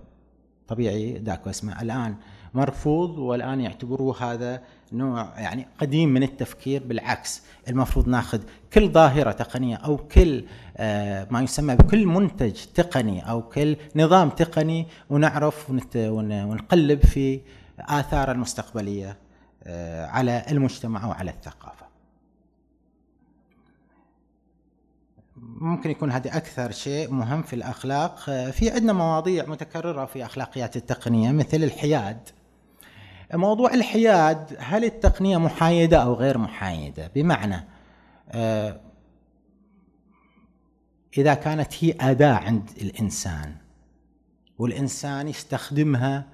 طبيعي 0.68 1.12
داكو 1.12 1.50
اسمه 1.50 1.82
الآن 1.82 2.14
مرفوض 2.54 3.18
والآن 3.18 3.60
يعتبروه 3.60 4.32
هذا 4.32 4.62
نوع 4.92 5.32
يعني 5.36 5.66
قديم 5.78 6.08
من 6.08 6.22
التفكير 6.22 6.82
بالعكس 6.84 7.42
المفروض 7.68 8.08
ناخذ 8.08 8.40
كل 8.72 8.88
ظاهرة 8.88 9.32
تقنية 9.32 9.76
أو 9.76 9.96
كل 9.96 10.44
آه، 10.76 11.26
ما 11.30 11.42
يسمى 11.42 11.76
بكل 11.76 12.06
منتج 12.06 12.64
تقني 12.74 13.30
أو 13.30 13.42
كل 13.42 13.76
نظام 13.96 14.30
تقني 14.30 14.86
ونعرف 15.10 15.70
ونقلب 15.96 17.06
في 17.06 17.40
آثار 17.80 18.30
المستقبلية 18.30 19.16
آه، 19.64 20.06
على 20.06 20.44
المجتمع 20.50 21.06
وعلى 21.06 21.30
الثقافة. 21.30 21.90
ممكن 25.36 25.90
يكون 25.90 26.10
هذا 26.10 26.36
أكثر 26.36 26.70
شيء 26.70 27.10
مهم 27.10 27.42
في 27.42 27.52
الأخلاق 27.52 28.18
في 28.50 28.70
عندنا 28.70 28.92
مواضيع 28.92 29.46
متكررة 29.46 30.04
في 30.04 30.24
أخلاقيات 30.24 30.76
التقنية 30.76 31.32
مثل 31.32 31.56
الحياد. 31.56 32.28
موضوع 33.34 33.74
الحياد 33.74 34.56
هل 34.58 34.84
التقنية 34.84 35.36
محايدة 35.36 36.02
أو 36.02 36.14
غير 36.14 36.38
محايدة؟ 36.38 37.10
بمعنى 37.14 37.64
آه، 38.30 38.80
إذا 41.18 41.34
كانت 41.34 41.84
هي 41.84 41.94
أداة 42.00 42.34
عند 42.34 42.70
الإنسان 42.82 43.54
والإنسان 44.58 45.28
يستخدمها 45.28 46.26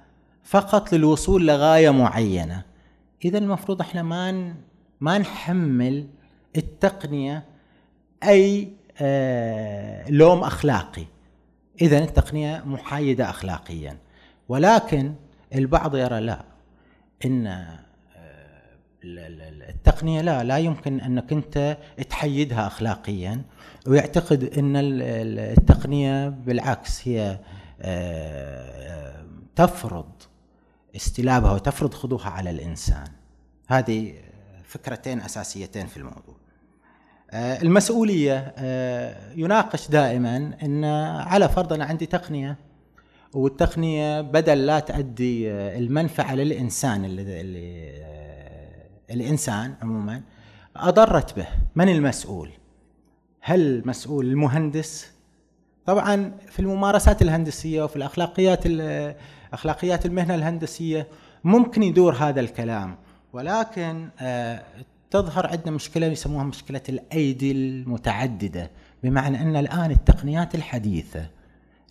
فقط 0.43 0.93
للوصول 0.93 1.47
لغاية 1.47 1.89
معينة 1.89 2.63
إذا 3.25 3.37
المفروض 3.37 3.81
إحنا 3.81 4.03
ما 4.03 4.53
ما 5.01 5.17
نحمل 5.17 6.07
التقنية 6.55 7.45
أي 8.23 8.71
آه، 9.01 10.09
لوم 10.09 10.43
أخلاقي. 10.43 11.05
إذا 11.81 11.97
التقنية 11.97 12.63
محايدة 12.65 13.29
اخلاقيا 13.29 13.97
ولكن 14.49 15.13
البعض 15.55 15.95
يرى 15.95 16.19
لا. 16.19 16.56
إن 17.25 17.47
آه، 17.47 17.87
التقنية 19.69 20.21
لا 20.21 20.43
لا 20.43 20.57
يمكن 20.57 20.99
أنك 20.99 21.31
أنت 21.31 21.77
تحيدها 22.09 22.67
اخلاقيا 22.67 23.41
ويعتقد 23.87 24.43
إن 24.43 24.73
التقنية 24.75 26.29
بالعكس 26.29 27.07
هي 27.07 27.39
آه، 27.81 29.25
تفرض 29.55 30.11
استلابها 30.95 31.51
وتفرض 31.51 31.93
خضوعها 31.93 32.29
على 32.29 32.49
الإنسان 32.49 33.07
هذه 33.67 34.13
فكرتين 34.63 35.21
أساسيتين 35.21 35.87
في 35.87 35.97
الموضوع. 35.97 36.35
آه، 37.31 37.61
المسؤولية 37.61 38.53
آه، 38.57 39.33
يناقش 39.35 39.87
دائما 39.87 40.57
إن 40.63 40.85
على 41.19 41.49
فرض 41.49 41.73
أنا 41.73 41.85
عندي 41.85 42.05
تقنية 42.05 42.57
والتقنية 43.33 44.21
بدل 44.21 44.65
لا 44.65 44.79
تؤدي 44.79 45.51
المنفعة 45.51 46.35
للإنسان 46.35 47.05
اللي, 47.05 47.41
اللي 47.41 48.07
الإنسان 49.11 49.73
عموما 49.81 50.21
أضرت 50.75 51.35
به 51.35 51.47
من 51.75 51.89
المسؤول؟ 51.89 52.49
هل 53.41 53.83
مسؤول 53.85 54.25
المهندس؟ 54.25 55.11
طبعا 55.85 56.31
في 56.49 56.59
الممارسات 56.59 57.21
الهندسية 57.21 57.83
وفي 57.83 57.95
الأخلاقيات 57.95 58.63
أخلاقيات 59.53 60.05
المهنة 60.05 60.35
الهندسية 60.35 61.07
ممكن 61.43 61.83
يدور 61.83 62.13
هذا 62.13 62.39
الكلام 62.39 62.95
ولكن 63.33 64.09
آه، 64.19 64.63
تظهر 65.11 65.47
عندنا 65.47 65.71
مشكلة 65.71 66.07
يسموها 66.07 66.43
مشكلة 66.43 66.81
الأيدي 66.89 67.51
المتعددة 67.51 68.71
بمعنى 69.03 69.41
أن 69.41 69.55
الآن 69.55 69.91
التقنيات 69.91 70.55
الحديثة 70.55 71.25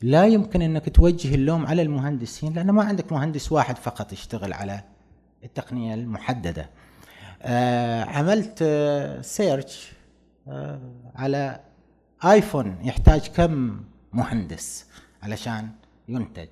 لا 0.03 0.27
يمكن 0.27 0.63
أنك 0.63 0.97
توجه 0.97 1.35
اللوم 1.35 1.67
على 1.67 1.83
المهندسين 1.83 2.53
لأن 2.53 2.71
ما 2.71 2.85
عندك 2.85 3.13
مهندس 3.13 3.53
واحد 3.53 3.79
فقط 3.79 4.13
يشتغل 4.13 4.53
على 4.53 4.81
التقنية 5.45 5.95
المحددة. 5.95 6.71
آه 7.43 8.05
عملت 8.05 8.59
آه 8.63 9.21
سيرش 9.21 9.93
آه 10.49 10.81
على 11.15 11.61
آيفون 12.25 12.79
يحتاج 12.83 13.29
كم 13.29 13.81
مهندس 14.13 14.87
علشان 15.23 15.69
ينتج 16.09 16.49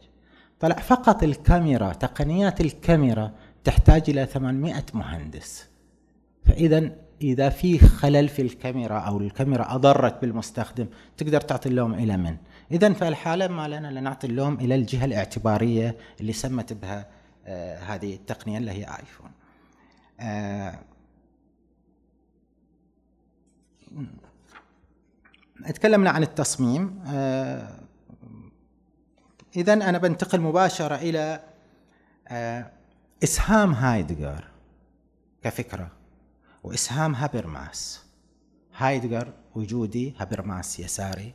طلع 0.61 0.75
فقط 0.77 1.23
الكاميرا 1.23 1.93
تقنيات 1.93 2.61
الكاميرا 2.61 3.33
تحتاج 3.65 4.11
إلى 4.11 4.27
800 4.27 4.85
مهندس 4.95 5.69
فاذا 6.45 6.91
إذا 7.25 7.49
في 7.49 7.79
خلل 7.79 8.29
في 8.29 8.43
الكاميرا 8.43 8.99
أو 8.99 9.19
الكاميرا 9.19 9.75
أضرت 9.75 10.21
بالمستخدم 10.21 10.87
تقدر 11.17 11.41
تعطي 11.41 11.69
اللوم 11.69 11.95
إلى 11.95 12.17
من؟ 12.17 12.37
اذا 12.71 12.93
في 12.93 13.09
الحاله 13.09 13.49
ما 13.49 13.69
لنا 13.69 14.01
نعطي 14.01 14.27
اللوم 14.27 14.55
إلى 14.55 14.75
الجهة 14.75 15.05
الاعتبارية 15.05 15.97
اللي 16.21 16.33
سمت 16.33 16.73
بها 16.73 17.07
آه 17.47 17.79
هذه 17.79 18.15
التقنية 18.15 18.59
اللي 18.59 18.71
هي 18.71 18.85
آيفون. 18.85 19.31
آه 20.21 20.79
تكلمنا 25.67 26.11
عن 26.11 26.23
التصميم. 26.23 27.03
آه 27.07 27.81
اذا 29.57 29.73
أنا 29.73 29.99
بنتقل 29.99 30.41
مباشرة 30.41 30.95
إلى 30.95 31.41
آه 32.29 32.71
إسهام 33.23 33.73
هايدجر 33.73 34.45
كفكرة. 35.43 36.04
وإسهام 36.65 37.15
هابرماس. 37.15 38.05
هايدجر 38.77 39.33
وجودي 39.55 40.15
هابرماس 40.19 40.81
يساري. 40.81 41.35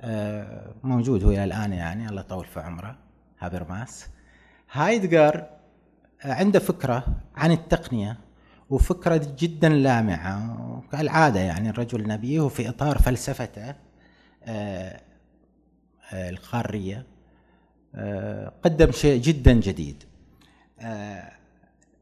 آه 0.00 0.74
موجود 0.82 1.24
هو 1.24 1.30
إلى 1.30 1.44
الآن 1.44 1.72
يعني 1.72 2.08
الله 2.08 2.20
يطول 2.20 2.44
في 2.44 2.60
عمره 2.60 2.98
هابرماس. 3.38 4.08
هايدجر 4.72 5.46
عنده 6.24 6.58
فكرة 6.58 7.04
عن 7.36 7.52
التقنية 7.52 8.18
وفكرة 8.70 9.34
جدا 9.38 9.68
لامعة 9.68 10.82
كالعادة 10.92 11.40
يعني 11.40 11.70
الرجل 11.70 12.08
نبيه 12.08 12.48
في 12.48 12.68
إطار 12.68 12.98
فلسفته 12.98 13.74
آه، 14.44 15.00
آه، 16.12 16.30
القارية 16.30 17.06
آه، 17.94 18.52
قدم 18.64 18.90
شيء 18.90 19.20
جدا 19.20 19.52
جديد. 19.52 20.04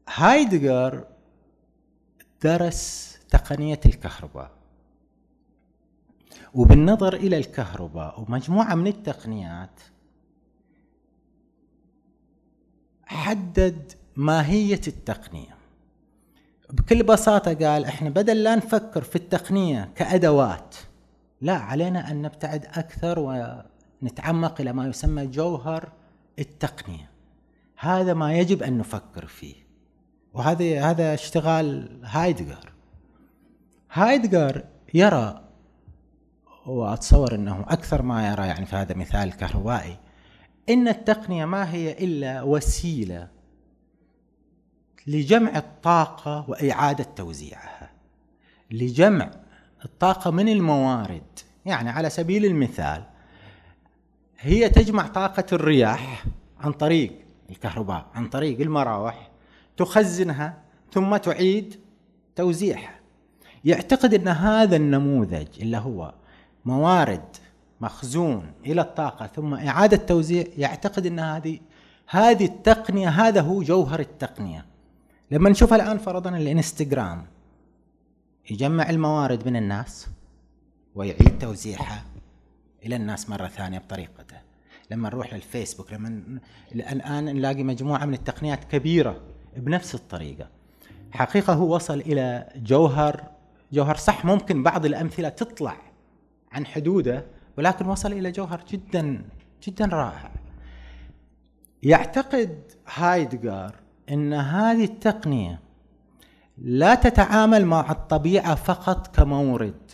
هايدجر 0.09 1.05
درس 2.43 3.17
تقنية 3.29 3.79
الكهرباء. 3.85 4.51
وبالنظر 6.53 7.13
إلى 7.13 7.37
الكهرباء 7.37 8.21
ومجموعة 8.21 8.75
من 8.75 8.87
التقنيات 8.87 9.79
حدد 13.05 13.91
ماهية 14.15 14.81
التقنية. 14.87 15.57
بكل 16.69 17.03
بساطة 17.03 17.53
قال 17.53 17.85
إحنا 17.85 18.09
بدل 18.09 18.43
لا 18.43 18.55
نفكر 18.55 19.01
في 19.01 19.15
التقنية 19.15 19.91
كأدوات 19.95 20.75
لا 21.41 21.53
علينا 21.53 22.11
أن 22.11 22.21
نبتعد 22.21 22.65
أكثر 22.65 23.19
ونتعمق 23.19 24.61
إلى 24.61 24.73
ما 24.73 24.87
يسمى 24.87 25.27
جوهر 25.27 25.91
التقنية. 26.39 27.09
هذا 27.77 28.13
ما 28.13 28.33
يجب 28.33 28.63
أن 28.63 28.77
نفكر 28.77 29.25
فيه. 29.25 29.55
وهذا 30.39 30.89
هذا 30.89 31.13
اشتغال 31.13 31.99
هايدجر 32.03 32.73
هايدجر 33.91 34.63
يرى 34.93 35.41
واتصور 36.65 37.35
إنه 37.35 37.65
أكثر 37.67 38.01
ما 38.01 38.29
يرى 38.31 38.47
يعني 38.47 38.65
في 38.65 38.75
هذا 38.75 38.95
مثال 38.95 39.37
كهربائي 39.37 39.97
إن 40.69 40.87
التقنية 40.87 41.45
ما 41.45 41.73
هي 41.73 41.91
إلا 41.91 42.41
وسيلة 42.41 43.27
لجمع 45.07 45.57
الطاقة 45.57 46.45
وإعادة 46.49 47.03
توزيعها. 47.03 47.89
لجمع 48.71 49.31
الطاقة 49.85 50.31
من 50.31 50.49
الموارد. 50.49 51.39
يعني 51.65 51.89
على 51.89 52.09
سبيل 52.09 52.45
المثال 52.45 53.03
هي 54.39 54.69
تجمع 54.69 55.07
طاقة 55.07 55.45
الرياح 55.53 56.25
عن 56.59 56.71
طريق 56.71 57.25
الكهرباء 57.49 58.05
عن 58.13 58.29
طريق 58.29 58.61
المراوح 58.61 59.28
تخزنها 59.79 60.57
ثم 60.93 61.17
تعيد 61.17 61.75
توزيعها. 62.35 62.99
يعتقد 63.65 64.13
أن 64.13 64.27
هذا 64.27 64.75
النموذج 64.75 65.47
اللي 65.61 65.77
هو 65.77 66.13
موارد 66.65 67.25
مخزون 67.81 68.51
إلى 68.65 68.81
الطاقة 68.81 69.27
ثم 69.27 69.53
إعادة 69.53 69.97
توزيع 69.97 70.43
يعتقد 70.57 71.05
أن 71.05 71.19
هذه 71.19 71.59
هذه 72.07 72.45
التقنية 72.45 73.09
هذا 73.09 73.41
هو 73.41 73.61
جوهر 73.63 73.99
التقنية. 73.99 74.65
لما 75.31 75.49
نشوف 75.49 75.73
الآن 75.73 75.97
فرضا 75.97 76.29
الإنستغرام 76.29 77.25
يجمع 78.51 78.89
الموارد 78.89 79.47
من 79.47 79.55
الناس 79.55 80.07
ويعيد 80.95 81.39
توزيعها 81.39 82.03
إلى 82.85 82.95
الناس 82.95 83.29
مرة 83.29 83.47
ثانية 83.47 83.79
بطريقته. 83.79 84.37
لما 84.91 85.09
نروح 85.09 85.33
للفيسبوك 85.33 85.93
لما 85.93 86.39
الآن 86.71 87.25
نلاقي 87.25 87.63
مجموعة 87.63 88.05
من 88.05 88.13
التقنيات 88.13 88.63
كبيرة 88.63 89.21
بنفس 89.59 89.95
الطريقة. 89.95 90.47
حقيقة 91.11 91.53
هو 91.53 91.75
وصل 91.75 91.99
إلى 91.99 92.49
جوهر 92.55 93.23
جوهر 93.71 93.95
صح 93.95 94.25
ممكن 94.25 94.63
بعض 94.63 94.85
الأمثلة 94.85 95.29
تطلع 95.29 95.75
عن 96.51 96.65
حدوده 96.65 97.25
ولكن 97.57 97.85
وصل 97.85 98.11
إلى 98.11 98.31
جوهر 98.31 98.61
جدا 98.69 99.21
جدا 99.67 99.85
رائع. 99.85 100.31
يعتقد 101.83 102.59
هايدجار 102.93 103.75
إن 104.11 104.33
هذه 104.33 104.83
التقنية 104.83 105.59
لا 106.57 106.95
تتعامل 106.95 107.65
مع 107.65 107.91
الطبيعة 107.91 108.55
فقط 108.55 109.15
كمورد 109.15 109.91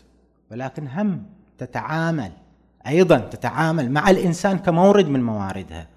ولكن 0.51 0.87
هم 0.87 1.25
تتعامل 1.57 2.31
أيضا 2.87 3.17
تتعامل 3.17 3.91
مع 3.91 4.09
الإنسان 4.09 4.57
كمورد 4.57 5.07
من 5.07 5.23
مواردها. 5.23 5.87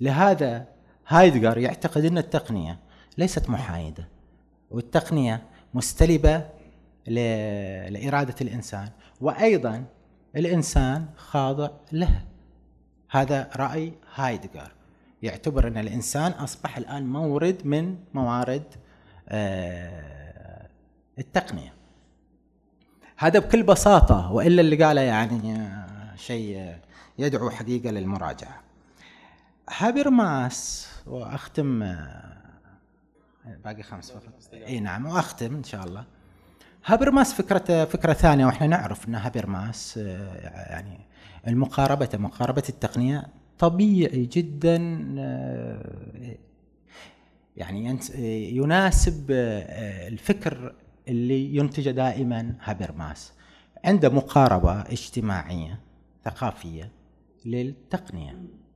لهذا 0.00 0.66
هايدجر 1.08 1.58
يعتقد 1.58 2.04
إن 2.04 2.18
التقنية 2.18 2.78
ليست 3.18 3.50
محايدة 3.50 4.08
والتقنية 4.70 5.42
مستلبة 5.74 6.44
لإرادة 7.06 8.34
الإنسان 8.40 8.88
وأيضا 9.20 9.84
الإنسان 10.36 11.06
خاضع 11.16 11.70
له. 11.92 12.24
هذا 13.10 13.50
رأي 13.56 13.92
هايدجر 14.14 14.72
يعتبر 15.22 15.68
إن 15.68 15.78
الإنسان 15.78 16.32
أصبح 16.32 16.76
الآن 16.76 17.06
مورد 17.06 17.66
من 17.66 17.96
موارد 18.14 18.62
آه، 19.28 20.68
التقنية. 21.18 21.72
هذا 23.16 23.38
بكل 23.38 23.62
بساطة 23.62 24.32
وإلا 24.32 24.60
اللي 24.60 24.84
قاله 24.84 25.00
يعني 25.00 25.52
آه، 25.56 26.16
شيء 26.16 26.74
يدعو 27.18 27.50
حقيقة 27.50 27.90
للمراجعة. 27.90 28.60
هابرماس 29.70 30.88
وأختم 31.08 31.82
آه، 31.82 32.38
باقي 33.64 33.82
خمس 33.82 34.10
فقط. 34.10 34.54
إي 34.54 34.80
نعم 34.80 35.06
وأختم 35.06 35.54
إن 35.54 35.64
شاء 35.64 35.84
الله. 35.84 36.04
هابرماس 36.84 37.32
فكرة 37.34 37.84
فكرة 37.84 38.12
ثانية 38.12 38.46
وإحنا 38.46 38.66
نعرف 38.66 39.08
إن 39.08 39.14
هابرماس 39.14 39.96
يعني 39.96 40.98
المقاربة 41.46 42.08
مقاربة 42.14 42.62
التقنية 42.68 43.26
طبيعي 43.58 44.26
جدا 44.26 44.98
آه، 45.18 46.36
يعني 47.56 47.98
يناسب 48.56 49.26
آه، 49.30 50.08
الفكر 50.08 50.74
اللي 51.08 51.56
ينتج 51.56 51.90
دائما 51.90 52.54
هابرماس. 52.62 53.32
عنده 53.84 54.08
مقاربة 54.08 54.80
اجتماعية 54.80 55.80
ثقافية 56.24 56.92
للتقنية. 57.44 58.30
آه، 58.30 58.67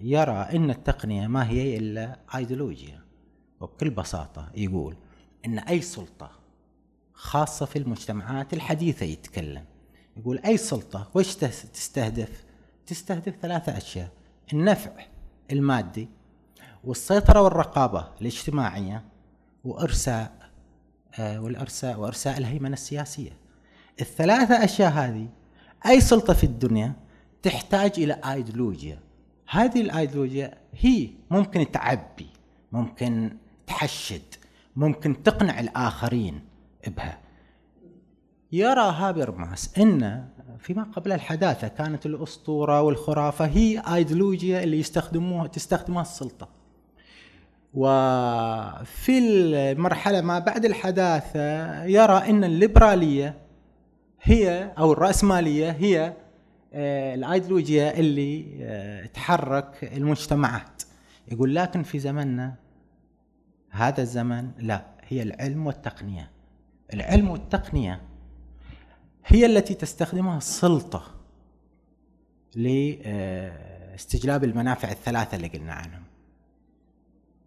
يرى 0.00 0.48
أن 0.52 0.70
التقنية 0.70 1.26
ما 1.26 1.48
هي 1.50 1.76
إلا 1.76 2.18
أيديولوجيا 2.36 3.00
وبكل 3.60 3.90
بساطة 3.90 4.50
يقول 4.54 4.96
إن 5.46 5.58
أي 5.58 5.80
سلطة 5.80 6.30
خاصة 7.12 7.66
في 7.66 7.78
المجتمعات 7.78 8.52
الحديثة 8.52 9.06
يتكلم. 9.06 9.64
يقول 10.16 10.38
أي 10.38 10.56
سلطة 10.56 11.10
وش 11.14 11.34
تستهدف؟ 11.34 12.44
تستهدف 12.86 13.34
ثلاثة 13.42 13.76
أشياء. 13.76 14.10
النفع 14.52 14.90
المادي 15.52 16.08
والسيطرة 16.84 17.42
والرقابة 17.42 18.08
الاجتماعية 18.20 19.04
وإرساء 19.64 20.50
آه، 21.18 21.40
والإرساء 21.40 22.00
وإرساء 22.00 22.38
الهيمنة 22.38 22.72
السياسية. 22.72 23.32
الثلاثة 24.00 24.64
أشياء 24.64 24.90
هذه 24.90 25.28
أي 25.86 26.00
سلطة 26.00 26.32
في 26.32 26.44
الدنيا 26.44 26.92
تحتاج 27.42 27.92
إلى 27.98 28.20
ايديولوجيا 28.24 29.00
هذه 29.50 29.80
الآيديولوجيا 29.80 30.54
هي 30.74 31.08
ممكن 31.30 31.70
تعبي 31.70 32.26
ممكن 32.72 33.36
تحشد 33.66 34.22
ممكن 34.76 35.22
تقنع 35.22 35.60
الآخرين 35.60 36.40
بها. 36.86 37.18
يرى 38.52 38.80
هابرماس 38.80 39.78
إن 39.78 40.28
فيما 40.58 40.82
قبل 40.82 41.12
الحداثة 41.12 41.68
كانت 41.68 42.06
الأسطورة 42.06 42.82
والخرافة 42.82 43.46
هي 43.46 43.82
آيديولوجيا 43.94 44.62
اللي 44.62 44.80
يستخدموها 44.80 45.46
تستخدمها 45.46 46.02
السلطة. 46.02 46.48
وفي 47.74 49.18
المرحلة 49.18 50.20
ما 50.20 50.38
بعد 50.38 50.64
الحداثة 50.64 51.84
يرى 51.84 52.30
إن 52.30 52.44
الليبرالية 52.44 53.38
هي 54.22 54.72
أو 54.78 54.92
الرأسمالية 54.92 55.70
هي 55.70 56.12
الأيديولوجيا 56.72 57.98
اللي 57.98 58.58
آه، 58.60 59.06
تحرك 59.06 59.90
المجتمعات. 59.96 60.82
يقول 61.28 61.54
لكن 61.54 61.82
في 61.82 61.98
زمننا 61.98 62.54
هذا 63.70 64.02
الزمن 64.02 64.50
لا 64.58 64.86
هي 65.08 65.22
العلم 65.22 65.66
والتقنية. 65.66 66.30
العلم 66.94 67.30
والتقنية 67.30 68.00
هي 69.26 69.46
التي 69.46 69.74
تستخدمها 69.74 70.38
السلطة 70.38 71.02
لاستجلاب 72.54 74.44
المنافع 74.44 74.90
الثلاثة 74.90 75.36
اللي 75.36 75.48
قلنا 75.48 75.72
عنهم 75.72 76.02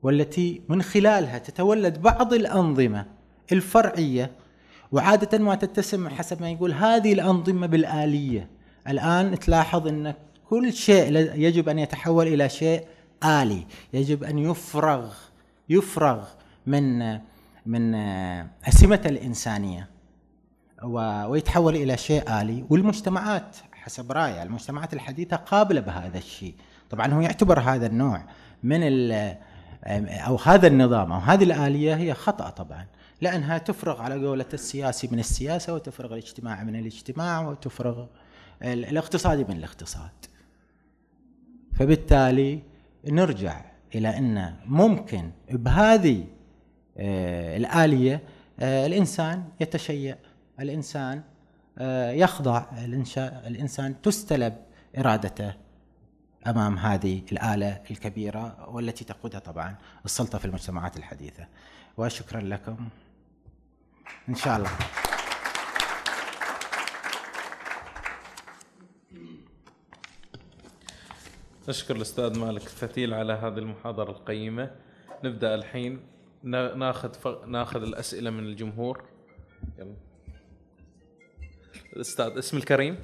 والتي 0.04 0.62
من 0.70 0.82
خلالها 0.82 1.38
تتولد 1.38 2.02
بعض 2.02 2.34
الأنظمة 2.34 3.06
الفرعية. 3.52 4.32
وعادة 4.92 5.38
ما 5.38 5.56
تتسم 5.56 6.10
حسب 6.10 6.42
ما 6.42 6.50
يقول 6.50 6.74
هذه 6.74 7.14
الأنظمة 7.14 7.68
بالآلية. 7.68 8.50
الآن 8.88 9.40
تلاحظ 9.40 9.88
إن 9.88 10.14
كل 10.50 10.74
شيء 10.74 11.18
يجب 11.36 11.70
أن 11.70 11.80
يتحول 11.80 12.28
إلى 12.28 12.50
شيء 12.50 12.86
آلي. 13.24 13.68
يجب 13.94 14.24
أن 14.24 14.40
يفرغ 14.40 15.14
يفرغ 15.70 16.24
من 16.68 17.20
من 17.66 17.96
أسمة 18.68 19.02
الإنسانية 19.06 19.90
ويتحول 21.28 21.76
إلى 21.76 21.98
شيء 21.98 22.42
آلي. 22.42 22.66
والمجتمعات 22.70 23.58
حسب 23.72 24.12
رأيي 24.12 24.44
المجتمعات 24.44 24.94
الحديثة 24.94 25.36
قابلة 25.36 25.82
بهذا 25.82 26.18
الشيء. 26.18 26.56
طبعا 26.90 27.14
هو 27.14 27.22
يعتبر 27.22 27.60
هذا 27.60 27.86
النوع 27.86 28.26
من 28.64 29.12
أو 30.08 30.36
هذا 30.36 30.68
النظام 30.68 31.12
أو 31.12 31.20
هذه 31.20 31.44
الآلية 31.44 31.96
هي 31.96 32.14
خطأ 32.14 32.50
طبعا. 32.50 32.86
لأنها 33.22 33.58
تفرغ 33.58 34.02
على 34.02 34.28
قولة 34.28 34.46
السياسي 34.54 35.10
من 35.12 35.20
السياسة 35.20 35.74
وتفرغ 35.74 36.14
الاجتماعي 36.14 36.66
من 36.66 36.76
الاجتماع 36.76 37.48
وتفرغ 37.48 38.06
الاقتصادي 38.64 39.44
من 39.44 39.58
الاقتصاد. 39.58 40.12
فبالتالي 41.74 42.62
نرجع 43.06 43.62
إلى 43.96 44.18
أن 44.18 44.56
ممكن 44.66 45.32
بهذه 45.50 46.26
آه، 46.98 47.58
الآلية 47.58 48.22
آه، 48.60 48.86
الإنسان 48.86 49.44
يتشيع 49.60 50.16
الإنسان 50.60 51.22
آه، 51.78 52.12
يخضع 52.12 52.66
الإنسان 53.48 54.02
تستلب 54.02 54.54
إرادته 54.98 55.54
أمام 56.48 56.78
هذه 56.78 57.22
الآلة 57.32 57.82
الكبيرة 57.92 58.70
والتي 58.70 59.06
تقودها 59.06 59.40
طبعا 59.40 59.76
السلطة 60.06 60.38
في 60.38 60.46
المجتمعات 60.46 60.98
الحديثة. 60.98 61.48
وشكرا 61.98 62.42
لكم. 62.42 62.90
إن 64.30 64.36
شاء 64.36 64.58
الله. 64.58 64.70
نشكر 71.70 71.96
الأستاذ 71.96 72.40
مالك 72.40 72.62
الفتيل 72.62 73.14
على 73.14 73.34
هذه 73.34 73.58
المحاضرة 73.58 74.12
القيمة. 74.12 74.72
نبدأ 75.24 75.56
الحين. 75.56 76.00
ناخذ 76.44 77.14
ف... 77.14 77.28
ناخذ 77.28 77.82
الأسئلة 77.82 78.30
من 78.30 78.44
الجمهور. 78.44 79.04
يلا. 79.80 79.96
الأستاذ 81.96 82.38
اسم 82.38 82.58
الكريم؟ 82.58 82.98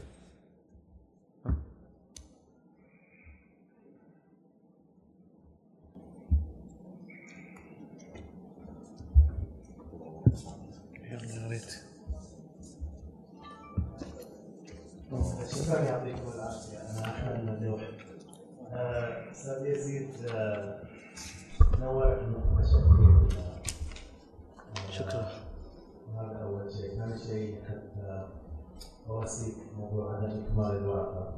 يلا 11.03 11.35
يا 11.35 11.47
ريت. 11.47 11.89
شكرا 15.51 15.79
يعطيكم 15.79 16.31
العافيه 16.35 16.77
أنا 16.77 17.05
أحمد 17.05 17.39
المدوح 17.39 17.81
آه، 17.81 17.98
أستاذ 18.73 19.65
يزيد 19.65 20.09
آه، 20.35 20.81
نورت 21.79 22.19
شكرا. 24.89 25.27
هذا 26.17 26.43
اول 26.43 26.71
شيء، 26.71 26.89
ثاني 26.99 27.17
شيء 27.17 27.63
حتى 27.63 28.27
اواسيك 29.09 29.55
موضوع 29.77 30.15
عدم 30.15 30.43
إكمال 30.43 30.77
الواقع 30.77 31.31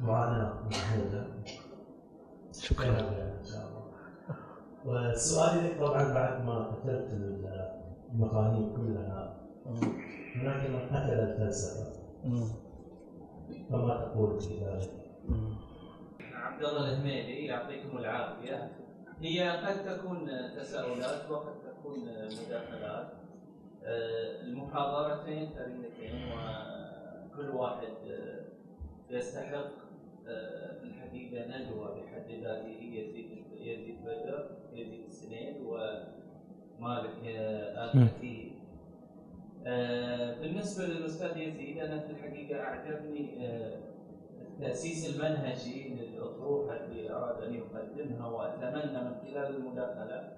معاناة 0.00 0.62
محموده 0.62 1.26
شكرا. 2.60 3.00
إن 3.00 3.44
شاء 3.44 3.66
الله. 3.66 3.86
وسؤالي 4.84 5.68
لك 5.68 5.78
طبعا 5.80 6.14
بعد 6.14 6.44
ما 6.44 6.64
قتلت 6.64 7.08
المقانين 8.12 8.76
كلها. 8.76 9.36
هناك 10.36 10.70
من 10.70 10.80
قتل 10.88 11.10
الفلسفه 11.20 11.92
فما 13.70 14.04
تقول 14.04 14.40
في 14.40 14.64
ذلك؟ 14.64 14.90
عبد 16.46 16.64
الله 16.64 16.92
الهميدي 16.92 17.46
يعطيكم 17.46 17.98
العافية. 17.98 18.70
هي 19.20 19.50
قد 19.50 19.84
تكون 19.84 20.30
تساؤلات 20.56 21.30
وقد 21.30 21.54
تكون 21.62 21.98
مداخلات. 22.24 23.12
آه، 23.84 24.40
المحاضرتين 24.42 25.48
ثريتين 25.48 26.32
وكل 26.32 27.48
واحد 27.48 27.88
آه، 28.10 28.44
يستحق 29.10 29.70
آه، 30.28 30.82
الحقيقة 30.82 31.46
ندوه 31.46 32.00
بحد 32.00 32.30
ذاته. 32.30 32.68
يزيد 32.68 33.44
يزيد 33.60 34.02
بدر 34.04 34.50
يزيد 34.72 35.04
السنين 35.04 35.66
ومالك 35.66 37.24
ال 37.26 38.10
بالنسبة 40.40 40.86
للأستاذ 40.86 41.36
يزيد 41.36 41.78
أنا 41.78 42.00
في 42.00 42.10
الحقيقة 42.10 42.60
أعجبني 42.60 43.46
التاسيس 44.56 45.16
المنهجي 45.16 45.88
للاطروحه 45.88 46.76
التي 46.76 47.12
أراد 47.12 47.42
أن 47.42 47.54
يقدمها 47.54 48.26
وأتمنى 48.28 49.04
من 49.04 49.14
خلال 49.22 49.56
المداخلة 49.56 50.32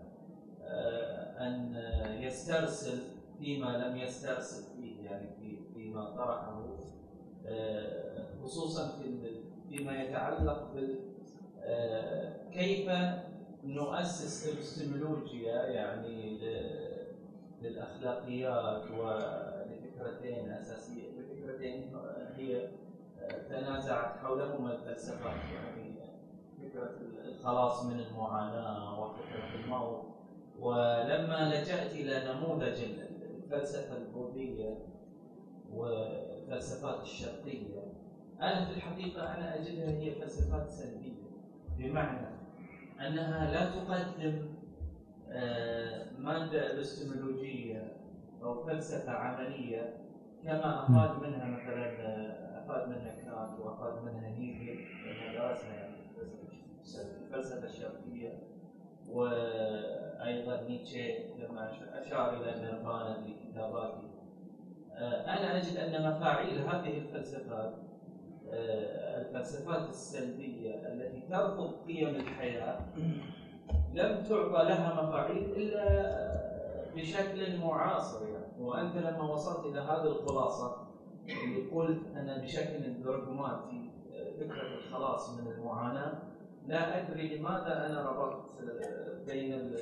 آه، 0.63 1.47
أن 1.47 1.77
يسترسل 2.23 2.99
فيما 3.39 3.67
لم 3.67 3.97
يسترسل 3.97 4.77
فيه 4.77 5.05
يعني 5.05 5.29
في 5.41 5.59
فيما 5.75 6.11
طرحه 6.17 6.79
آه، 7.47 8.27
خصوصا 8.43 8.99
في 8.99 9.19
فيما 9.69 10.03
يتعلق 10.03 10.73
بال 10.75 10.99
آه، 11.63 12.51
كيف 12.51 12.91
نؤسس 13.65 14.49
ابستمولوجيا 14.57 15.63
يعني 15.63 16.39
للأخلاقيات 17.63 18.91
ولفكرتين 18.91 20.51
اساسيه 20.51 21.03
فكرتين 21.11 21.97
هي 22.37 22.69
حولهما 24.17 24.73
الفلسفات 24.73 25.33
يعني 25.55 25.95
فكرة 26.63 26.91
الخلاص 27.25 27.85
من 27.85 28.01
المعاناة 28.01 29.01
وفكرة 29.01 29.65
الموت. 29.65 30.03
ولما 30.61 31.55
لجأت 31.55 31.93
إلى 31.93 32.33
نموذج 32.33 32.83
الفلسفة 33.37 33.97
البوذية 33.97 34.79
والفلسفات 35.73 37.03
الشرقية 37.03 37.93
أنا 38.41 38.65
في 38.65 38.73
الحقيقة 38.73 39.35
أنا 39.35 39.55
أجدها 39.55 39.91
هي 39.91 40.11
فلسفات 40.15 40.69
سلبية 40.71 41.29
بمعنى 41.79 42.27
أنها 43.01 43.51
لا 43.51 43.71
تقدم 43.71 44.49
آه، 45.31 46.07
مادة 46.19 46.73
ابستمولوجيه 46.73 47.93
أو 48.43 48.65
فلسفة 48.65 49.13
عملية 49.13 49.97
كما 50.45 50.83
أفاد 50.85 51.23
منها 51.23 51.45
مثلا 51.45 51.85
افاد 52.69 52.89
منها 52.89 53.15
كانت 53.15 53.61
وافاد 53.61 54.03
منها 54.03 54.29
هيجل 54.29 54.85
لما 55.07 55.33
درسنا 55.33 55.75
يعني 55.75 55.97
الفلسفه 57.25 57.65
الشرقية 57.65 58.43
وأيضا 59.09 60.61
نيتشه 60.69 61.37
لما 61.39 61.71
أشار 61.93 62.35
إلى 62.35 62.55
النيرفانا 62.55 63.23
في 63.23 63.35
كتاباته 63.35 64.09
آه، 64.93 65.25
أنا 65.25 65.57
أجد 65.57 65.77
أن 65.77 66.11
مفاعيل 66.11 66.59
هذه 66.59 66.99
الفلسفات 66.99 67.75
آه، 68.51 69.21
الفلسفات 69.21 69.89
السلبية 69.89 70.75
التي 70.75 71.21
ترفض 71.21 71.87
قيم 71.87 72.09
الحياة 72.09 72.79
لم 73.95 74.23
تعطى 74.23 74.65
لها 74.65 75.03
مفاعيل 75.03 75.53
إلا 75.57 76.19
بشكل 76.97 77.59
معاصر 77.59 78.29
يعني. 78.29 78.47
وأنت 78.61 78.97
لما 78.97 79.33
وصلت 79.33 79.67
إلى 79.67 79.81
هذه 79.81 80.07
الخلاصة 80.07 80.88
قلت 81.73 82.17
أنا 82.17 82.39
بشكل 82.39 83.03
دراغماتي 83.03 83.91
فكرة 84.41 84.75
الخلاص 84.79 85.39
من 85.39 85.53
المعاناة 85.53 86.13
لا 86.67 86.99
أدري 86.99 87.37
لماذا 87.37 87.87
أنا 87.87 88.11
ربطت 88.11 88.45
بين 89.27 89.77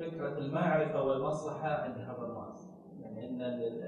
فكرة 0.00 0.38
المعرفة 0.38 1.02
والمصلحة 1.02 1.68
عند 1.68 1.98
هابرماس 1.98 2.70
يعني 3.00 3.28
إن 3.28 3.42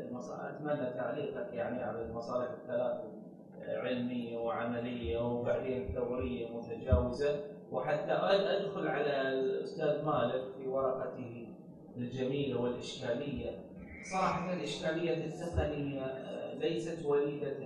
المصالح 0.09 0.45
أتمنى 0.45 0.91
تعليقك 0.91 1.53
يعني 1.53 1.83
على 1.83 2.03
المصالح 2.03 2.51
الثلاث 2.51 3.01
علمية 3.69 4.39
وعملية 4.39 5.19
وبعدين 5.19 5.89
ثوريه 5.95 6.49
متجاوزة. 6.57 7.41
وحتى 7.73 8.13
أدخل 8.13 8.89
على 8.89 9.29
الأستاذ 9.29 10.05
مالك 10.05 10.45
في 10.59 10.69
ورقته 10.69 11.49
الجميلة 11.97 12.61
والإشكالية. 12.61 13.51
صراحة 14.05 14.53
الإشكالية 14.53 15.25
التقنيه 15.25 16.23
ليست 16.59 17.07
وليدة 17.07 17.57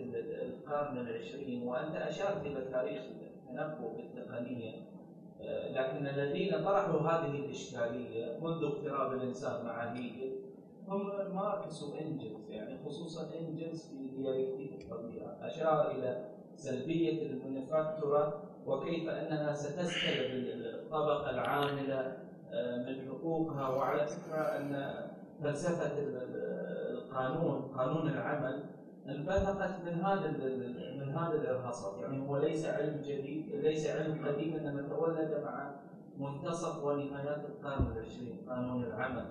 القرن 0.43 0.99
العشرين 0.99 1.62
وأنت 1.62 1.97
أشرت 1.97 2.47
إلى 2.47 2.64
تاريخ 2.64 3.03
التنبؤ 3.03 3.97
بالتقنية 3.97 4.72
لكن 5.70 6.07
الذين 6.07 6.64
طرحوا 6.64 7.01
هذه 7.01 7.37
الإشكالية 7.45 8.39
منذ 8.43 8.64
اقتراب 8.64 9.12
الإنسان 9.12 9.64
مع 9.64 9.93
هيجل 9.93 10.32
هم 10.89 11.07
ماركس 11.34 11.82
وانجلز 11.82 12.51
يعني 12.51 12.78
خصوصا 12.84 13.30
إنجلز 13.41 13.89
في 13.89 14.09
ديالكتيك 14.09 14.82
الطبيعة 14.82 15.39
أشار 15.43 15.91
إلى 15.91 16.28
سلبية 16.57 17.22
المانيفاكتورا 17.26 18.43
وكيف 18.66 19.09
أنها 19.09 19.53
ستستلب 19.53 20.30
الطبقة 20.30 21.30
العاملة 21.30 22.16
من 22.87 23.09
حقوقها 23.09 23.68
وعلى 23.68 24.07
فكرة 24.07 24.37
أن 24.41 25.01
فلسفة 25.43 25.93
القانون 26.91 27.62
قانون 27.62 28.09
العمل 28.09 28.64
انبثقت 29.09 29.80
من 29.84 29.93
هذا 29.93 30.30
من 30.97 31.14
هذا 31.14 31.34
الارهاصات 31.34 32.01
يعني 32.03 32.28
هو 32.28 32.37
ليس 32.37 32.66
علم 32.66 33.03
جديد 33.03 33.55
ليس 33.55 33.87
علم 33.91 34.26
قديم 34.26 34.57
إنما 34.57 34.89
تولد 34.89 35.43
مع 35.45 35.74
منتصف 36.18 36.84
ونهايات 36.84 37.45
القرن 37.45 37.93
العشرين 37.93 38.47
قانون 38.49 38.84
العمل. 38.84 39.26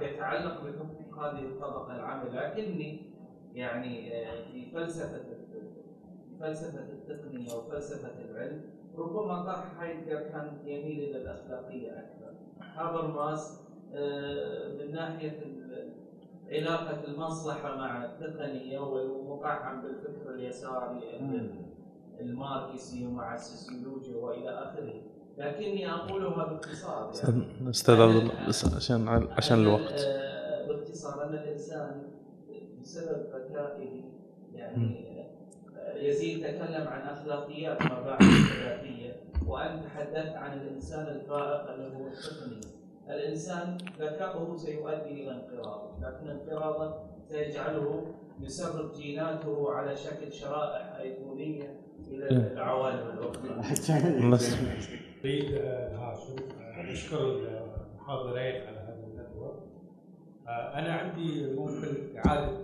يتعلق 0.00 0.62
بحقوق 0.64 1.24
هذه 1.24 1.42
الطبقة 1.42 1.96
العامله 1.96 2.48
لكني 2.48 3.12
يعني 3.54 4.10
في 4.52 4.70
فلسفة 4.74 5.24
فلسفة 6.40 6.80
التقنية 6.80 7.54
وفلسفه 7.54 8.24
العلم 8.30 8.62
ربما 8.98 9.42
طرح 9.42 9.80
هايدجر 9.80 10.20
كان 10.20 10.58
يميل 10.64 10.98
إلى 11.10 11.22
الأخلاقية 11.22 11.92
أكثر. 11.92 12.34
هابرماس 12.60 13.65
من 14.78 14.92
ناحية 14.92 15.40
علاقة 16.50 17.04
المصلحة 17.08 17.76
مع 17.76 18.04
التقنية 18.04 18.78
ومفعم 18.78 19.82
بالفكر 19.82 20.34
اليساري 20.34 21.20
الماركسي 22.20 23.06
ومع 23.06 23.34
السوسيولوجيا 23.34 24.16
وإلى 24.16 24.50
آخره. 24.50 25.02
لكني 25.38 25.90
أقولها 25.92 26.44
باختصار 26.44 27.12
يعني. 27.24 27.70
أستاذ 27.70 28.00
عبد 28.00 28.14
الله 28.16 28.32
عشان 28.76 29.08
عشان 29.08 29.58
الوقت. 29.58 30.06
باختصار 30.68 31.24
ان 31.24 31.34
الإنسان 31.34 32.02
بسبب 32.80 33.26
ذكائه 33.34 34.02
يعني 34.52 35.06
يزيد 35.96 36.40
تكلم 36.46 36.88
عن 36.88 37.00
أخلاقيات 37.08 37.82
مباحث 37.82 38.22
الذاتيه 38.22 39.16
وانت 39.46 39.84
تحدثت 39.84 40.36
عن 40.36 40.58
الإنسان 40.60 41.06
الفائق 41.06 41.70
اللي 41.70 41.96
هو 41.96 42.06
التقني 42.06 42.60
الإنسان 43.16 43.78
ذكاؤه 44.00 44.56
سيؤدي 44.56 45.22
إلى 45.22 45.30
انقراض 45.30 46.00
لكن 46.02 46.28
انقراضه 46.28 46.94
سيجعله 47.28 48.14
يسرب 48.40 48.92
جيناته 48.92 49.72
على 49.72 49.96
شكل 49.96 50.32
شرائح 50.32 50.96
أيقونية 50.96 51.80
إلى 52.08 52.28
العوالم 52.52 53.18
الأخرى. 53.18 53.60
اريد 55.24 55.54
هاشم 55.94 56.36
أشكر 56.90 57.20
المحاضرين 57.20 58.66
على 58.66 58.78
هذا 58.78 59.04
الندوه. 59.06 59.66
أنا 60.48 60.92
عندي 60.92 61.54
ممكن 61.54 62.18
إعادة 62.18 62.58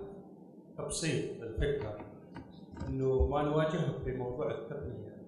تبسيط 0.78 1.42
الفكرة 1.42 1.98
إنه 2.88 3.26
ما 3.26 3.42
نواجهه 3.42 3.98
في 4.04 4.12
موضوع 4.12 4.50
التقنية 4.50 5.22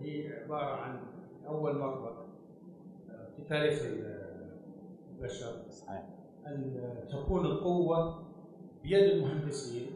هي 0.00 0.42
عبارة 0.44 0.74
عن 0.76 1.00
أول 1.46 1.78
مرة 1.78 2.26
في 3.36 3.42
تاريخ 3.48 3.82
البشر 5.20 5.52
أن 6.46 6.84
تكون 7.10 7.46
القوة 7.46 8.22
بيد 8.82 9.02
المهندسين 9.10 9.86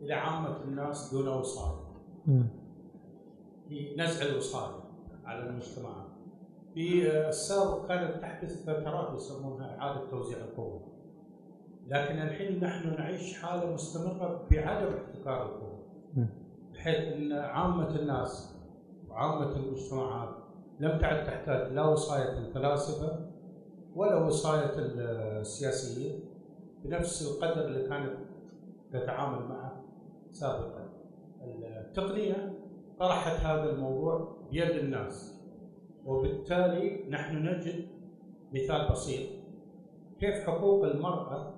إلى 0.00 0.14
عامة 0.14 0.62
الناس 0.64 1.14
دون 1.14 1.28
وصاية. 1.28 1.84
في 3.68 3.96
نزع 3.98 4.26
الوصاية 4.26 4.80
على 5.24 5.48
المجتمعات. 5.48 6.06
في 6.74 7.10
السابق 7.28 7.88
كانت 7.88 8.22
تحدث 8.22 8.62
فترات 8.66 9.16
يسمونها 9.16 9.78
إعادة 9.78 10.10
توزيع 10.10 10.38
القوة. 10.38 10.80
لكن 11.86 12.18
الحين 12.18 12.64
نحن 12.64 12.88
نعيش 12.88 13.42
حالة 13.42 13.74
مستمرة 13.74 14.48
بعدم 14.50 14.94
احتكار 14.96 15.42
القوة. 15.42 15.84
بحيث 16.72 17.12
إن 17.12 17.32
عامة 17.32 17.96
الناس 17.96 18.56
وعامة 19.08 19.56
المجتمعات 19.56 20.34
لم 20.80 20.98
تعد 20.98 21.24
تحتاج 21.24 21.72
لا 21.72 21.86
وصاية 21.86 22.38
الفلاسفة 22.38 23.33
ولا 23.94 24.14
وصايه 24.14 24.72
السياسيين 24.76 26.20
بنفس 26.84 27.22
القدر 27.22 27.66
اللي 27.66 27.88
كانت 27.88 28.16
تتعامل 28.92 29.48
معه 29.48 29.84
سابقا. 30.32 30.88
التقنية 31.42 32.58
طرحت 32.98 33.40
هذا 33.40 33.70
الموضوع 33.70 34.36
بيد 34.50 34.70
الناس 34.70 35.40
وبالتالي 36.04 37.08
نحن 37.10 37.36
نجد 37.36 37.88
مثال 38.52 38.92
بسيط 38.92 39.30
كيف 40.20 40.46
حقوق 40.46 40.84
المرأة 40.84 41.54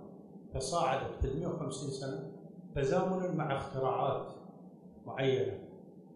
تصاعدت 0.54 1.26
في 1.26 1.40
150 1.40 1.90
سنة 1.90 2.32
تزامنا 2.74 3.32
مع 3.34 3.56
اختراعات 3.56 4.32
معينة 5.06 5.58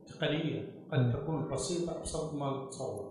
تقنية 0.06 0.72
قد 0.92 1.12
تكون 1.12 1.48
بسيطة 1.48 1.98
أبسط 1.98 2.34
ما 2.34 2.64
نتصور. 2.64 3.09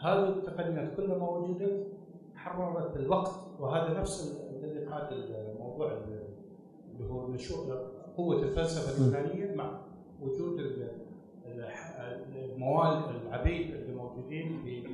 هذه 0.00 0.28
التقنيات 0.28 0.96
كلها 0.96 1.18
ما 1.18 1.30
وجدت 1.30 1.86
حررت 2.34 2.96
الوقت 2.96 3.30
وهذا 3.60 4.00
نفس 4.00 4.44
الذي 4.50 4.86
قاد 4.86 5.12
الموضوع 5.12 5.92
اللي 5.92 7.10
هو 7.10 7.28
نشوء 7.28 7.74
قوة 8.16 8.42
الفلسفة 8.42 8.96
اليونانية 8.96 9.54
مع 9.54 9.80
وجود 10.20 10.60
الموال 12.36 13.02
العبيد 13.26 13.74
اللي 13.74 13.94
موجودين 13.94 14.62
في 14.64 14.86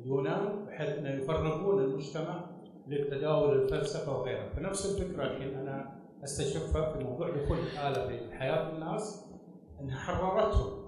اليونان 0.00 0.64
بحيث 0.66 0.88
إنه 0.88 1.10
يفرغون 1.10 1.84
المجتمع 1.84 2.44
للتداول 2.88 3.62
الفلسفة 3.62 4.18
وغيرها، 4.18 4.48
فنفس 4.48 5.00
الفكرة 5.00 5.22
الحين 5.22 5.54
أنا 5.54 5.98
أستشفها 6.24 6.92
في 6.92 7.04
موضوع 7.04 7.30
دخول 7.30 7.58
الآلة 7.58 8.06
في 8.06 8.34
حياة 8.34 8.72
الناس 8.72 9.26
إنها 9.80 9.96
حررتهم. 9.96 10.87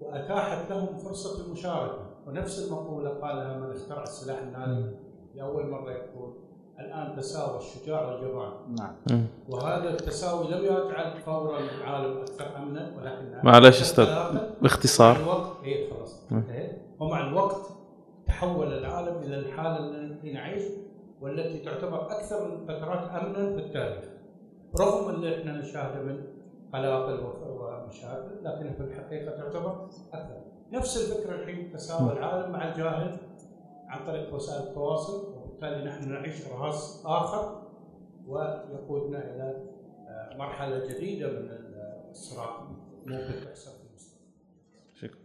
وأتاحت 0.00 0.70
لهم 0.70 0.98
فرصة 0.98 1.46
المشاركة. 1.46 2.08
ونفس 2.26 2.68
المقولة 2.68 3.10
قالها 3.10 3.56
من 3.58 3.70
اخترع 3.76 4.02
السلاح 4.02 4.38
الناري 4.38 4.96
لأول 5.34 5.66
مرة 5.70 5.90
يقول 5.92 6.32
الآن 6.80 7.16
تساوى 7.16 7.58
الشجاع 7.58 8.06
والجبان 8.06 8.52
نعم. 8.78 9.26
وهذا 9.48 9.90
التساوي 9.90 10.48
لم 10.48 10.64
يجعل 10.64 11.20
فورا 11.20 11.58
العالم 11.58 12.18
أكثر 12.18 12.56
أمنا 12.56 12.92
ولكن 12.96 13.46
معلش 13.46 13.80
أستاذ 13.80 14.06
باختصار. 14.62 15.14
مع 15.18 15.20
الوقت 15.22 15.64
اي 15.64 15.90
خلاص. 15.90 16.26
انتهيت 16.32 16.78
ومع 17.00 17.28
الوقت 17.28 17.66
تحول 18.26 18.72
العالم 18.72 19.22
إلى 19.22 19.38
الحالة 19.38 19.78
التي 19.78 20.32
نعيش 20.32 20.62
والتي 21.20 21.58
تعتبر 21.58 22.06
أكثر 22.10 22.46
الفترات 22.46 23.08
أمنا 23.10 23.52
في 23.56 23.58
التاريخ. 23.58 24.04
رغم 24.80 25.10
اللي 25.14 25.40
إحنا 25.40 25.52
نشاهده 25.52 26.02
من 26.02 26.24
قلاقل 26.74 27.20
ومشاكل 27.88 28.44
لكن 28.44 28.72
في 28.74 28.80
الحقيقة 28.80 29.36
تعتبر 29.36 29.88
أكثر. 30.12 30.42
نفس 30.72 30.96
الفكرة 30.96 31.34
الحين 31.34 31.72
تساوى 31.72 32.12
العالم 32.12 32.52
مع 32.52 32.68
الجاهل 32.72 33.16
عن 33.88 34.06
طريق 34.06 34.34
وسائل 34.34 34.68
التواصل 34.68 35.34
وبالتالي 35.34 35.84
نحن 35.84 36.12
نعيش 36.12 36.46
رهاص 36.48 37.06
آخر 37.06 37.62
ويقودنا 38.26 39.18
إلى 39.18 39.64
مرحلة 40.38 40.86
جديدة 40.86 41.30
من 41.30 41.48
الصراع. 42.10 42.60
ممكن 43.06 43.44
تحصل 43.46 43.70
في 43.70 43.86
المستقبل. 43.90 44.20
شكرا. 44.94 45.18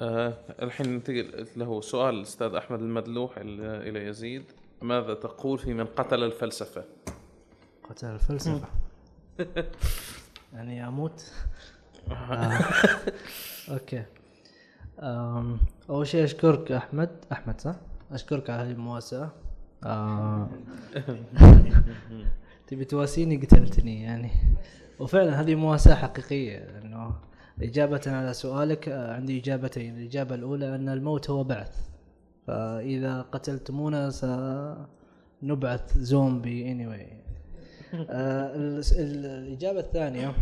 آه 0.00 0.34
الحين 0.62 0.88
ننتقل 0.88 1.46
له 1.56 1.80
سؤال 1.80 2.14
الاستاذ 2.14 2.54
أحمد 2.54 2.80
المدلوح 2.80 3.38
ال- 3.38 3.60
إلى 3.88 4.06
يزيد. 4.06 4.44
ماذا 4.82 5.14
تقول 5.14 5.58
في 5.58 5.74
من 5.74 5.86
قتل 5.86 6.22
الفلسفة؟ 6.24 6.84
قتل 7.90 8.06
الفلسفة. 8.06 8.68
يعني 10.52 10.88
أموت؟ 10.88 11.32
آه. 12.10 12.58
أوكي. 13.70 14.02
آم، 15.00 15.60
أول 15.90 16.06
شيء 16.06 16.24
أشكرك 16.24 16.72
أحمد. 16.72 17.10
أحمد 17.32 17.60
صح؟ 17.60 17.74
أشكرك 18.12 18.50
على 18.50 18.62
هذه 18.62 18.70
المواساة. 18.72 19.30
آه. 19.84 20.48
تبي 22.66 22.84
تواسيني؟ 22.84 23.36
قتلتني 23.36 24.02
يعني. 24.02 24.30
وفعلا 24.98 25.40
هذه 25.40 25.54
مواساة 25.54 25.94
حقيقية 25.94 26.58
لأنه 26.58 27.14
إجابة 27.62 28.00
على 28.06 28.34
سؤالك 28.34 28.88
آه، 28.88 29.14
عندي 29.14 29.40
إجابتين. 29.40 29.98
الإجابة 29.98 30.34
الأولى 30.34 30.74
أن 30.74 30.88
الموت 30.88 31.30
هو 31.30 31.44
بعث. 31.44 31.88
فإذا 32.46 33.22
قتلتمونا 33.22 34.10
سنبعث 34.10 35.98
زومبي 35.98 36.64
anyway. 36.74 37.30
آه، 38.10 38.56
ال- 38.56 38.82
ال- 38.98 39.26
الإجابة 39.26 39.80
الثانية 39.80 40.32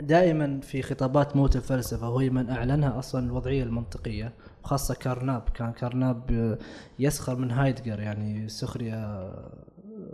دائما 0.00 0.60
في 0.60 0.82
خطابات 0.82 1.36
موت 1.36 1.56
الفلسفة 1.56 2.10
وهي 2.10 2.30
من 2.30 2.50
أعلنها 2.50 2.98
أصلا 2.98 3.26
الوضعية 3.26 3.62
المنطقية 3.62 4.32
خاصة 4.62 4.94
كارناب. 4.94 5.42
كان 5.54 5.72
كارناب 5.72 6.30
آه، 6.32 6.58
يسخر 6.98 7.36
من 7.36 7.50
هايدجر 7.50 8.00
يعني 8.00 8.48
سخرية 8.48 9.30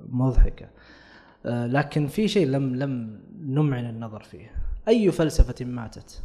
مضحكة. 0.08 0.66
آه، 1.46 1.66
لكن 1.66 2.06
في 2.06 2.28
شيء 2.28 2.46
لم 2.46 2.74
لم 2.76 3.20
نمعن 3.40 3.86
النظر 3.86 4.22
فيه. 4.22 4.50
أي 4.88 5.10
فلسفة 5.12 5.64
ماتت؟ 5.64 6.22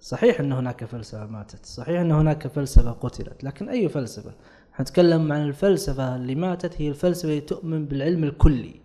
صحيح 0.00 0.40
أن 0.40 0.52
هناك 0.52 0.84
فلسفة 0.84 1.26
ماتت 1.26 1.66
صحيح 1.66 2.00
أن 2.00 2.12
هناك 2.12 2.46
فلسفة 2.46 2.90
قتلت 2.90 3.44
لكن 3.44 3.68
أي 3.68 3.88
فلسفة؟ 3.88 4.32
نتكلم 4.80 5.32
عن 5.32 5.42
الفلسفة 5.42 6.16
اللي 6.16 6.34
ماتت 6.34 6.80
هي 6.82 6.88
الفلسفة 6.88 7.28
اللي 7.28 7.40
تؤمن 7.40 7.86
بالعلم 7.86 8.24
الكلي. 8.24 8.80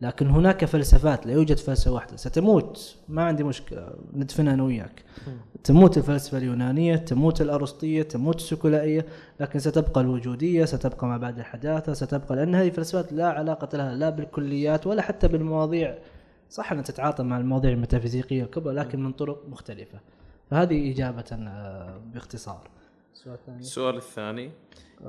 لكن 0.00 0.26
هناك 0.26 0.64
فلسفات 0.64 1.26
لا 1.26 1.32
يوجد 1.32 1.58
فلسفة 1.58 1.90
واحدة. 1.90 2.16
ستموت 2.16 2.96
ما 3.08 3.24
عندي 3.24 3.44
مشكلة 3.44 3.94
ندفنها 4.12 4.54
أنا 4.54 4.62
وياك. 4.62 5.04
تموت 5.64 5.98
الفلسفة 5.98 6.38
اليونانية 6.38 6.96
تموت 6.96 7.40
الأرسطية 7.40 8.02
تموت 8.02 8.36
السكولائية 8.36 9.06
لكن 9.40 9.58
ستبقى 9.58 10.00
الوجودية 10.00 10.64
ستبقى 10.64 11.06
ما 11.06 11.16
بعد 11.16 11.38
الحداثة 11.38 11.92
ستبقى 11.92 12.36
لأن 12.36 12.54
هذه 12.54 12.70
فلسفات 12.70 13.12
لا 13.12 13.28
علاقة 13.28 13.76
لها 13.76 13.94
لا 13.94 14.10
بالكليات 14.10 14.86
ولا 14.86 15.02
حتى 15.02 15.28
بالمواضيع. 15.28 15.98
صح 16.50 16.72
أنها 16.72 16.82
تتعاطى 16.82 17.22
مع 17.22 17.38
المواضيع 17.38 17.70
الميتافيزيقية 17.70 18.42
الكبرى 18.42 18.74
لكن 18.74 19.02
من 19.02 19.12
طرق 19.12 19.44
مختلفة. 19.48 20.00
فهذه 20.50 20.92
إجابة 20.92 21.24
آه، 21.32 22.00
باختصار. 22.14 22.68
السؤال 23.14 23.34
الثاني 23.34 23.60
السؤال 23.60 23.96
الثاني 23.96 24.50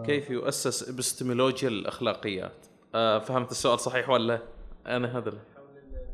كيف 0.06 0.30
يؤسس 0.30 0.90
ابستمولوجيا 0.90 1.70
الأخلاقيات؟ 1.70 2.66
آه 2.96 3.20
فهمت 3.20 3.52
السؤال 3.52 3.80
صحيح 3.80 4.10
ولا؟ 4.10 4.40
أنا 4.88 5.18
هذا 5.18 5.32
حول 5.32 5.68
فكرة 5.92 6.08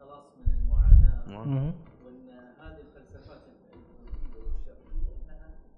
الخلاص 0.00 0.24
من 0.46 0.54
المعاناة 0.54 1.44
مهم. 1.44 1.74
وإن 2.04 2.28
هذه 2.60 2.76
الفلسفات 2.80 3.38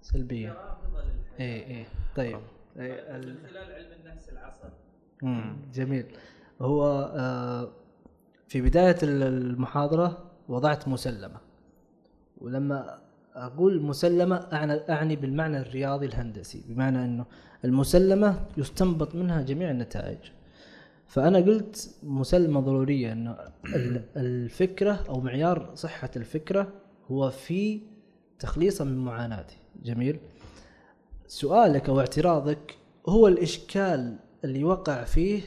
سلبية. 0.01 0.49
رافضة 0.53 1.01
للحياة. 1.03 1.39
إيه 1.39 1.65
إيه. 1.67 1.85
طيب. 2.15 2.39
إيه، 2.79 3.15
ال- 3.15 3.29
من 3.29 3.47
خلال 3.47 3.71
علم 3.73 3.87
النفس 4.05 4.29
العصبي 4.29 4.69
مم. 5.21 5.57
جميل. 5.73 6.05
هو 6.61 7.11
آه، 7.15 7.69
في 8.47 8.61
بداية 8.61 8.95
ال- 9.03 9.23
المحاضرة 9.23 10.31
وضعت 10.47 10.87
مسلمة. 10.87 11.37
ولما 12.41 12.99
أقول 13.35 13.81
مسلمة 13.81 14.35
أعني, 14.53 14.73
أعني 14.73 15.15
بالمعنى 15.15 15.57
الرياضي 15.57 16.05
الهندسي. 16.05 16.63
بمعنى 16.67 17.05
أنه 17.05 17.25
المسلمة 17.65 18.45
يستنبط 18.57 19.15
منها 19.15 19.41
جميع 19.41 19.71
النتائج. 19.71 20.17
فأنا 21.09 21.37
قلت 21.37 21.95
مسلمة 22.03 22.59
ضرورية 22.59 23.11
أنه 23.11 23.35
ال- 23.75 24.03
الفكرة 24.17 24.99
أو 25.09 25.19
معيار 25.21 25.71
صحة 25.75 26.09
الفكرة 26.15 26.67
هو 27.11 27.29
في 27.29 27.81
تخليصها 28.39 28.85
من 28.85 28.97
معاناتي. 28.97 29.57
جميل؟ 29.83 30.19
سؤالك 31.27 31.89
أو 31.89 31.99
اعتراضك 31.99 32.77
هو 33.09 33.27
الإشكال 33.27 34.15
اللي 34.43 34.63
وقع 34.63 35.03
فيه 35.03 35.41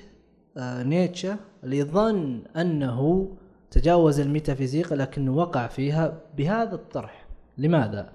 آه 0.57 0.83
نيتشه 0.83 1.37
اللي 1.65 1.83
ظن 1.83 2.43
أنه 2.57 3.29
تجاوز 3.71 4.21
الميتافيزيقا 4.21 4.97
لكنه 4.97 5.35
وقع 5.37 5.67
فيها 5.67 6.21
بهذا 6.37 6.75
الطرح. 6.75 7.27
لماذا؟ 7.59 8.13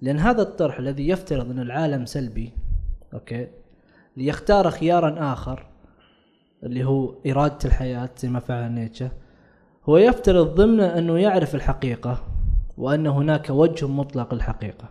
لأن 0.00 0.18
هذا 0.18 0.42
الطرح 0.42 0.78
الذي 0.78 1.08
يفترض 1.08 1.50
أن 1.50 1.58
العالم 1.58 2.06
سلبي 2.06 2.52
okay 3.14 3.48
ليختار 4.16 4.70
خيارا 4.70 5.32
آخر 5.32 5.66
اللي 6.62 6.84
هو 6.84 7.14
إرادة 7.26 7.58
الحياة 7.64 8.10
زي 8.18 8.28
ما 8.28 8.40
فعل 8.40 8.72
نيتشه. 8.72 9.10
هو 9.88 9.96
يفترض 9.96 10.54
ضمن 10.54 10.80
أنه 10.80 11.18
يعرف 11.18 11.54
الحقيقة 11.54 12.22
وأن 12.78 13.06
هناك 13.06 13.50
وجه 13.50 13.86
مطلق 13.88 14.34
للحقيقة. 14.34 14.88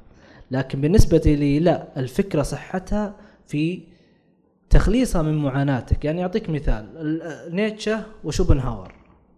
لكن 0.51 0.81
بالنسبة 0.81 1.17
لي 1.25 1.59
لا 1.59 1.87
الفكرة 1.97 2.41
صحتها 2.41 3.13
في 3.47 3.83
تخليصها 4.69 5.21
من 5.21 5.37
معاناتك. 5.37 6.05
يعني 6.05 6.21
أعطيك 6.23 6.49
مثال 6.49 6.85
ال- 6.97 7.55
نيتشه 7.55 8.03
وشوبنهاور. 8.23 8.93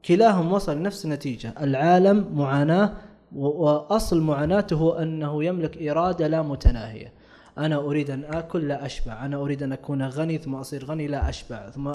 كلاهم 0.05 0.53
وصل 0.53 0.81
نفس 0.81 1.05
النتيجة. 1.05 1.53
العالم 1.61 2.25
معاناة 2.35 2.93
و- 3.35 3.47
وأصل 3.65 4.21
معاناته 4.21 4.75
هو 4.75 4.91
أنه 4.91 5.43
يملك 5.43 5.87
إرادة 5.87 6.27
لا 6.27 6.41
متناهية. 6.41 7.13
أنا 7.57 7.75
أريد 7.75 8.09
أن 8.09 8.23
آكل 8.23 8.67
لا 8.67 8.85
أشبع. 8.85 9.25
أنا 9.25 9.37
أريد 9.37 9.63
أن 9.63 9.71
أكون 9.71 10.03
غني 10.07 10.37
ثم 10.37 10.55
أصير 10.55 10.85
غني 10.85 11.07
لا 11.07 11.29
أشبع. 11.29 11.69
ثم 11.69 11.91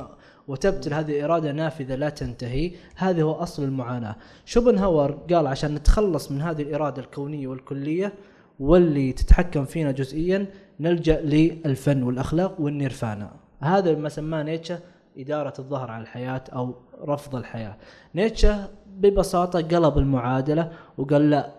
وتبتل 0.49 0.95
هذه 0.95 1.25
إرادة 1.25 1.53
نافذة 1.53 1.95
لا 1.95 2.09
تنتهي. 2.09 2.73
هذا 2.97 3.23
هو 3.23 3.33
أصل 3.33 3.65
المعاناة. 3.65 4.17
شوبنهاور 4.45 5.11
قال 5.11 5.47
عشان 5.47 5.75
نتخلص 5.75 6.31
من 6.33 6.43
هذه 6.43 6.63
الإرادة 6.63 7.03
الكونية 7.03 7.49
والكلية 7.49 8.13
واللي 8.61 9.13
تتحكم 9.13 9.65
فينا 9.65 9.93
جزئيا 9.93 10.47
نلجأ 10.81 11.21
للفن 11.21 12.03
والأخلاق 12.03 12.61
والنيرفانا. 12.61 13.31
هذا 13.61 13.95
ما 13.95 14.09
سماه 14.09 14.43
نيتشه 14.43 14.79
إدارة 15.19 15.55
الظهر 15.59 15.91
على 15.91 16.03
الحياة 16.03 16.45
أو 16.53 16.75
رفض 17.05 17.37
الحياة. 17.37 17.77
نيتشه 18.15 18.69
ببساطة 18.87 19.61
قلب 19.61 19.99
المعادلة 19.99 20.73
وقال 20.99 21.31
لا 21.31 21.58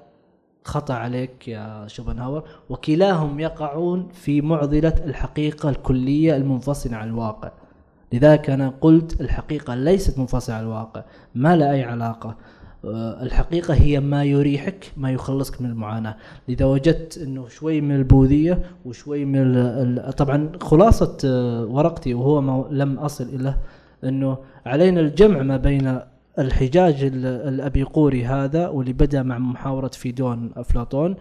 خطأ 0.64 0.94
عليك 0.94 1.48
يا 1.48 1.88
شوبنهاور. 1.88 2.44
وكلاهم 2.70 3.40
يقعون 3.40 4.08
في 4.14 4.42
معضلة 4.42 4.94
الحقيقة 5.06 5.70
الكلية 5.70 6.36
المنفصلة 6.36 6.96
عن 6.98 7.08
الواقع. 7.10 7.52
لذلك 8.14 8.50
أنا 8.50 8.74
قلت 8.82 9.22
الحقيقة 9.22 9.76
ليست 9.76 10.20
منفصلة 10.20 10.56
عن 10.56 10.64
الواقع. 10.64 11.04
ما 11.36 11.56
لها 11.56 11.72
أي 11.72 11.84
علاقة. 11.84 12.36
آه، 12.86 13.24
الحقيقة 13.24 13.74
هي 13.74 14.00
ما 14.00 14.24
يريحك 14.24 14.92
ما 14.98 15.12
يخلصك 15.12 15.62
من 15.62 15.70
المعاناة. 15.70 16.16
لذا 16.48 16.66
وجدت 16.66 17.18
أنه 17.18 17.48
شوي 17.48 17.82
من 17.82 17.96
البوذية 17.96 18.60
وشوي 18.86 19.26
من 19.26 19.56
ال- 19.58 20.14
طبعا 20.16 20.52
خلاصة 20.62 21.18
آه، 21.26 21.66
ورقتي 21.66 22.14
وهو 22.14 22.42
ما 22.42 22.66
لم 22.72 23.00
أصل 23.00 23.24
إلى 23.24 23.56
أنه 24.04 24.38
علينا 24.66 25.00
الجمع 25.00 25.42
ما 25.42 25.58
بين 25.58 26.00
الحجاج 26.40 27.04
ال- 27.04 27.26
الأبيقوري 27.26 28.26
هذا 28.26 28.68
واللي 28.68 28.94
بدأ 28.94 29.24
مع 29.24 29.38
محاورة 29.38 29.88
فيدون 29.88 30.52
أفلاطون 30.56 31.16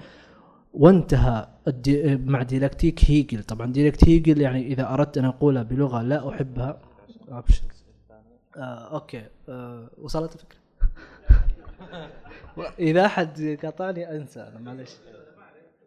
وانتهى 0.75 1.49
الدي 1.69 2.17
مع 2.17 2.43
ديالكتيك 2.43 3.11
هيجل. 3.11 3.43
طبعا 3.43 3.73
ديالكتيك 3.73 4.09
هيجل 4.09 4.41
يعني 4.41 4.67
إذا 4.67 4.95
أردت 4.95 5.19
أن 5.19 5.25
أقولها 5.25 5.63
بلغة 5.63 6.03
لا 6.03 6.29
أحبها. 6.29 6.79
آه 8.57 8.95
أوكي. 8.95 9.23
آه 9.49 9.91
وصلت 10.03 10.35
الفكرة؟ 10.35 10.59
إذا 12.79 13.07
أحد 13.07 13.59
قاطعني 13.63 14.17
أنسى 14.17 14.41
أنا 14.41 14.59
معلش 14.61 14.97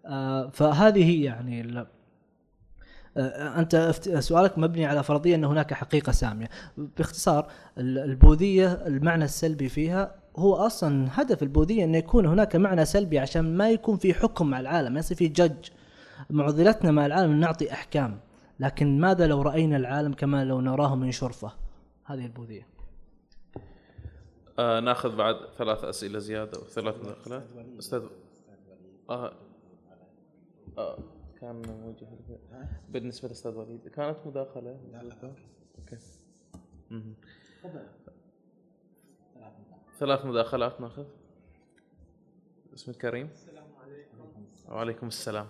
آه 0.05 0.47
فهذه 0.49 1.03
هي 1.05 1.23
يعني 1.23 1.85
أنت 3.17 3.93
أفت- 3.95 4.19
سؤالك 4.19 4.57
مبني 4.57 4.85
على 4.85 5.03
فرضية 5.03 5.35
أن 5.35 5.43
هناك 5.43 5.73
حقيقة 5.73 6.11
سامية. 6.11 6.49
باختصار 6.77 7.47
ال- 7.77 7.97
البوذية 7.99 8.71
المعنى 8.87 9.23
السلبي 9.25 9.69
فيها 9.69 10.15
هو 10.35 10.53
أصلا 10.55 11.07
هدف 11.11 11.43
البوذية 11.43 11.83
أن 11.83 11.95
يكون 11.95 12.25
هناك 12.25 12.55
معنى 12.55 12.85
سلبي 12.85 13.19
عشان 13.19 13.57
ما 13.57 13.69
يكون 13.69 13.97
في 13.97 14.13
حكم 14.13 14.47
مع 14.49 14.59
العالم 14.59 14.93
ما 14.93 14.99
يصير 14.99 15.17
في 15.17 15.27
جج 15.27 15.69
معضلتنا 16.29 16.91
مع 16.91 17.05
العالم 17.05 17.39
نعطي 17.39 17.71
أحكام 17.71 18.19
لكن 18.59 18.99
ماذا 18.99 19.27
لو 19.27 19.41
رأينا 19.41 19.77
العالم 19.77 20.13
كما 20.13 20.45
لو 20.45 20.61
نراه 20.61 20.95
من 20.95 21.11
شرفة؟ 21.11 21.51
هذه 22.05 22.25
البوذية. 22.25 22.67
آه 24.59 24.79
ناخذ 24.79 25.15
بعد 25.15 25.35
ثلاث 25.57 25.83
أسئلة 25.83 26.19
زيادة 26.19 26.59
وثلاث 26.59 26.95
مداخلات 27.03 27.43
أستاذ 27.79 28.01
آه. 29.09 29.31
آه. 30.77 30.97
كان 31.41 31.55
موجه 31.55 32.07
بالنسبة 32.89 33.27
للاستاذ 33.27 33.57
وليد. 33.57 33.87
كانت 33.87 34.17
مداخلة؟ 34.25 34.79
أوكي. 35.79 35.97
مهم. 36.91 37.15
ثلاث 39.99 40.25
مداخلات 40.25 40.81
ناخذ. 40.81 41.05
اسم 42.73 42.91
الكريم 42.91 43.29
السلام 43.33 43.67
عليكم. 43.81 44.45
وعليكم 44.69 45.07
السلام. 45.07 45.47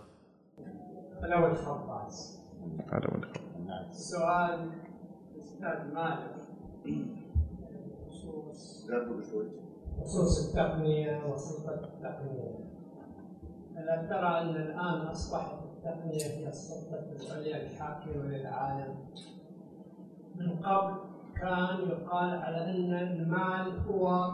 الأول 1.24 1.58
خباز 1.58 2.40
هذا 2.92 3.08
من 3.08 3.24
السؤال 3.90 4.72
أستاذ 5.40 5.94
مالك. 5.94 6.36
بخصوص 8.06 8.88
خصوص 10.02 10.48
التقنية 10.48 11.26
وسلطة 11.26 11.84
التقنية. 11.84 12.72
ألا 13.78 14.06
ترى 14.10 14.42
أن 14.42 14.56
الآن 14.56 15.08
أصبحت 15.08 15.71
التقنية 15.86 16.24
هي 16.24 16.48
السلطة 16.48 17.00
العليا 17.00 17.64
الحاكمة 17.64 18.24
للعالم 18.24 18.96
من 20.36 20.60
قبل 20.60 20.96
كان 21.42 21.90
يقال 21.90 22.30
على 22.30 22.58
أن 22.66 22.94
المال 22.94 23.80
هو 23.88 24.32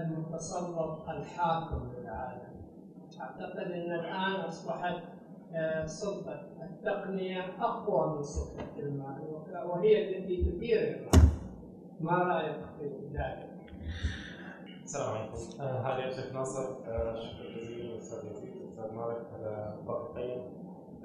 المتسلط 0.00 1.08
الحاكم 1.08 1.92
للعالم 1.98 2.56
أعتقد 3.20 3.56
أن 3.56 3.92
الآن 3.92 4.32
أصبحت 4.40 5.02
سلطة 5.84 6.40
التقنية 6.62 7.40
أقوى 7.60 8.16
من 8.16 8.22
سلطة 8.22 8.78
المال 8.78 9.22
وهي 9.66 10.18
التي 10.18 10.36
تدير 10.44 10.80
المال 10.96 11.30
ما 12.00 12.18
رأيك 12.18 12.56
في 12.78 13.08
ذلك؟ 13.12 13.50
السلام 14.84 15.16
عليكم. 15.16 15.62
آه 15.62 15.80
هذا 15.80 15.98
يا 15.98 16.10
شيخ 16.10 16.32
ناصر 16.32 16.62
آه 16.86 17.14
شكرا 17.14 17.50
جزيلا 17.56 17.96
أستاذ 17.98 18.30
يزيد 18.30 18.62
أستاذ 18.68 18.92
مالك 18.94 19.26
على 19.34 19.78
الوقت 19.82 20.10
الطيب 20.10 20.55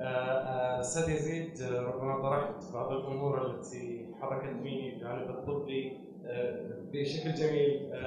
أستاذ 0.01 1.09
يزيد 1.09 1.61
آه، 1.61 1.81
ربما 1.81 2.21
طرحت 2.21 2.73
بعض 2.73 2.91
الأمور 2.91 3.45
التي 3.51 4.05
حركتني 4.21 4.61
في 4.91 4.95
الجانب 4.95 5.29
الطبي 5.29 5.97
آه، 6.25 6.59
بشكل 6.93 7.33
جميل. 7.33 7.89
آه، 7.93 7.97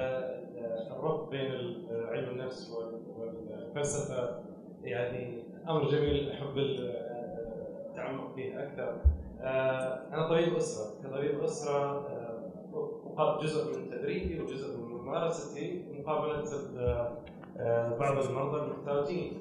آه، 0.57 0.97
الربط 0.97 1.29
بين 1.29 1.51
علم 1.89 2.29
النفس 2.29 2.71
وال- 2.71 3.01
والفلسفة 3.17 4.39
يعني 4.83 5.43
أمر 5.69 5.89
جميل 5.89 6.29
أحب 6.31 6.57
التعمق 6.57 8.35
فيه 8.35 8.63
أكثر. 8.63 8.97
آه، 9.41 10.13
أنا 10.13 10.29
طبيب 10.29 10.55
أسرة. 10.55 10.93
كطبيب 11.03 11.43
أسرة 11.43 12.07
آه، 12.07 13.41
جزء 13.43 13.77
من 13.79 13.89
تدريبي 13.89 14.39
وجزء 14.41 14.77
من 14.77 14.83
ممارستي 14.93 15.83
مقابلة 15.99 16.43
آه، 16.79 17.11
آه، 17.57 17.97
بعض 17.97 18.17
المرضى 18.25 18.61
المحتاجين 18.63 19.31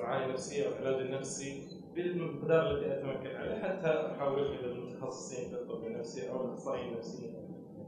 للرعايه 0.00 0.26
النفسية 0.26 0.66
أو 0.66 0.72
العلاج 0.72 1.00
النفسي 1.06 1.62
بالمقدار 1.94 2.70
الذي 2.70 2.92
أتمكن 2.92 3.36
عليه 3.36 3.54
حتى 3.62 3.86
احول 4.16 4.40
إلى 4.46 4.72
المتخصصين 4.72 5.48
في 5.50 5.54
الطب 5.62 5.84
النفسي 5.86 6.30
أو 6.30 6.44
الأخصائيين 6.44 6.92
النفسيين. 6.92 7.34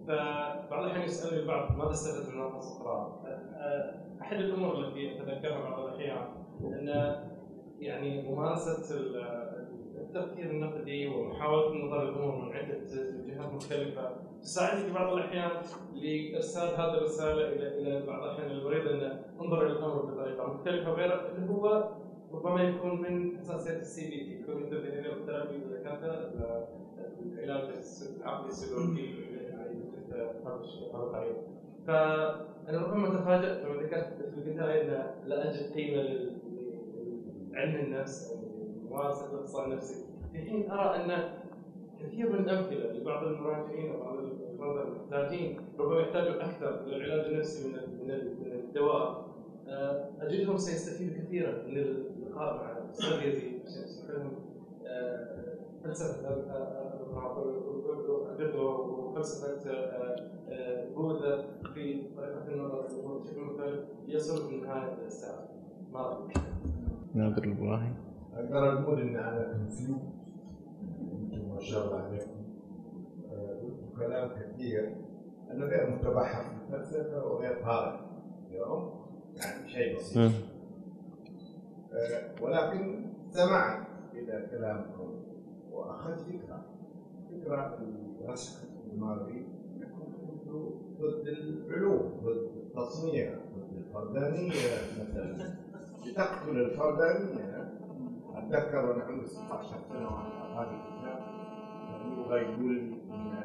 فبعض 0.08 0.84
الأحيان 0.84 1.02
يسألني 1.04 1.40
البعض 1.42 1.76
ماذا 1.78 1.90
استفدت 1.90 2.34
من 2.34 2.40
هذا 2.40 2.56
الصراع؟ 2.56 3.20
أحد 4.20 4.36
الأمور 4.36 4.78
التي 4.78 5.12
أتذكرها 5.22 5.60
بعض 5.70 5.84
الأحيان 5.84 6.26
أن 6.62 6.88
يعني 7.78 8.22
ممارسة 8.30 8.96
ال- 8.96 9.42
التفكير 10.00 10.50
النقدي 10.50 11.08
ومحاولة 11.08 11.72
النظر 11.72 12.04
للامور 12.04 12.36
من 12.36 12.52
عدة 12.52 12.78
جهات 13.26 13.52
مختلفة 13.52 14.10
تساعدني 14.42 14.84
في 14.88 14.92
بعض 14.94 15.12
الأحيان 15.12 15.50
لإرسال 15.94 16.68
هذه 16.68 16.94
الرسالة 16.98 17.48
إلى 17.48 17.68
إلى 17.78 18.06
بعض 18.06 18.22
الأحيان 18.22 18.50
المريض 18.50 18.86
انه 18.88 19.24
أنظر 19.40 19.62
إلى 19.66 19.72
الأمر 19.72 20.02
بطريقة 20.02 20.46
مختلفة 20.54 20.90
غير 20.90 21.30
اللي 21.36 21.50
هو 21.50 21.88
ربما 22.32 22.62
يكون 22.62 23.02
من 23.02 23.36
اساسيات 23.38 23.80
ال 23.80 24.10
CBT 24.10 24.42
cognitive 24.42 24.80
behavior 24.82 25.24
therapy 25.26 25.56
اذا 25.56 25.82
كان 25.82 25.98
العلاج 27.32 27.70
العقلي 28.20 28.48
السلوكي 28.48 29.14
يعني 29.50 29.84
فانا 31.86 32.86
ربما 32.86 33.08
تفاجات 33.08 33.64
لما 33.64 33.82
ذكرت 33.82 34.12
في 34.34 34.38
البدايه 34.38 34.82
ان 34.82 35.28
لا 35.28 35.50
اجد 35.50 35.72
قيمه 35.72 36.02
لعلم 37.50 37.74
النفس 37.74 38.34
ممارسه 38.90 39.32
الاقتصاد 39.32 39.70
النفسي 39.70 40.04
في 40.32 40.38
حين 40.38 40.70
ارى 40.70 41.04
ان 41.04 41.34
كثير 42.02 42.32
من 42.32 42.38
الامثله 42.38 42.92
لبعض 42.92 43.26
المراجعين 43.26 43.90
وبعض 43.90 44.18
المرضى 44.18 44.88
المحتاجين 44.88 45.60
ربما 45.78 46.00
يحتاجوا 46.00 46.44
أكثر 46.44 46.86
للعلاج 46.86 47.26
النفسي 47.32 47.68
من 47.68 48.10
الدواء 48.52 49.32
آه، 49.68 50.10
اجدهم 50.20 50.56
سيستفيدوا 50.56 51.24
كثيرا 51.24 51.52
من 51.52 52.02
يشرح 53.64 54.10
لهم 54.10 54.32
آه، 54.86 55.58
فلسفة 55.84 56.28
البدو 58.30 58.68
وفلسفة 58.68 59.70
آه، 59.70 60.16
آه، 60.48 60.88
بوذا 60.94 61.46
في 61.74 62.02
طريقة 62.16 62.48
النظر 62.48 62.88
للأمور 62.88 63.18
بشكل 63.18 63.40
مختلف 63.40 63.80
يصل 64.06 64.48
في 64.48 64.54
النهايه 64.54 64.94
إلى 64.94 65.06
الساعة. 65.06 65.48
ما؟ 65.92 66.28
نادر 67.14 67.44
الابراهيم 67.44 67.94
أقدر 68.34 68.72
أقول 68.72 69.00
إن 69.00 69.16
أنا 69.16 69.52
كونفيوز 69.52 70.00
أنتم 71.00 71.54
ما 71.54 71.60
شاء 71.60 71.84
الله 71.86 71.96
عليكم 71.96 72.42
كلام 73.98 74.28
كثير 74.28 74.96
أنا 75.50 75.64
غير 75.64 75.90
متبحر 75.90 76.44
في 76.44 76.74
الفلسفة 76.74 77.26
وغير 77.26 77.52
قارئ 77.52 78.00
اليوم 78.48 79.02
يعني 79.36 79.68
شيء 79.68 79.96
بسيط. 79.96 80.32
ولكن 82.42 83.04
سمعت 83.30 83.86
إلى 84.14 84.46
كلامكم 84.50 85.22
وأخذت 85.70 86.20
فكرة. 86.20 86.64
فكرة 87.30 87.78
الرسخ 88.20 88.62
الماضي 88.92 89.46
كنتوا 90.26 90.70
ضد 91.00 91.26
العلوم 91.28 92.20
ضد 92.24 92.56
التصنيع 92.56 93.34
ضد 93.56 93.76
الفردانية 93.76 94.50
مثلا. 95.00 95.54
لتقتل 96.06 96.56
الفردانية. 96.60 97.72
أتذكر 98.34 98.86
وأنا 98.86 99.04
عمري 99.04 99.26
16 99.26 99.76
سنه 99.88 100.06
وأنا 100.06 100.60
هذا 100.60 100.70
الكتاب 100.70 101.20
يبغى 102.18 102.40
يقول 102.40 102.92
أن 103.10 103.44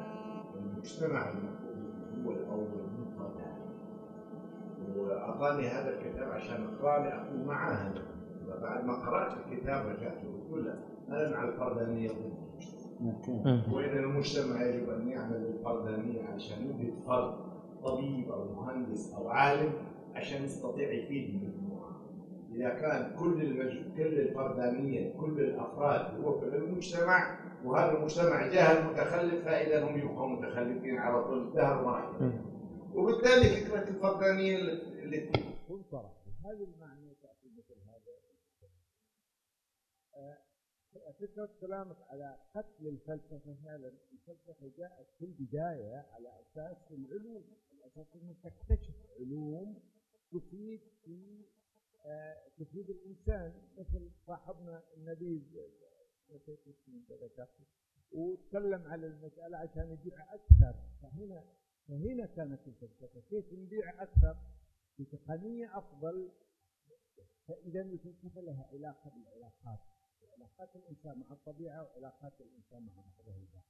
المجتمع 0.56 1.28
المفروض 1.30 1.78
هو 2.24 2.30
الأول 2.32 2.82
من 2.98 3.06
فرداني 3.18 3.58
وأعطاني 4.96 5.68
هذا 5.68 5.90
الكتاب 5.90 6.30
عشان 6.30 6.66
اقرا 6.66 6.98
لي 6.98 7.08
اكون 7.08 7.44
معاه. 7.46 7.94
بعد 8.56 8.84
ما 8.84 8.92
قرأت 8.92 9.36
الكتاب 9.36 9.86
رجعت 9.86 10.18
قلت 10.50 10.66
له 10.66 10.84
أنا 11.08 11.30
مع 11.30 11.44
الفردانية 11.44 12.08
ضد 12.08 13.72
وإن 13.72 13.98
المجتمع 13.98 14.62
يجب 14.62 14.90
أن 14.90 15.08
يعمل 15.08 15.36
الفردانية 15.46 16.22
عشان 16.22 16.66
يوجد 16.66 16.94
فرد 17.06 17.34
طبيب 17.84 18.30
أو 18.30 18.54
مهندس 18.54 19.12
أو 19.14 19.28
عالم 19.28 19.72
عشان 20.14 20.44
يستطيع 20.44 20.92
يفيد 20.92 21.34
المجموعه. 21.34 22.00
إذا 22.52 22.68
كان 22.68 23.16
كل 23.18 23.42
المج... 23.42 23.96
كل 23.96 24.20
الفردانية 24.20 25.16
كل 25.16 25.40
الأفراد 25.40 26.20
هو 26.20 26.40
في 26.40 26.46
المجتمع 26.46 27.38
وهذا 27.64 27.98
المجتمع 27.98 28.46
جاهل 28.46 28.90
متخلف 28.92 29.44
فإذا 29.44 29.84
هم 29.90 29.98
يبقوا 29.98 30.28
متخلفين 30.28 30.98
على 30.98 31.24
طول 31.24 31.48
الدهر 31.48 31.84
ما. 31.84 32.32
وبالتالي 32.94 33.44
فكرة 33.64 33.88
الفردانية 33.88 34.56
اللي 35.02 35.30
تنصرف 35.68 36.10
هذه 36.44 36.64
المعنى 36.74 37.14
تاتي 37.22 37.48
مثل 37.58 37.74
هذا 37.86 38.12
فكرة 41.20 41.50
كلامك 41.60 41.96
على 42.08 42.36
قتل 42.54 42.88
الفلسفة 42.88 43.54
فعلا. 43.64 43.92
الفلسفة 44.12 44.68
جاءت 44.78 45.06
في 45.18 45.24
البداية 45.24 45.96
على 46.12 46.40
أساس 46.40 46.76
العلوم 46.90 47.44
على 47.72 47.86
أساس 47.92 48.06
أنك 48.16 48.36
تكتشف 48.42 48.94
علوم 49.20 49.82
تفيد 50.32 50.80
في 51.04 51.44
آه، 52.06 52.48
تفيد 52.58 52.90
الإنسان 52.90 53.62
مثل 53.78 54.10
صاحبنا 54.26 54.82
النبيذ 54.96 55.42
نسيت 56.30 56.60
اسمه 56.68 56.94
أنت 56.96 57.12
ذكرته 57.12 57.64
وتكلم 58.12 58.82
على 58.86 59.06
المسألة 59.06 59.58
عشان 59.58 59.90
يبيع 59.92 60.34
أكثر. 60.34 60.74
فهنا 61.02 61.44
فهنا 61.88 62.26
كانت 62.26 62.60
الفلسفة. 62.66 63.20
كيف 63.30 63.52
نبيع 63.52 64.02
أكثر؟ 64.02 64.36
بتقنية 64.98 65.78
أفضل. 65.78 66.32
فإذا 67.48 67.80
الفلسفة 67.80 68.40
لها 68.40 68.68
علاقة 68.72 69.10
بالعلاقات. 69.10 69.78
علاقات 70.38 70.76
الإنسان 70.76 71.18
مع 71.18 71.32
الطبيعة 71.32 71.82
وعلاقات 71.82 72.40
الإنسان 72.40 72.82
مع 72.86 73.02
البعض. 73.36 73.64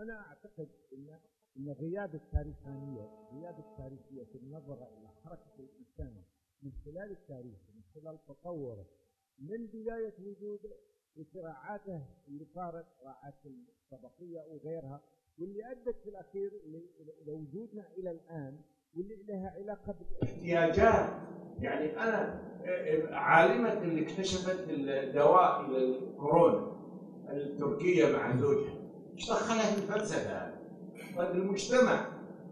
أنا 0.00 0.20
أعتقد 0.26 0.68
ان 0.92 1.20
إن 1.56 1.70
غياب 1.70 2.14
التاريخانيه، 2.14 3.28
غياب 3.32 3.58
التاريخية 3.58 4.24
في 4.24 4.38
النظره 4.38 4.98
إلى 4.98 5.08
حركة 5.08 5.54
الإنسان 5.58 6.22
من 6.62 6.72
خلال 6.84 7.10
التاريخ 7.10 7.58
من 7.74 7.82
خلال 7.94 8.18
تطوره 8.26 8.86
من 9.38 9.66
بداية 9.66 10.14
وجوده 10.20 10.76
وصراعاته 11.16 12.06
اللي 12.28 12.44
صارت 12.54 12.86
صراعات 12.98 13.34
الطبقية 13.46 14.40
وغيرها 14.40 15.02
واللي 15.38 15.70
أدت 15.70 15.96
في 16.02 16.08
الأخير 16.08 16.52
ل- 16.52 17.24
لوجودنا 17.26 17.88
إلى 17.92 18.10
الآن 18.10 18.62
واللي 18.96 19.16
لها 19.28 19.54
علاقة 19.56 19.94
بالاحتياجات 20.00 21.10
يعني 21.60 22.00
أنا 22.00 22.40
عالمة 23.12 23.72
اللي 23.72 24.02
اكتشفت 24.02 24.64
الدواء 24.68 25.62
للكورونا 25.70 26.72
التركية 27.30 28.16
مع 28.16 28.36
زوجها 28.36 28.74
إيش 29.14 29.30
دخلها 29.30 29.62
في 29.62 29.78
الفلسفة 29.78 30.30
هذه؟ 30.30 30.54
طيب 31.16 31.30
المجتمع 31.30 32.06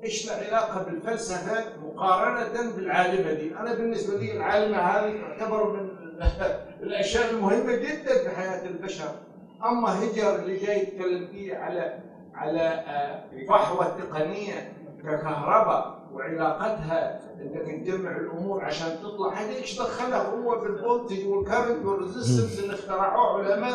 إيش 0.05 0.33
العلاقه 0.33 0.83
بالفلسفة 0.83 1.65
مقارنة 1.83 2.77
بالعالمة 2.77 3.33
دي؟ 3.33 3.57
أنا 3.57 3.75
بالنسبة 3.75 4.19
لي 4.19 4.37
العالمة 4.37 4.79
هذه 4.79 5.21
تعتبر 5.21 5.73
من 5.73 5.89
الأشياء 6.83 7.31
المهمة 7.31 7.77
جدا 7.77 8.23
في 8.23 8.31
حياة 8.37 8.67
البشر. 8.67 9.15
أما 9.65 10.05
هايدجر 10.05 10.37
اللي 10.37 10.57
جاي 10.57 10.83
يتكلم 10.83 11.27
فيه 11.27 11.57
على 11.57 11.99
على 12.35 12.61
آه، 12.61 13.25
فحوى 13.49 13.87
التقنيه 13.87 14.73
ككهرباء 15.03 15.92
وعلاقتها 16.15 17.21
إنك 17.41 17.81
تجمع 17.87 18.17
الأمور 18.17 18.65
عشان 18.65 18.89
تطلع. 19.03 19.33
هذا 19.33 19.49
إيش 19.57 19.79
دخله؟ 19.81 20.17
هو 20.23 20.61
بال 20.61 20.75
voltage 20.75 21.27
وال 21.27 21.39
current 21.39 21.85
وال 21.85 21.98
resistance 21.98 22.65
اللي 22.65 22.75
اخترعوه 22.75 23.39
علماء 23.45 23.73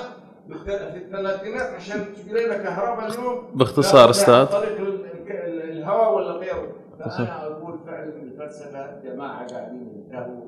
في 0.47 0.97
الثلاثينات 0.97 1.73
عشان 1.73 2.05
تجي 2.15 2.31
لنا 2.45 2.57
كهرباء 2.57 3.07
اليوم. 3.07 3.43
باختصار. 3.53 4.07
عن 4.39 4.45
طريق 4.45 4.79
ال- 4.79 5.05
ال- 5.31 5.69
الهواء 5.71 6.15
ولا 6.15 6.31
غيره. 6.31 6.67
فأنا 6.99 7.47
أقول 7.47 7.79
فعلا 7.85 8.03
الفلسفة 8.23 8.99
جماعة 9.03 9.47
قاعدين 9.47 9.89
ينتهوا. 9.95 10.41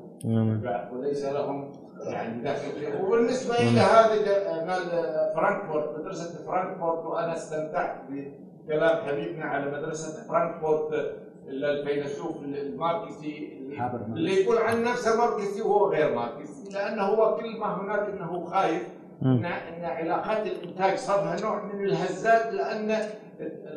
وليس 0.94 1.26
لهم 1.26 1.72
يعني 2.04 2.56
فيها 2.80 3.02
وبالنسبة 3.02 3.56
إلى 3.56 3.80
هذه 3.80 4.66
مال 4.66 4.90
فرانكفورت 5.36 6.00
مدرسة 6.00 6.46
فرانكفورت 6.46 7.06
وأنا 7.06 7.34
استمتعت 7.34 7.96
بكلام 8.10 8.98
حبيبنا 9.06 9.46
على 9.46 9.72
مدرسة 9.72 10.28
فرانكفورت. 10.28 11.16
الفيلسوف 11.50 12.44
الماركسي. 12.44 13.58
اللي- 13.58 13.78
اللي 14.14 14.42
يقول 14.44 14.58
عن 14.58 14.84
نفسه 14.84 15.18
ماركسي 15.18 15.62
وهو 15.62 15.90
غير 15.90 16.16
ماركسي 16.16 16.74
لأنه 16.74 17.02
هو 17.02 17.36
كل 17.36 17.60
ما 17.60 17.82
هناك 17.82 18.10
إنه 18.10 18.46
خايف 18.46 18.88
ان 19.22 19.46
إن 19.46 19.84
علاقات 19.86 20.48
الإنتاج 20.48 20.98
صار 20.98 21.24
لها 21.24 21.42
نوع 21.42 21.64
من 21.66 21.86
الهزات 21.86 22.54
لأن 22.54 22.92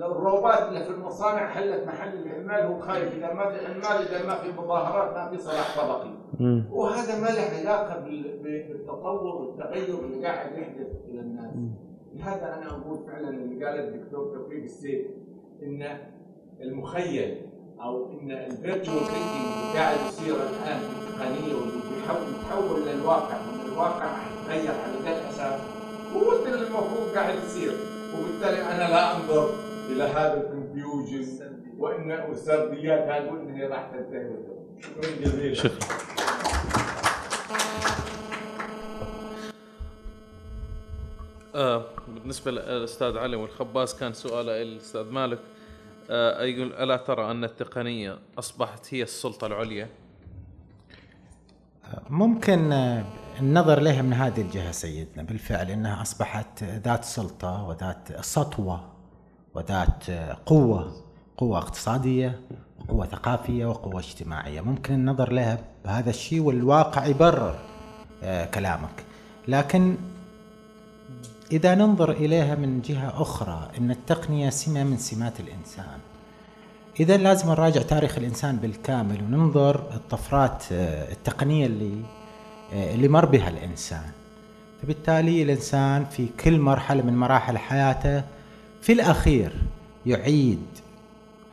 الروبوتات 0.02 0.68
اللي 0.68 0.84
في 0.84 0.90
المصانع 0.90 1.46
حلت 1.48 1.86
محل 1.86 2.14
العمال 2.22 2.66
هو 2.72 2.78
خايف 2.80 3.14
إذا 3.16 3.32
ما 3.34 3.50
في 3.50 3.66
عمال 3.66 4.06
إذا 4.08 4.26
ما 4.26 4.34
في 4.34 4.52
مظاهرات 4.60 5.14
ما 5.16 5.30
في 5.30 5.42
صلاح 5.42 5.80
طبقي. 5.86 6.10
وهذا 6.70 7.20
ما 7.20 7.26
له 7.26 7.58
علاقة 7.60 8.00
بال- 8.00 8.38
بالتطور 8.42 9.36
والتغير 9.36 9.98
اللي 9.98 10.26
قاعد 10.26 10.58
يحدث 10.58 10.86
إلى 11.08 11.20
الناس. 11.20 11.54
لهذا 12.14 12.54
أنا 12.54 12.70
أقول 12.70 12.98
فعلا 13.06 13.28
اللي 13.28 13.64
قال 13.66 13.78
الدكتور 13.80 14.34
توفيق 14.36 14.62
السيف 14.62 15.06
إن 15.62 15.98
المخيل 16.60 17.46
أو 17.82 18.10
إن 18.12 18.30
ال 18.30 18.39
virtual 18.39 18.98
thinking 18.98 19.76
قاعد 19.76 19.98
يصير 20.08 20.34
الآن 20.34 20.80
في 20.80 21.10
التقنيه 21.10 21.54
واللي 21.54 21.80
بيحاول 21.94 22.22
يتحول 22.30 22.80
للواقع 22.86 23.36
وإن 23.36 23.72
الواقع 23.72 24.16
يتغير 24.42 24.70
على 24.70 24.92
ذا 25.04 25.20
الاساس 25.20 25.60
هو 26.14 26.32
اللي 26.32 26.66
المفروض 26.66 27.08
قاعد 27.14 27.34
يصير. 27.44 27.72
وبالتالي 28.14 28.62
أنا 28.62 28.90
لا 28.90 29.16
أنظر 29.16 29.50
إلى 29.90 30.02
هذا 30.02 30.40
ال 30.40 30.49
confusion 30.49 31.26
وإن 31.78 32.10
والسرديات 32.28 33.08
هذه 33.08 33.32
وان 33.32 33.54
هي 33.54 33.66
راح 33.66 33.90
تنتهي. 33.92 34.36
شكرا 34.80 35.10
جزيلا. 35.20 35.54
شكرا. 35.54 35.72
آه 41.54 41.84
بالنسبة 42.08 42.50
للأستاذ 42.50 43.18
علي 43.18 43.36
والخباز 43.36 43.94
كان 43.94 44.12
سؤاله 44.12 44.62
الأستاذ 44.62 45.10
مالك. 45.10 45.38
يقول 46.40 46.72
ألا 46.72 46.96
ترى 46.96 47.30
أن 47.30 47.44
التقنية 47.44 48.18
أصبحت 48.38 48.94
هي 48.94 49.02
السلطة 49.02 49.46
العليا؟ 49.46 49.88
ممكن 52.10 52.72
آه، 52.72 53.04
النظر 53.40 53.80
لها 53.80 54.02
من 54.02 54.12
هذه 54.12 54.40
الجهة 54.40 54.70
سيدنا 54.70 55.22
بالفعل 55.22 55.70
أنها 55.70 56.02
أصبحت 56.02 56.64
ذات 56.64 57.04
سلطة 57.04 57.62
وذات 57.62 58.20
سطوة 58.20 58.84
وذات 59.54 60.10
آه، 60.10 60.36
قوة 60.46 61.02
قوة 61.36 61.58
اقتصادية 61.58 62.40
وقوة 62.80 63.06
ثقافية 63.06 63.66
وقوة 63.66 64.00
اجتماعية. 64.00 64.60
ممكن 64.60 64.94
النظر 64.94 65.32
لها 65.32 65.58
بهذا 65.84 66.10
الشيء 66.10 66.40
والواقع 66.40 67.06
يبرر 67.06 67.58
آه، 68.22 68.44
كلامك. 68.44 69.04
لكن 69.48 69.96
إذا 71.52 71.74
ننظر 71.74 72.10
إليها 72.10 72.54
من 72.54 72.80
جهة 72.80 73.22
أخرى 73.22 73.68
أن 73.78 73.90
التقنية 73.90 74.50
سمة 74.50 74.84
من 74.84 74.96
سمات 74.96 75.40
الإنسان. 75.40 75.98
إذا 77.00 77.16
لازم 77.16 77.48
نراجع 77.48 77.82
تاريخ 77.82 78.18
الإنسان 78.18 78.56
بالكامل 78.56 79.22
وننظر 79.22 79.74
الطفرات 79.94 80.64
آه، 80.72 81.12
التقنية 81.12 81.66
اللي 81.66 82.02
آه، 82.74 82.94
اللي 82.94 83.08
مر 83.08 83.24
بها 83.24 83.48
الإنسان. 83.48 84.10
فبالتالي 84.82 85.42
الإنسان 85.42 86.04
في 86.04 86.26
كل 86.44 86.58
مرحلة 86.58 87.02
من 87.02 87.16
مراحل 87.16 87.58
حياته 87.58 88.24
في 88.82 88.92
الأخير 88.92 89.52
يعيد 90.06 90.66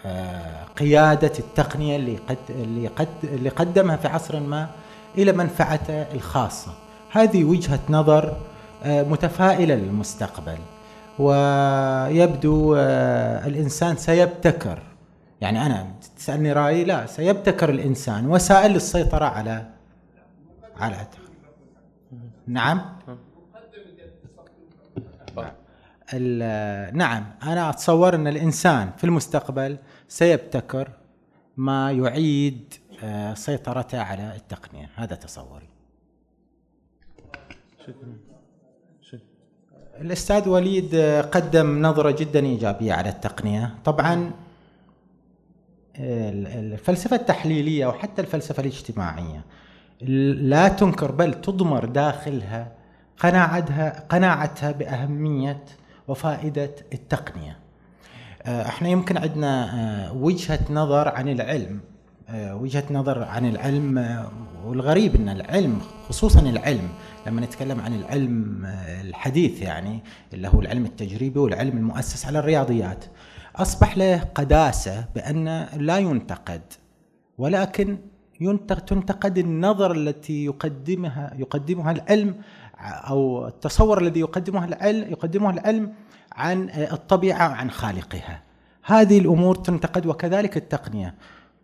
آه، 0.06 0.64
قيادة 0.64 1.34
التقنية 1.40 1.96
اللي 1.96 2.18
قد 2.18 2.38
اللي 2.50 2.88
قد 2.88 3.08
اللي 3.24 3.50
قدمها 3.50 3.96
في 3.96 4.08
عصر 4.08 4.40
ما 4.40 4.70
إلى 5.18 5.32
منفعته 5.32 6.02
الخاصة. 6.02 6.74
هذه 7.12 7.44
وجهة 7.44 7.80
نظر 7.90 8.38
آه، 8.84 9.04
متفائلة 9.04 9.76
للمستقبل. 9.76 10.58
ويبدو 11.20 12.76
آه، 12.76 13.48
الإنسان 13.48 13.96
سيبتكر. 13.96 14.82
يعني 15.42 15.66
أنا 15.66 15.88
تسألني 16.18 16.54
رأيي؟ 16.54 16.84
لا 16.84 17.06
سيبتكر 17.06 17.70
الإنسان 17.70 18.28
وسائل 18.28 18.72
للسيطرة 18.72 19.26
على 19.26 19.66
على 20.76 21.08
نعم؟ 22.48 22.82
نعم 26.94 27.26
أنا 27.44 27.70
أتصور 27.70 28.16
أن 28.16 28.28
الإنسان 28.28 28.92
في 28.98 29.04
المستقبل 29.04 29.78
سيبتكر 30.08 30.92
ما 31.58 31.92
يعيد 31.92 32.74
آه، 33.04 33.34
سيطرته 33.34 34.02
على 34.02 34.36
التقنية. 34.36 34.90
هذا 34.96 35.16
تصوري. 35.16 35.70
الأستاذ 40.02 40.50
وليد 40.50 40.96
قدم 41.32 41.82
نظرة 41.86 42.12
جدا 42.12 42.40
إيجابية 42.46 42.94
على 42.94 43.10
التقنية. 43.10 43.76
طبعا 43.86 44.32
ال- 46.00 46.48
الفلسفة 46.74 47.16
التحليلية 47.16 47.86
وحتى 47.88 48.22
الفلسفة 48.22 48.62
الاجتماعية 48.62 49.46
لا 50.02 50.68
تنكر 50.68 51.12
بل 51.12 51.34
تضمر 51.42 51.86
داخلها 51.86 52.72
قناعتها 53.20 54.00
قناعتها 54.10 54.72
بأهمية 54.72 55.64
وفائدة 56.08 56.72
التقنية. 56.94 57.58
آه، 58.44 58.62
إحنا 58.66 58.90
يمكن 58.90 59.18
عندنا 59.18 59.74
آه، 60.08 60.14
وجهة 60.14 60.60
نظر 60.70 61.08
عن 61.08 61.30
العلم. 61.30 61.80
آه، 62.32 62.56
وجهة 62.56 62.84
نظر 62.92 63.24
عن 63.24 63.46
العلم 63.46 63.98
آه، 63.98 64.32
والغريب 64.66 65.16
إن 65.16 65.30
العلم 65.30 65.82
خصوصا 66.10 66.40
العلم 66.40 66.90
لما 67.28 67.42
نتكلم 67.42 67.82
عن 67.82 67.96
العلم 67.96 68.66
آه، 68.66 69.02
الحديث 69.02 69.62
يعني 69.62 70.00
اللي 70.34 70.48
هو 70.48 70.62
العلم 70.62 70.86
التجريبي 70.86 71.40
والعلم 71.40 71.78
المؤسس 71.78 72.26
على 72.26 72.40
الرياضيات 72.40 73.06
أصبح 73.56 73.98
له 73.98 74.20
قداسة 74.36 75.06
بأن 75.16 75.68
لا 75.76 75.98
ينتقد 75.98 76.62
ولكن 77.38 77.98
تنتقد 78.88 79.38
النظر 79.38 79.92
التي 79.92 80.46
يقدمها 80.46 81.34
يقدمها 81.38 81.92
العلم 81.92 82.36
أو 82.82 83.48
التصور 83.48 84.02
الذي 84.02 84.20
يقدمه 84.20 84.66
العلم 84.66 85.12
يقدمه 85.12 85.50
العلم 85.50 85.94
عن 86.32 86.70
الطبيعة 86.70 87.50
وعن 87.50 87.72
خالقها. 87.72 88.42
هذه 88.84 89.20
الأمور 89.20 89.56
تنتقد 89.56 90.06
وكذلك 90.06 90.58
التقنية. 90.58 91.16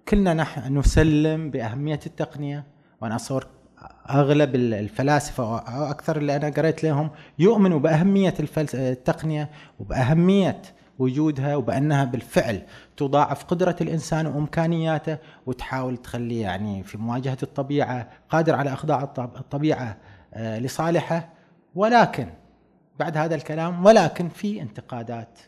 كلنا 0.07 0.33
نحن 0.33 0.77
نسلم 0.77 1.51
بأهمية 1.51 1.99
التقنية 2.05 2.63
وأنا 3.01 3.15
اتصور 3.15 3.47
أغلب 4.09 4.55
ال- 4.55 4.73
الفلاسفة 4.73 5.59
أو 5.59 5.83
أكثر 5.83 6.17
اللي 6.17 6.35
أنا 6.35 6.49
قريت 6.49 6.83
لهم 6.83 7.09
يؤمنوا 7.39 7.79
بأهمية 7.79 8.33
التقنية 8.73 9.49
وبأهمية 9.79 10.61
وجودها 10.99 11.55
وبأنها 11.55 12.03
بالفعل 12.03 12.61
تضاعف 12.97 13.43
قدرة 13.43 13.75
الإنسان 13.81 14.27
وإمكانياته 14.27 15.17
وتحاول 15.45 15.97
تخليه 15.97 16.41
يعني 16.41 16.83
في 16.83 16.97
مواجهة 16.97 17.37
الطبيعة 17.43 18.09
قادر 18.29 18.55
على 18.55 18.73
إخضاع 18.73 19.03
الطب- 19.03 19.35
الطبيعة 19.37 19.97
آه، 20.33 20.59
لصالحه. 20.59 21.29
ولكن 21.75 22.27
بعد 22.99 23.17
هذا 23.17 23.35
الكلام 23.35 23.85
ولكن 23.85 24.29
في 24.29 24.61
انتقادات 24.61 25.39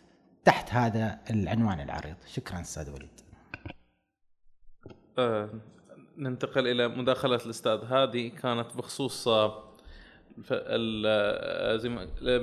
تحت 0.45 0.73
هذا 0.73 1.19
العنوان 1.29 1.79
العريض. 1.79 2.15
شكرا 2.33 2.61
أستاذ 2.61 2.89
وليد. 2.91 3.16
ننتقل 6.17 6.67
إلى 6.67 6.87
مداخلة 6.87 7.39
الأستاذ 7.45 7.79
هذه 7.89 8.27
كانت 8.27 8.77
بخصوص 8.77 9.27
آه، 9.27 9.63
آه، 10.51 11.79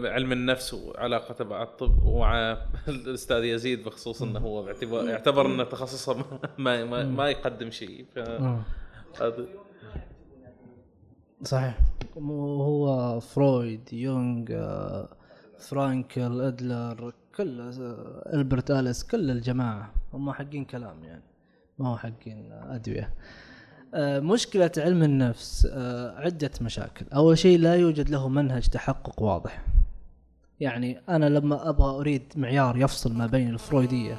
علم 0.05 0.33
النفس 0.33 0.75
وعلاقته 0.75 1.45
مع 1.45 1.63
الطب 1.63 2.07
ومع 2.07 2.59
الأستاذ 2.89 3.45
يزيد 3.45 3.85
بخصوص 3.85 4.23
إنه 4.23 4.41
هو 4.41 4.63
باعتبار 4.63 5.09
يعتبر 5.09 5.47
ان 5.47 5.69
تخصصه 5.69 6.25
ما 6.59 6.85
ما, 6.85 7.05
ما, 7.05 7.31
يقدم 7.31 7.71
شيء. 7.71 8.07
ف 8.15 8.19
صحيح. 11.43 11.79
هو 12.17 13.21
فرويد 13.21 13.93
يونغ 13.93 14.45
آه، 14.51 15.09
فرانكل 15.59 16.41
إدلر 16.41 17.13
كل 17.37 17.61
آه، 17.61 18.33
إلبرت 18.35 18.71
آليس 18.71 19.05
كل 19.05 19.31
الجماعة 19.31 19.93
هم 20.13 20.33
حقين 20.33 20.65
كلام 20.65 21.05
يعني. 21.05 21.34
ما 21.79 21.89
هو 21.89 21.97
حقين 21.97 22.53
أدوية. 22.53 23.11
آه، 23.95 24.21
مشكلة 24.21 24.71
علم 24.77 25.03
النفس 25.03 25.69
آه، 25.73 26.19
عدة 26.19 26.51
مشاكل. 26.61 27.07
أول 27.15 27.39
شيء 27.39 27.59
لا 27.59 27.75
يوجد 27.75 28.11
له 28.11 28.29
منهج 28.29 28.67
تحقق 28.67 29.23
واضح. 29.23 29.65
يعني 30.61 31.01
أنا 31.09 31.27
لما 31.27 31.69
أبغى 31.69 32.01
أريد 32.01 32.23
معيار 32.37 32.77
يفصل 32.77 33.15
ما 33.15 33.27
بين 33.27 33.51
الفرويدية 33.51 34.17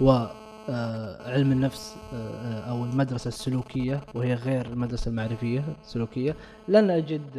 وعلم 0.00 1.52
النفس 1.52 1.96
آه، 2.12 2.60
أو 2.60 2.84
المدرسة 2.84 3.28
السلوكية 3.28 4.00
وهي 4.14 4.34
غير 4.34 4.66
المدرسة 4.66 5.08
المعرفية 5.08 5.64
السلوكية 5.84 6.36
لن 6.68 6.90
أجد 6.90 7.30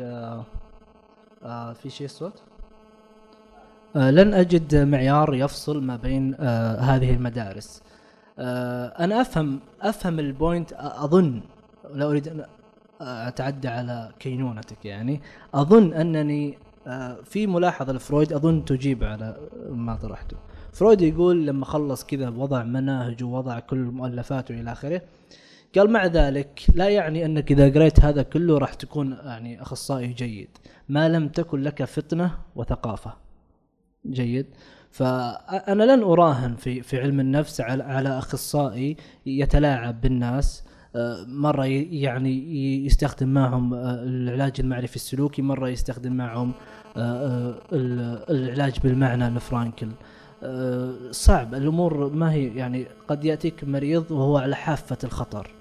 في 1.73 1.89
شيء 1.89 2.07
صوت 2.07 2.43
لن 3.95 4.33
أجد 4.33 4.75
معيار 4.75 5.35
يفصل 5.35 5.83
ما 5.83 5.95
بين 5.95 6.35
هذه 6.79 7.13
المدارس. 7.13 7.81
أنا 8.39 9.21
أفهم 9.21 9.59
أفهم 9.81 10.19
ال 10.19 10.28
point 10.28 10.73
أظن 10.77 11.41
لا 11.93 12.05
أريد 12.05 12.27
أن 12.27 12.45
أتعدى 13.01 13.67
على 13.67 14.11
كينونتك 14.19 14.85
يعني 14.85 15.21
أظن 15.53 15.93
أنني 15.93 16.57
آه، 16.87 17.17
في 17.23 17.47
ملاحظة 17.47 17.93
لفرويد 17.93 18.33
أظن 18.33 18.65
تجيب 18.65 19.03
على 19.03 19.37
ما 19.69 19.95
طرحته. 19.95 20.37
فرويد 20.73 21.01
يقول 21.01 21.47
لما 21.47 21.65
خلص 21.65 22.03
كذا 22.05 22.29
وضع 22.29 22.63
مناهج 22.63 23.23
ووضع 23.23 23.59
كل 23.59 23.77
مؤلفاته 23.77 24.59
إلى 24.61 24.71
آخره 24.71 25.01
قال 25.75 25.91
مع 25.91 26.05
ذلك 26.05 26.65
لا 26.75 26.89
يعني 26.89 27.25
أنك 27.25 27.51
إذا 27.51 27.69
قريت 27.69 27.99
هذا 27.99 28.23
كله 28.23 28.57
راح 28.57 28.73
تكون 28.73 29.17
يعني 29.23 29.61
أخصائي 29.61 30.07
جيد 30.07 30.49
ما 30.89 31.09
لم 31.09 31.27
تكن 31.27 31.61
لك 31.61 31.83
فطنة 31.83 32.37
وثقافة. 32.55 33.13
جيد. 34.05 34.45
فأنا 35.01 35.83
لن 35.95 36.03
أراهن 36.03 36.55
في 36.55 36.81
في 36.81 37.01
علم 37.01 37.19
النفس 37.19 37.61
على 37.61 37.83
على 37.83 38.17
أخصائي 38.17 38.97
يتلاعب 39.25 40.01
بالناس 40.01 40.63
آه، 40.95 41.25
مرة 41.27 41.65
يعني 41.91 42.85
يستخدم 42.85 43.27
معهم 43.29 43.73
آه، 43.73 44.03
العلاج 44.03 44.53
المعرفي 44.59 44.95
السلوكي 44.95 45.41
مرة 45.41 45.69
يستخدم 45.69 46.13
معهم 46.13 46.51
آه، 46.97 47.55
ال- 47.73 48.23
العلاج 48.29 48.79
بالمعنى 48.83 49.29
لفرانكل 49.29 49.87
صعب 51.11 51.53
الأمور 51.55 52.09
ما 52.13 52.31
هي 52.31 52.55
يعني 52.55 52.85
قد 53.07 53.25
يأتيك 53.25 53.63
مريض 53.63 54.11
وهو 54.11 54.37
على 54.37 54.55
حافة 54.55 54.97
الخطر 55.03 55.51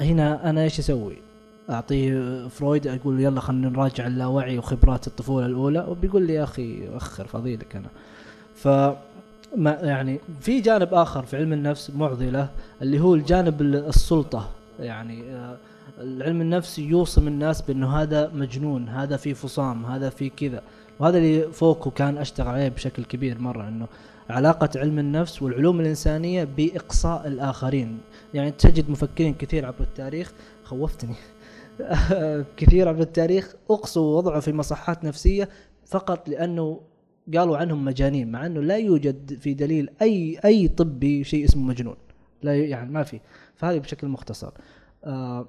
هنا 0.00 0.50
أنا 0.50 0.62
إيش 0.62 0.78
أسوي؟ 0.78 1.16
أعطيه 1.70 2.48
فرويد 2.48 2.86
أقول 2.86 3.20
يلا 3.20 3.40
خلينا 3.40 3.68
نراجع 3.68 4.06
اللاوعي 4.06 4.58
وخبرات 4.58 5.06
الطفولة 5.06 5.46
الأولى 5.46 5.86
وبيقول 5.88 6.22
لي 6.26 6.34
يا 6.34 6.44
أخي 6.44 6.88
أخر 6.96 7.26
فضيلك 7.26 7.76
أنا. 7.76 7.88
ف 8.54 8.68
ما 9.56 9.70
يعني 9.82 10.20
في 10.40 10.60
جانب 10.60 10.94
آخر 10.94 11.22
في 11.22 11.36
علم 11.36 11.52
النفس 11.52 11.90
معضلة 11.90 12.48
اللي 12.82 13.00
هو 13.00 13.14
الجانب 13.14 13.60
ال- 13.60 13.88
السلطة. 13.88 14.48
يعني 14.80 15.22
آه، 15.32 15.56
العلم 16.00 16.40
النفس 16.40 16.78
يوصم 16.78 17.28
الناس 17.28 17.62
بأنه 17.62 17.96
هذا 17.96 18.30
مجنون 18.34 18.88
هذا 18.88 19.16
في 19.16 19.34
فصام 19.34 19.86
هذا 19.86 20.10
في 20.10 20.28
كذا. 20.28 20.62
وهذا 20.98 21.18
اللي 21.18 21.42
فوكو 21.52 21.90
كان 21.90 22.18
أشتغل 22.18 22.48
عليه 22.48 22.68
بشكل 22.68 23.04
كبير 23.04 23.38
مرة 23.38 23.68
إنه 23.68 23.86
علاقة 24.30 24.68
علم 24.76 24.98
النفس 24.98 25.42
والعلوم 25.42 25.80
الإنسانية 25.80 26.48
بإقصاء 26.56 27.26
الآخرين. 27.26 27.98
يعني 28.34 28.50
تجد 28.50 28.90
مفكرين 28.90 29.34
كثير 29.34 29.66
عبر 29.66 29.80
التاريخ 29.80 30.32
خوفتني. 30.64 31.14
كثير 32.56 32.88
عبر 32.88 33.00
التاريخ 33.00 33.54
أقصوا 33.70 34.02
ووضعوا 34.14 34.40
في 34.40 34.52
مصحات 34.52 35.04
نفسية 35.04 35.48
فقط 35.86 36.28
لأنه 36.28 36.80
قالوا 37.36 37.56
عنهم 37.56 37.84
مجانين 37.84 38.32
مع 38.32 38.46
أنه 38.46 38.60
لا 38.60 38.76
يوجد 38.76 39.38
في 39.40 39.54
دليل 39.54 39.90
أي 40.02 40.38
أي 40.44 40.68
طبي 40.68 41.24
شيء 41.24 41.44
اسمه 41.44 41.62
مجنون. 41.62 41.96
لا 42.42 42.56
يعني 42.56 42.90
ما 42.90 43.02
في. 43.02 43.20
فهذه 43.56 43.78
بشكل 43.78 44.06
مختصر. 44.08 44.50
آه 45.04 45.48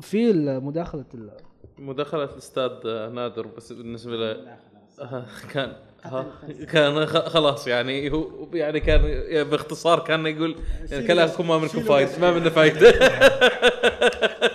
في 0.00 0.32
مداخلة 0.62 1.04
ال- 1.14 1.30
مداخلة 1.78 2.24
الأستاذ 2.24 2.70
نادر 3.14 3.46
بس 3.46 3.72
بالنسبة 3.72 4.16
له 4.16 4.56
آه، 5.00 5.24
كان 5.52 5.72
ها 6.04 6.26
كان 6.72 7.06
خ- 7.06 7.28
خلاص 7.28 7.66
يعني 7.66 8.12
هو 8.12 8.28
يعني 8.52 8.80
كان 8.80 9.02
باختصار 9.44 9.98
كان 9.98 10.26
يقول 10.26 10.56
يعني 10.90 11.06
كلامكم 11.06 11.48
ما 11.48 11.58
منكم 11.58 11.80
فايدة 11.80 12.18
ما 12.20 12.30
منه 12.32 12.48
فايدة 12.50 12.90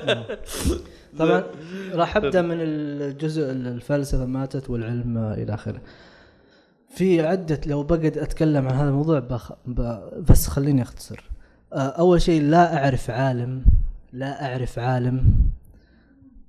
طبعا 1.18 1.44
راح 1.94 2.18
أبدأ 2.18 2.42
من 2.42 2.58
الجزء 2.60 3.52
الفلسفة 3.52 4.26
ماتت 4.26 4.70
والعلم 4.70 5.18
إلى 5.18 5.54
آخره. 5.54 5.82
في 6.90 7.22
عدة 7.22 7.62
لو 7.66 7.84
بقعد 7.84 8.18
أتكلم 8.18 8.68
عن 8.68 8.74
هذا 8.76 8.90
الموضوع 8.90 9.20
بخ... 9.20 9.52
ب... 9.66 9.82
بس 10.30 10.48
خليني 10.48 10.82
أختصر. 10.82 11.24
آه، 11.74 11.78
أول 11.78 12.22
شيء 12.22 12.42
لا 12.42 12.84
أعرف 12.84 13.10
عالم 13.10 13.66
لا 14.14 14.52
أعرف 14.52 14.80
عالم 14.80 15.36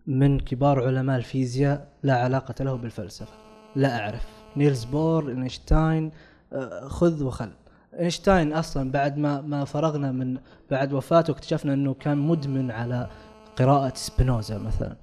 من 0.07 0.41
كبار 0.41 0.87
علماء 0.87 1.17
الفيزياء 1.17 1.89
لا 2.03 2.17
علاقة 2.17 2.65
له 2.65 2.75
بالفلسفة. 2.75 3.33
لا 3.77 4.01
أعرف. 4.01 4.27
نيلز 4.57 4.85
بور 4.85 5.29
إينشتاين 5.29 6.11
آه، 6.53 6.89
خذ 6.89 7.25
وخل. 7.25 7.51
إينشتاين 7.99 8.53
أصلا 8.53 8.91
بعد 8.91 9.19
ما 9.19 9.41
ما 9.41 9.65
فرغنا 9.65 10.13
من 10.13 10.39
بعد 10.71 10.93
وفاته 10.93 11.31
اكتشفنا 11.31 11.75
إنه 11.75 11.95
كان 11.95 12.19
مدمن 12.19 12.71
على 12.71 13.09
قراءة 13.57 13.93
سبينوزا 13.95 14.59
مثلا. 14.59 14.97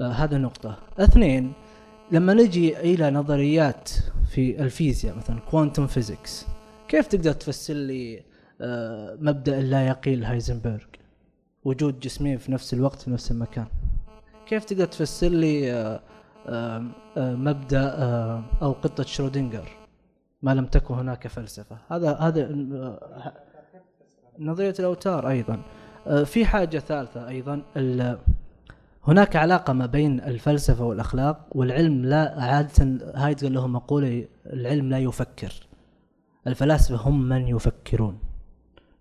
آه 0.00 0.08
هذا 0.08 0.38
نقطة 0.38 0.78
اثنين 0.98 1.52
لما 2.12 2.34
نجي 2.34 2.78
إلى 2.78 3.10
نظريات 3.10 3.90
في 4.30 4.62
الفيزياء 4.62 5.16
مثلا 5.16 5.40
quantum 5.40 5.86
physics 5.86 6.46
كيف 6.88 7.06
تقدر 7.06 7.32
تفسر 7.32 7.74
لي 7.74 8.22
آه 8.60 9.16
مبدأ 9.20 9.58
اللا 9.58 9.86
يقين 9.86 10.24
لهايزنبرغ؟ 10.24 10.84
وجود 11.64 12.00
جسمين 12.00 12.38
في 12.38 12.52
نفس 12.52 12.74
الوقت 12.74 13.02
في 13.02 13.10
نفس 13.10 13.30
المكان. 13.30 13.66
كيف 14.46 14.64
تقدر 14.64 14.84
تفسر 14.84 15.28
لي 15.28 15.72
آه 15.72 16.00
آه 16.46 16.84
آه 17.16 17.34
مبدأ 17.34 17.94
آه 18.02 18.42
أو 18.62 18.72
قطة 18.72 19.04
شرودنجر 19.04 19.68
ما 20.42 20.54
لم 20.54 20.66
تكن 20.66 20.94
هناك 20.94 21.28
فلسفة. 21.28 21.78
هذا 21.90 22.12
هذا 22.14 22.48
نظرية 24.38 24.74
الأوتار 24.78 25.28
أيضا. 25.28 25.54
آه، 25.54 25.85
في 26.24 26.46
حاجة 26.46 26.78
ثالثة 26.78 27.28
أيضا. 27.28 27.62
هناك 29.04 29.36
علاقة 29.36 29.72
ما 29.72 29.86
بين 29.86 30.20
الفلسفة 30.20 30.84
والأخلاق 30.84 31.46
والعلم 31.50 32.04
لا 32.04 32.34
عادة 32.38 33.12
هايدجر 33.14 33.48
له 33.48 33.66
مقولة 33.66 34.28
العلم 34.46 34.90
لا 34.90 34.98
يفكر. 34.98 35.52
الفلاسفة 36.46 36.96
هم 36.96 37.28
من 37.28 37.48
يفكرون. 37.48 38.18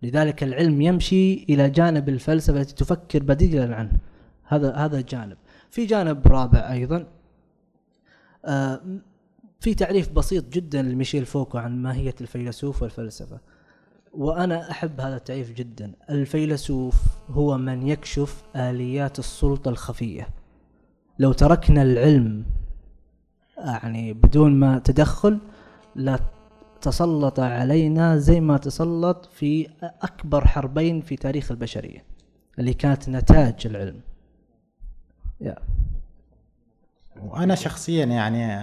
لذلك 0.03 0.43
العلم 0.43 0.81
يمشي 0.81 1.43
إلى 1.43 1.69
جانب 1.69 2.09
الفلسفة 2.09 2.61
التي 2.61 2.75
تفكر 2.75 3.23
بديلا 3.23 3.75
عنه. 3.75 3.91
هذا 4.43 4.75
هذا 4.75 5.01
جانب. 5.01 5.37
في 5.69 5.85
جانب 5.85 6.27
رابع 6.27 6.71
أيضا. 6.71 7.07
آه، 8.45 8.81
في 9.59 9.73
تعريف 9.73 10.11
بسيط 10.11 10.49
جدا 10.49 10.81
لميشيل 10.81 11.25
فوكو 11.25 11.57
عن 11.57 11.81
ماهية 11.81 12.15
الفيلسوف 12.21 12.81
والفلسفة. 12.81 13.39
وأنا 14.17 14.71
أحب 14.71 15.01
هذا 15.01 15.15
التعريف 15.15 15.51
جدا. 15.51 15.91
الفيلسوف 16.09 16.95
هو 17.29 17.57
من 17.57 17.87
يكشف 17.87 18.43
آليات 18.55 19.19
السلطة 19.19 19.69
الخفية. 19.69 20.29
لو 21.19 21.33
تركنا 21.33 21.81
العلم 21.81 22.45
يعني 23.57 24.13
بدون 24.13 24.59
ما 24.59 24.79
تدخل 24.79 25.39
لا 25.95 26.19
تسلط 26.81 27.39
علينا 27.39 28.17
زي 28.17 28.39
ما 28.39 28.57
تسلط 28.57 29.25
في 29.25 29.69
أكبر 29.81 30.47
حربين 30.47 31.01
في 31.01 31.15
تاريخ 31.15 31.51
البشرية 31.51 32.03
اللي 32.59 32.73
كانت 32.73 33.09
نتاج 33.09 33.67
العلم. 33.67 33.99
يا 35.41 35.55
وأنا 37.21 37.55
شخصيا 37.55 38.05
يعني 38.05 38.53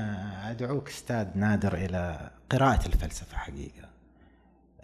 أدعوك 0.51 0.89
أستاذ 0.89 1.27
نادر 1.35 1.75
إلى 1.75 2.31
قراءة 2.51 2.87
الفلسفة 2.87 3.37
حقيقة. 3.37 3.82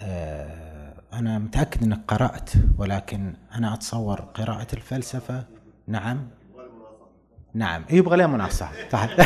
آه، 0.01 0.95
أنا 1.12 1.39
متأكد 1.39 1.83
إنك 1.83 2.01
قرأت 2.09 2.51
ولكن 2.79 3.35
أنا 3.55 3.75
أتصور 3.75 4.20
قراءة 4.20 4.66
الفلسفة 4.73 5.45
نعم. 5.87 6.27
نعم 7.55 7.85
يبغى 7.91 8.16
لها 8.16 8.27
مناصحة. 8.27 8.73
صح 8.93 9.09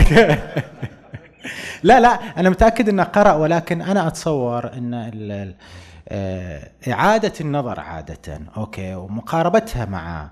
لا 1.82 2.01
لا 2.01 2.09
أنا 2.09 2.51
متأكد 2.51 2.89
إنه 2.89 3.03
قرأ 3.03 3.32
ولكن 3.32 3.82
إن 4.74 4.94
ال- 4.94 5.32
ال- 5.32 5.55
آه، 6.09 6.70
إعادة 6.89 7.32
النظر 7.40 7.81
عادة 7.81 8.40
أوكي 8.57 8.94
ومقاربتها 8.94 9.85
مع 9.85 10.31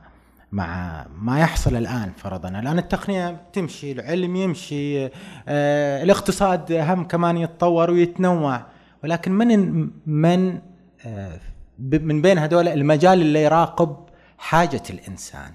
مع 0.53 1.07
ما 1.19 1.41
يحصل 1.41 1.77
الآن 1.77 2.13
فرضا. 2.17 2.49
الان 2.49 2.79
التقنية 2.79 3.37
تمشي 3.53 3.93
العلم 3.93 4.37
يمشي 4.37 5.07
آه، 5.49 6.03
الاقتصاد 6.03 6.73
هم 6.73 7.05
كمان 7.05 7.37
يتطور 7.37 7.91
ويتنوع. 7.91 8.63
ولكن 9.05 9.33
من 9.33 9.91
من 10.07 10.61
آه، 11.07 11.41
من 11.79 12.23
بين 12.23 12.39
هذول 12.39 12.69
المجال 12.69 13.21
اللي 13.21 13.43
يراقب 13.43 13.97
حاجة 14.39 14.83
الإنسان. 14.91 15.55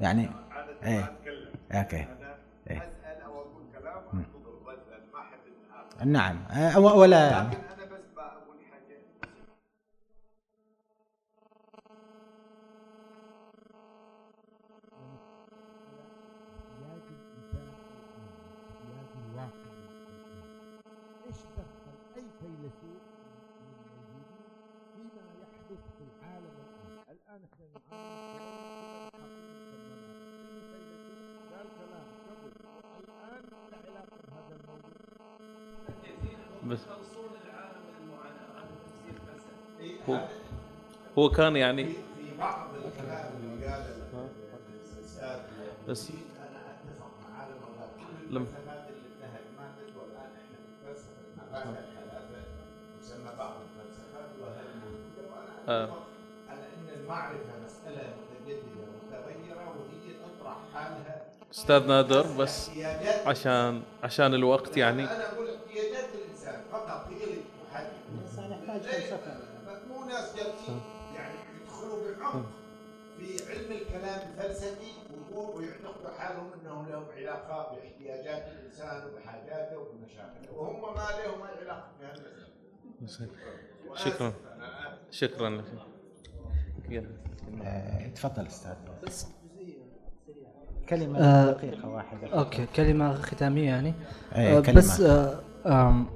يعني 0.00 0.30
إيه 0.82 1.12
أوكي 1.72 2.06
إيه. 2.70 2.92
نعم 6.04 6.38
آه، 6.50 6.78
ولا 6.78 7.50
بس 36.68 36.78
هو 40.08 40.18
هو 41.18 41.30
كان 41.30 41.56
يعني 41.56 41.84
في 41.84 42.36
بعض 42.38 42.70
الكلام 42.86 43.18
بس 45.88 46.10
لم- 48.30 48.46
آه. 55.68 55.88
أستاذ 61.52 61.86
نادر 61.86 62.26
بس 62.32 62.70
عشان 63.26 63.82
عشان 64.02 64.34
الوقت 64.34 64.76
يعني 64.76 65.06
شكرا. 83.94 84.32
شكرا 85.10 85.50
لك. 85.50 85.64
يلا. 86.90 87.06
آه، 87.62 88.08
تفضل 88.08 88.46
أستاذ. 88.46 88.72
كلمة 90.88 91.18
آه، 91.18 91.52
دقيقة 91.52 91.88
واحدة. 91.88 92.28
أوكي 92.38 92.66
كلمة 92.76 93.14
ختامية 93.14 93.64
يعني. 93.66 93.94
إيه، 94.36 94.58
آه، 94.58 94.60
كلمة. 94.60 94.78
بس 94.78 95.00
آه، 95.00 95.40
آم، 95.66 96.06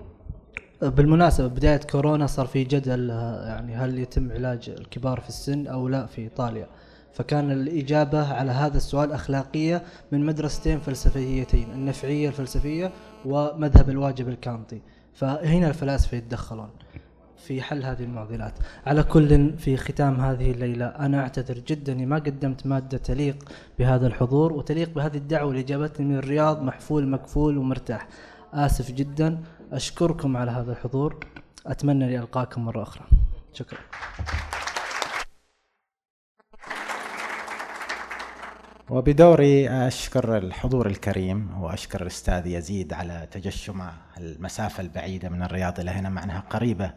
بالمناسبة 0.83 1.47
بداية 1.47 1.77
كورونا 1.91 2.27
صار 2.27 2.47
في 2.47 2.65
جدل 2.65 3.11
آه، 3.11 3.47
يعني 3.49 3.75
هل 3.75 3.99
يتم 3.99 4.33
علاج 4.33 4.71
الكبار 4.71 5.21
في 5.21 5.29
السن 5.29 5.67
أو 5.67 5.89
لا 5.89 6.07
في 6.07 6.23
إيطاليا. 6.23 6.67
فكان 7.13 7.51
الإجابة 7.51 8.33
على 8.35 8.51
هذا 8.53 8.77
السؤال 8.77 9.13
أخلاقية 9.13 9.83
من 10.13 10.27
مدرستين 10.27 10.81
فلسفيتين 10.81 11.71
النفعية 11.73 12.29
الفلسفية 12.29 12.93
ومذهب 13.25 13.91
الواجب 13.91 14.29
الكانطي 14.29 14.81
فهنا 15.15 15.69
الفلاسفة 15.69 16.17
يتدخلون. 16.17 16.71
في 17.47 17.63
حل 17.63 17.85
هذه 17.85 18.03
المعضلات. 18.05 18.53
على 18.87 19.03
كل 19.03 19.59
في 19.59 19.77
ختام 19.77 20.21
هذه 20.21 20.51
الليلة 20.51 20.87
أنا 20.87 21.21
أعتذر 21.21 21.59
جدا 21.59 21.95
ما 21.95 22.17
قدمت 22.17 22.67
مادة 22.67 22.99
تليق 22.99 23.37
بهذا 23.79 24.07
الحضور 24.07 24.53
وتليق 24.53 24.91
بهذه 24.95 25.17
الدعوة 25.17 25.51
اللي 25.51 25.63
جابتني 25.63 26.07
من 26.07 26.17
الرياض 26.17 26.63
محفول 26.63 27.09
مكفول 27.09 27.59
ومرتاح. 27.59 28.09
آسف 28.55 28.91
جدا. 28.91 29.39
أشكركم 29.73 30.37
على 30.37 30.51
هذا 30.51 30.73
الحضور. 30.73 31.27
أتمنى 31.67 32.05
أن 32.05 32.23
ألقاكم 32.23 32.65
مرة 32.65 32.83
أخرى. 32.83 33.05
شكرا. 33.53 33.79
وبدوري 38.91 39.71
أشكر 39.71 40.39
الحضور 40.39 40.87
الكريم 40.87 41.63
وأشكر 41.63 42.03
الأستاذ 42.03 42.47
يزيد 42.47 42.93
على 42.93 43.29
تجشم 43.31 43.83
المسافة 44.19 44.81
البعيدة 44.81 45.29
من 45.29 45.43
الرياض 45.43 45.81
إلى 45.81 45.91
هنا 45.91 46.09
مع 46.09 46.25
أنها 46.25 46.41
قريبة 46.41 46.93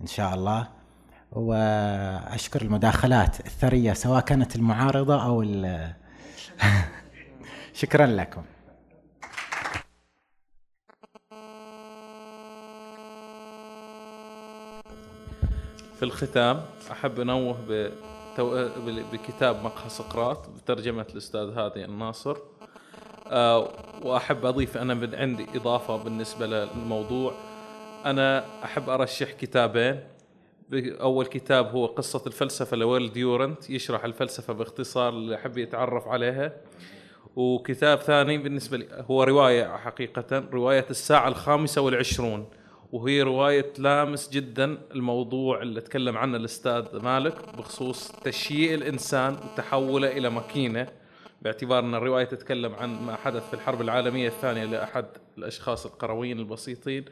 إن 0.00 0.06
شاء 0.06 0.34
الله. 0.34 0.68
وأشكر 1.32 2.62
المداخلات 2.62 3.40
الثرية 3.40 3.92
سواء 3.92 4.20
كانت 4.20 4.56
المعارضة 4.56 5.24
أو 5.24 5.42
ال- 5.42 5.92
شكرا 7.80 8.06
لكم. 8.06 8.42
في 15.96 16.02
الختام 16.04 16.60
أحب 16.92 17.20
أنوه 17.20 17.56
بتو... 17.68 18.68
بكتاب 19.12 19.64
مقهى 19.64 19.88
سقراط 19.88 20.48
بترجمة 20.48 21.06
الأستاذ 21.12 21.58
هادي 21.58 21.84
الناصر. 21.84 22.36
آه، 23.26 23.68
وأحب 24.02 24.46
أضيف 24.46 24.76
أنا 24.76 24.94
من 24.94 25.14
عندي 25.14 25.46
إضافة 25.54 25.96
بالنسبة 25.96 26.46
للموضوع. 26.46 27.32
أنا 28.04 28.44
أحب 28.64 28.88
أرشح 28.90 29.32
كتابين. 29.32 30.00
أول 30.74 31.26
كتاب 31.26 31.66
هو 31.70 31.86
قصة 31.86 32.22
الفلسفة 32.26 32.76
لويل 32.76 33.12
ديورنت 33.12 33.70
يشرح 33.70 34.04
الفلسفة 34.04 34.52
باختصار 34.52 35.08
اللي 35.08 35.34
يحب 35.34 35.58
يتعرف 35.58 36.08
عليها. 36.08 36.52
وكتاب 37.36 37.98
ثاني 37.98 38.38
بالنسبة 38.38 38.76
لي 38.76 38.86
هو 39.10 39.22
رواية 39.22 39.76
حقيقة 39.76 40.48
رواية 40.52 40.86
الساعة 40.90 41.28
الخامسة 41.28 41.80
والعشرون. 41.80 42.48
وهي 42.92 43.22
رواية 43.22 43.60
تلامس 43.60 44.30
جدا 44.30 44.78
الموضوع 44.94 45.62
اللي 45.62 45.80
تكلم 45.80 46.18
عنه 46.18 46.36
الأستاذ 46.36 46.98
مالك 47.02 47.56
بخصوص 47.56 48.12
تشييء 48.12 48.74
الإنسان 48.74 49.32
وتحوله 49.32 50.08
إلى 50.16 50.30
ماكينة 50.30 50.86
باعتبار 51.42 51.78
أن 51.78 51.94
الرواية 51.94 52.24
تتكلم 52.24 52.74
عن 52.74 53.02
ما 53.02 53.16
حدث 53.16 53.48
في 53.48 53.54
الحرب 53.54 53.80
العالمية 53.80 54.28
الثانية 54.28 54.64
لأحد 54.64 55.06
الأشخاص 55.38 55.86
القرويين 55.86 56.38
البسيطين. 56.38 57.04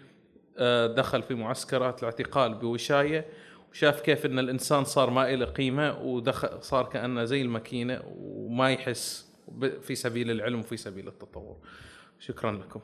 دخل 0.96 1.22
في 1.22 1.34
معسكرات 1.34 2.00
الاعتقال 2.00 2.54
بوشاية 2.54 3.26
وشاف 3.72 4.00
كيف 4.00 4.26
أن 4.26 4.38
الإنسان 4.38 4.84
صار 4.84 5.10
ما 5.10 5.34
إله 5.34 5.46
قيمة 5.46 5.98
ودخل 6.00 6.62
صار 6.62 6.84
كأنه 6.84 7.24
زي 7.24 7.42
الماكينة 7.42 8.02
وما 8.18 8.70
يحس 8.70 9.32
في 9.82 9.94
سبيل 9.94 10.30
العلم 10.30 10.58
وفي 10.58 10.76
سبيل 10.76 11.08
التطور. 11.08 11.56
شكرا 12.18 12.52
لكم. 12.52 12.80